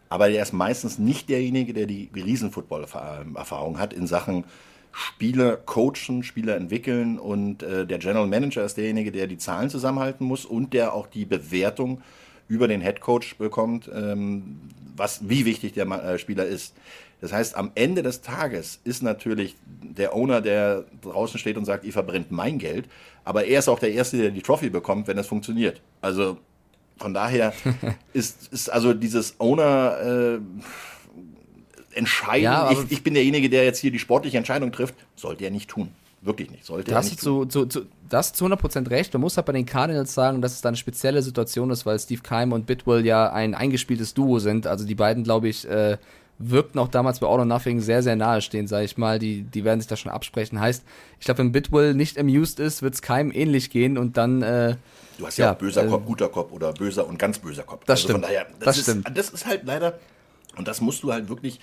[0.09, 4.45] Aber der ist meistens nicht derjenige, der die Riesen-Football-Erfahrung hat in Sachen
[4.91, 10.25] Spieler coachen, Spieler entwickeln und äh, der General Manager ist derjenige, der die Zahlen zusammenhalten
[10.25, 12.01] muss und der auch die Bewertung
[12.47, 14.59] über den Head Coach bekommt, ähm,
[14.95, 16.73] was, wie wichtig der äh, Spieler ist.
[17.21, 21.85] Das heißt, am Ende des Tages ist natürlich der Owner, der draußen steht und sagt,
[21.85, 22.87] ihr verbrennt mein Geld,
[23.23, 25.81] aber er ist auch der Erste, der die Trophy bekommt, wenn es funktioniert.
[26.01, 26.37] Also
[26.97, 27.53] von daher
[28.13, 30.39] ist, ist also dieses Owner äh,
[31.97, 35.51] entscheiden, Ja, ich, ich bin derjenige, der jetzt hier die sportliche Entscheidung trifft, sollte er
[35.51, 35.91] nicht tun.
[36.25, 36.65] Wirklich nicht.
[36.65, 39.13] Sollte Da er nicht zu, zu, zu, das zu 100% recht.
[39.13, 41.99] Man muss halt bei den Cardinals sagen, dass es da eine spezielle Situation ist, weil
[41.99, 44.65] Steve Keim und Bitwell ja ein eingespieltes Duo sind.
[44.65, 45.97] Also die beiden, glaube ich, äh,
[46.39, 49.19] wirkten auch damals bei All or Nothing sehr, sehr nahe stehen, sage ich mal.
[49.19, 50.59] Die, die werden sich da schon absprechen.
[50.59, 50.83] Heißt,
[51.19, 54.75] ich glaube, wenn Bitwell nicht amused ist, wird es Keim ähnlich gehen und dann äh,
[55.17, 57.63] Du hast ja, Ja, auch böser äh, Kopf, guter Kopf oder böser und ganz böser
[57.63, 57.83] Kopf.
[57.85, 58.25] Das also Von stimmt.
[58.25, 59.17] daher, das, Das ist, stimmt.
[59.17, 59.99] Das ist halt leider,
[60.57, 61.59] und das musst du halt wirklich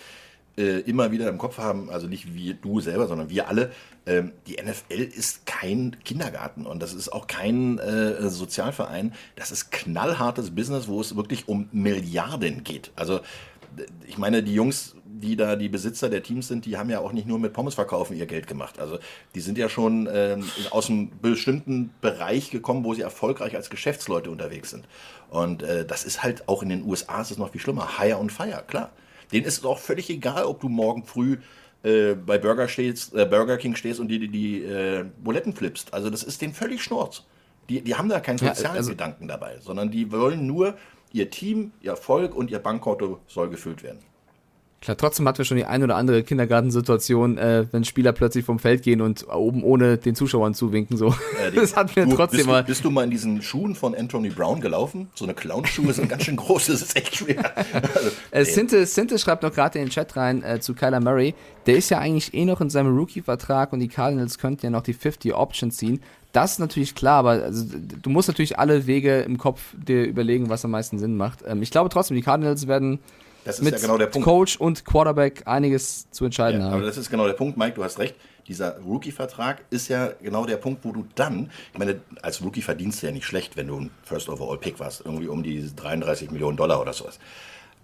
[0.56, 3.72] äh, immer wieder im Kopf haben, also nicht wie du selber, sondern wir alle.
[4.04, 9.14] Ähm, die NFL ist kein Kindergarten und das ist auch kein äh, Sozialverein.
[9.36, 12.90] Das ist knallhartes Business, wo es wirklich um Milliarden geht.
[12.96, 13.20] Also
[14.06, 17.12] ich meine, die Jungs, die da die Besitzer der Teams sind, die haben ja auch
[17.12, 18.78] nicht nur mit Pommes verkaufen ihr Geld gemacht.
[18.78, 18.98] Also
[19.34, 24.30] die sind ja schon ähm, aus einem bestimmten Bereich gekommen, wo sie erfolgreich als Geschäftsleute
[24.30, 24.86] unterwegs sind.
[25.30, 27.98] Und äh, das ist halt auch in den USA ist es noch viel schlimmer.
[27.98, 28.90] Hire und Fire, klar.
[29.32, 31.38] Denen ist es auch völlig egal, ob du morgen früh
[31.82, 35.92] äh, bei Burger, stehst, äh, Burger King stehst und die, die, die äh, Buletten flippst.
[35.92, 37.24] Also das ist denen völlig schnurz.
[37.68, 40.76] Die, die haben da keinen Ja, sozialen also- Gedanken dabei, sondern die wollen nur
[41.12, 43.98] ihr Team, ihr Erfolg und ihr Bankkonto soll gefüllt werden.
[44.82, 48.58] Klar, trotzdem hatten wir schon die ein oder andere Kindergartensituation, äh, wenn Spieler plötzlich vom
[48.58, 50.96] Feld gehen und oben ohne den Zuschauern zuwinken.
[50.96, 51.08] So.
[51.08, 52.62] Äh, die- das hatten wir du, trotzdem bist mal.
[52.62, 55.08] Du, bist du mal in diesen Schuhen von Anthony Brown gelaufen?
[55.14, 57.56] So eine Clownschuhe sind ganz schön groß, das ist echt schwer.
[57.56, 61.34] Also, Äh, Sinte, Sinte schreibt noch gerade in den Chat rein äh, zu Kyler Murray.
[61.66, 64.82] Der ist ja eigentlich eh noch in seinem Rookie-Vertrag und die Cardinals könnten ja noch
[64.82, 66.00] die 50 Option ziehen.
[66.32, 67.66] Das ist natürlich klar, aber also,
[68.02, 71.40] du musst natürlich alle Wege im Kopf dir überlegen, was am meisten Sinn macht.
[71.46, 72.98] Ähm, ich glaube trotzdem, die Cardinals werden
[73.44, 74.24] Das ist mit ja genau der Punkt.
[74.24, 76.74] Coach und Quarterback einiges zu entscheiden Ja, haben.
[76.74, 78.14] aber das ist genau der Punkt, Mike, du hast recht.
[78.48, 83.02] Dieser Rookie-Vertrag ist ja genau der Punkt, wo du dann, ich meine, als Rookie verdienst
[83.02, 86.30] du ja nicht schlecht, wenn du ein First Overall Pick warst, irgendwie um die 33
[86.30, 87.18] Millionen Dollar oder sowas.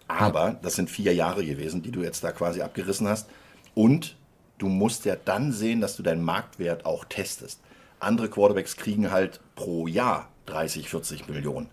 [0.08, 3.28] Aber das sind vier Jahre gewesen, die du jetzt da quasi abgerissen hast.
[3.74, 4.16] Und
[4.58, 7.60] du musst ja dann sehen, dass du deinen Marktwert auch testest.
[8.00, 11.68] Andere Quarterbacks kriegen halt pro Jahr 30, 40 Millionen.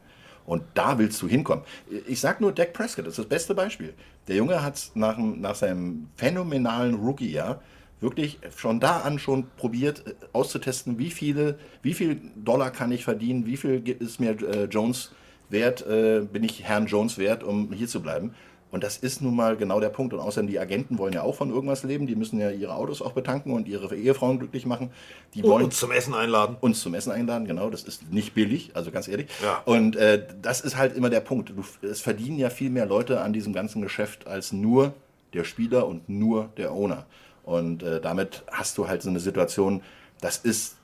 [0.46, 1.64] Und da willst du hinkommen.
[2.08, 3.94] Ich sag nur Dak Prescott, ist das beste Beispiel.
[4.28, 7.62] Der Junge hat nach, nach seinem phänomenalen Rookie-Jahr
[8.02, 13.04] wirklich schon da an schon probiert äh, auszutesten, wie viele, wie viel Dollar kann ich
[13.04, 15.12] verdienen, wie viel ist mir äh, Jones
[15.50, 18.34] wert, äh, bin ich Herrn Jones wert, um hier zu bleiben.
[18.76, 20.14] Und das ist nun mal genau der Punkt.
[20.14, 22.08] Und außerdem, die Agenten wollen ja auch von irgendwas leben.
[22.08, 24.90] Die müssen ja ihre Autos auch betanken und ihre Ehefrauen glücklich machen.
[25.34, 26.58] Die Und wollen uns zum Essen einladen.
[26.60, 29.28] uns zum Essen einladen, genau, das ist nicht billig, also ganz ehrlich.
[29.42, 29.62] Ja.
[29.64, 31.54] Und äh, das ist halt immer der Punkt.
[31.56, 34.94] Du, es verdienen ja viel mehr Leute an diesem ganzen Geschäft als nur
[35.34, 37.06] der Spieler und nur der Owner.
[37.46, 39.84] Und äh, damit hast du halt so eine Situation,
[40.20, 40.76] das ist,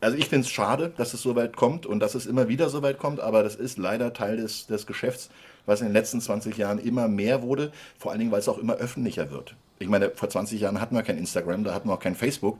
[0.00, 2.70] also ich finde es schade, dass es so weit kommt und dass es immer wieder
[2.70, 5.30] so weit kommt, aber das ist leider Teil des, des Geschäfts,
[5.66, 8.58] was in den letzten 20 Jahren immer mehr wurde, vor allen Dingen, weil es auch
[8.58, 9.54] immer öffentlicher wird.
[9.78, 12.58] Ich meine, vor 20 Jahren hatten wir kein Instagram, da hatten wir auch kein Facebook,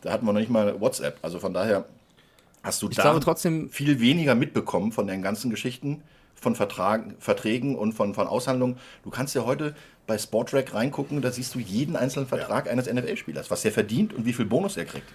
[0.00, 1.18] da hatten wir noch nicht mal WhatsApp.
[1.22, 1.84] Also von daher
[2.62, 6.02] hast du da glaube trotzdem- viel weniger mitbekommen von den ganzen Geschichten,
[6.34, 8.76] von Vertrag, Verträgen und von, von Aushandlungen.
[9.04, 9.74] Du kannst ja heute
[10.06, 14.24] bei Sportrack reingucken, da siehst du jeden einzelnen Vertrag eines NFL-Spielers, was der verdient und
[14.26, 15.06] wie viel Bonus er kriegt.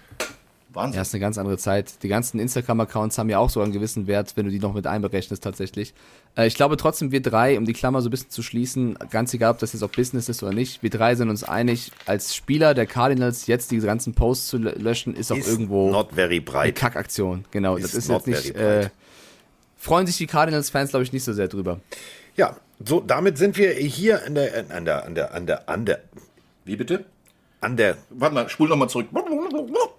[0.74, 0.96] Wahnsinn.
[0.96, 2.02] Ja, ist eine ganz andere Zeit.
[2.02, 4.88] Die ganzen Instagram-Accounts haben ja auch so einen gewissen Wert, wenn du die noch mit
[4.88, 5.94] einberechnest tatsächlich.
[6.38, 9.34] Äh, ich glaube trotzdem, wir drei, um die Klammer so ein bisschen zu schließen, ganz
[9.34, 12.36] egal, ob das jetzt auch Business ist oder nicht, wir drei sind uns einig, als
[12.36, 16.12] Spieler der Cardinals jetzt die ganzen Posts zu lö- löschen, ist auch Ist irgendwo not
[16.14, 16.76] very eine bright.
[16.76, 17.46] Kackaktion.
[17.52, 18.56] Genau, Ist das ist jetzt nicht...
[18.56, 18.90] Äh,
[19.78, 21.80] freuen sich die Cardinals-Fans, glaube ich, nicht so sehr drüber.
[22.38, 25.86] Ja, so, damit sind wir hier an der, an der, an der, an der, an
[25.86, 26.00] der,
[26.66, 27.06] Wie bitte?
[27.62, 29.08] An der, Warte mal, spul nochmal zurück.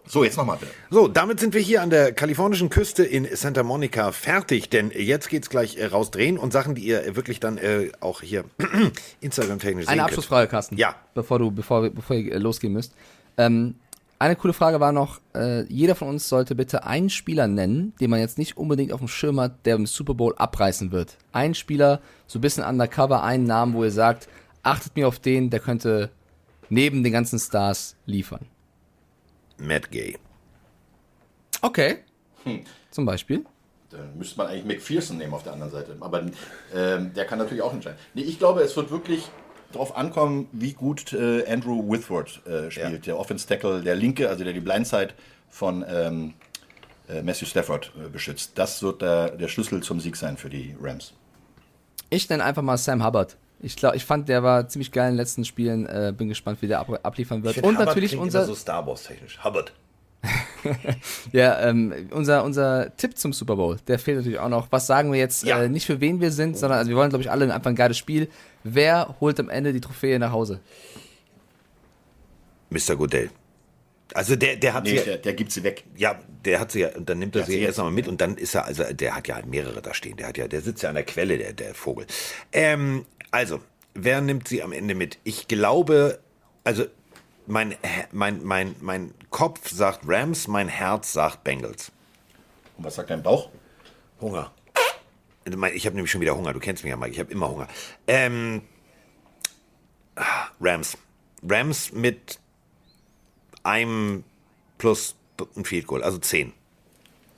[0.07, 0.73] So, jetzt nochmal bitte.
[0.91, 5.29] so, damit sind wir hier an der kalifornischen Küste in Santa Monica fertig, denn jetzt
[5.29, 8.45] geht's gleich äh, rausdrehen und Sachen, die ihr wirklich dann äh, auch hier
[9.21, 10.09] Instagram-technisch sehen Eine könnt.
[10.09, 10.77] Abschlussfrage, Carsten.
[10.77, 10.97] Ja.
[11.15, 12.95] Bevor du, bevor, bevor ihr äh, losgehen müsst.
[13.39, 13.77] Ähm,
[14.19, 18.11] eine coole Frage war noch, äh, jeder von uns sollte bitte einen Spieler nennen, den
[18.11, 21.17] man jetzt nicht unbedingt auf dem Schirm hat, der im Super Bowl abreißen wird.
[21.33, 24.29] Ein Spieler, so ein bisschen undercover, einen Namen, wo ihr sagt,
[24.63, 26.11] achtet mir auf den, der könnte
[26.73, 28.47] neben den ganzen Stars liefern.
[29.59, 30.17] Matt Gay.
[31.61, 31.99] Okay.
[32.91, 33.45] Zum Beispiel.
[33.91, 35.95] Dann müsste man eigentlich McPherson nehmen auf der anderen Seite.
[36.01, 36.23] Aber
[36.75, 37.99] ähm, der kann natürlich auch entscheiden.
[38.15, 39.29] Nee, ich glaube, es wird wirklich
[39.71, 43.07] darauf ankommen, wie gut äh, Andrew Whitworth äh, spielt.
[43.07, 45.13] Der Offense Tackle, der Linke, also der die Blindside
[45.51, 46.33] von ähm,
[47.07, 48.53] äh, Matthew Stafford äh, beschützt.
[48.55, 51.13] Das wird der, der Schlüssel zum Sieg sein für die Rams.
[52.09, 53.37] Ich nenne einfach mal Sam Hubbard.
[53.63, 55.87] Ich glaube, ich fand, der war ziemlich geil in den letzten Spielen.
[55.87, 57.59] Äh, bin gespannt, wie der ab abliefern wird.
[57.63, 59.39] Und natürlich unser, so Star Wars technisch.
[59.45, 59.73] Hubbard.
[61.33, 64.69] Ja, ähm, unser, unser Tipp zum Super Bowl, der fehlt natürlich auch noch.
[64.71, 65.43] Was sagen wir jetzt?
[65.43, 65.63] Ja.
[65.65, 67.75] Äh, nicht für wen wir sind, sondern also wir wollen, glaube ich, alle einfach ein
[67.75, 68.29] geiles Spiel.
[68.63, 70.61] Wer holt am Ende die Trophäe nach Hause?
[72.71, 72.97] Mr.
[72.97, 73.31] Goodell.
[74.15, 75.85] Also der, der hat Nee, sie der, der gibt sie weg.
[75.97, 78.21] ja, der hat sie ja, und dann nimmt er sie sie erst einmal mit und
[78.21, 80.17] dann ist er, also der hat ja mehrere da stehen.
[80.19, 82.07] Der hat ja, der sitzt ja an der Quelle, der, der Vogel.
[82.53, 83.61] Ähm, also,
[83.95, 85.19] wer nimmt sie am Ende mit?
[85.25, 86.21] Ich glaube,
[86.63, 86.85] also
[87.47, 87.75] mein,
[88.13, 91.91] mein, mein, mein Kopf sagt Rams, mein Herz sagt Bengals.
[92.79, 93.51] Und was sagt dein Bauch?
[94.21, 94.53] Hunger.
[95.75, 96.53] Ich habe nämlich schon wieder Hunger.
[96.53, 97.13] Du kennst mich ja, Mike.
[97.13, 97.67] Ich habe immer Hunger.
[98.07, 98.63] Ähm,
[100.61, 100.97] Rams.
[101.43, 102.39] Rams mit
[103.65, 104.25] einem
[104.79, 105.17] plus
[105.57, 106.53] ein Field Goal, also 10.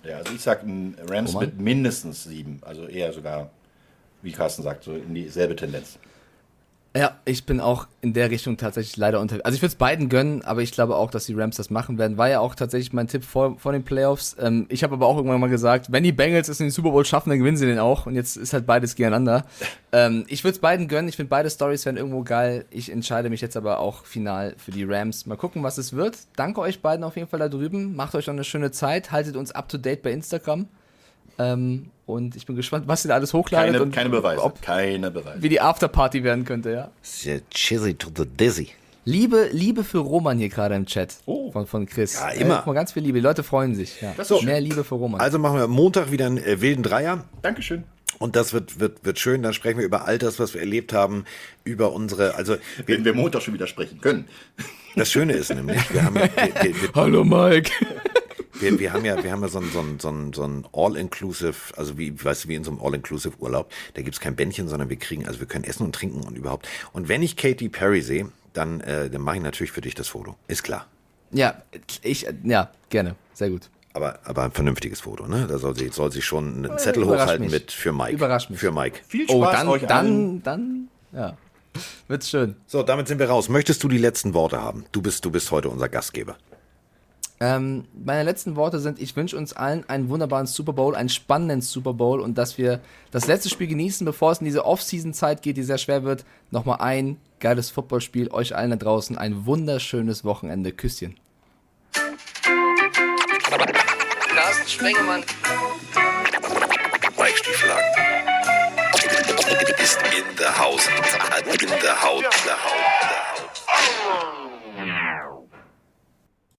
[0.03, 1.49] Ja, also ich sag ein Rams Roman?
[1.49, 2.61] mit mindestens sieben.
[2.63, 3.51] Also eher sogar,
[4.25, 5.99] wie Carsten sagt, so in dieselbe Tendenz.
[6.97, 9.41] Ja, ich bin auch in der Richtung tatsächlich leider unter.
[9.45, 11.99] Also ich würde es beiden gönnen, aber ich glaube auch, dass die Rams das machen
[11.99, 12.19] werden.
[12.19, 14.37] War ja auch tatsächlich mein Tipp vor, vor den Playoffs.
[14.39, 16.93] Ähm, ich habe aber auch irgendwann mal gesagt, wenn die Bengals es in den Super
[16.93, 18.07] Bowl schaffen, dann gewinnen sie den auch.
[18.07, 19.45] Und jetzt ist halt beides gegeneinander.
[19.93, 21.09] ähm, ich würde es beiden gönnen.
[21.09, 22.65] Ich finde beide Stories wären irgendwo geil.
[22.71, 25.27] Ich entscheide mich jetzt aber auch final für die Rams.
[25.27, 26.17] Mal gucken, was es wird.
[26.37, 27.97] Danke euch beiden auf jeden Fall da drüben.
[27.97, 29.11] Macht euch noch eine schöne Zeit.
[29.11, 30.69] Haltet uns up to date bei Instagram.
[31.39, 34.43] Ähm, und ich bin gespannt, was ihr da alles hochladet Keine, und keine Beweise.
[34.43, 35.43] ob keine Beweise.
[35.43, 36.91] wie die Afterparty werden könnte, ja.
[37.03, 38.71] Sehr cheesy to the dizzy.
[39.07, 41.51] Liebe, Liebe für Roman hier gerade im Chat Oh.
[41.53, 42.15] von, von Chris.
[42.15, 42.63] Ja, immer.
[42.63, 43.19] Äh, mal, ganz viel Liebe.
[43.19, 44.01] Die Leute freuen sich.
[44.01, 44.15] Ja.
[44.17, 44.47] Das ist schön.
[44.47, 45.21] Mehr Liebe für Roman.
[45.21, 47.25] Also machen wir Montag wieder einen äh, wilden Dreier.
[47.43, 47.85] Dankeschön.
[48.19, 49.43] Und das wird, wird, wird schön.
[49.43, 51.25] Dann sprechen wir über all das, was wir erlebt haben,
[51.65, 52.57] über unsere, also
[52.87, 54.27] wir, Wenn wir Montag schon wieder sprechen können.
[54.97, 56.31] das Schöne ist nämlich, wir haben wir,
[56.63, 57.71] wir, Hallo Mike.
[58.61, 60.67] Wir, wir haben ja, wir haben ja so ein, so ein, so ein, so ein
[60.73, 63.71] All-Inclusive, also wie, weißt du, wie in so einem All-Inclusive Urlaub.
[63.95, 66.69] Da gibt's kein Bändchen, sondern wir kriegen, also wir können essen und trinken und überhaupt.
[66.93, 70.09] Und wenn ich Katy Perry sehe, dann, äh, dann mache ich natürlich für dich das
[70.09, 70.37] Foto.
[70.49, 70.87] Ist klar.
[71.33, 71.63] Ja,
[72.03, 73.17] ich, ja, gerne.
[73.33, 73.69] Sehr gut.
[73.93, 75.47] Aber, aber ein vernünftiges Foto, ne?
[75.49, 77.53] Da soll sie, soll sie schon einen Zettel überrasch hochhalten mich.
[77.53, 78.13] mit für Mike.
[78.13, 78.59] Überrasch mich.
[78.59, 79.01] Für Mike.
[79.07, 80.43] Viel Oh, Spaß dann, euch allen.
[80.43, 81.37] dann, dann, ja.
[82.09, 82.57] Wird's schön.
[82.67, 83.49] So, damit sind wir raus.
[83.49, 84.85] Möchtest du die letzten Worte haben?
[84.93, 86.37] Du bist, du bist heute unser Gastgeber.
[87.45, 91.61] Ähm, meine letzten Worte sind, ich wünsche uns allen einen wunderbaren Super Bowl, einen spannenden
[91.61, 92.81] Super Bowl und dass wir
[93.11, 96.25] das letzte Spiel genießen, bevor es in diese Off-Season-Zeit geht, die sehr schwer wird.
[96.51, 98.31] Nochmal ein geiles Footballspiel.
[98.31, 100.73] Euch allen da draußen ein wunderschönes Wochenende.
[100.73, 101.17] Küsschen.
[104.35, 105.23] Carsten Spengemann.
[107.19, 107.91] Mike Stieflagen.
[109.83, 110.89] Ist in in the house.
[111.61, 112.25] In the house.
[112.45, 112.94] The house.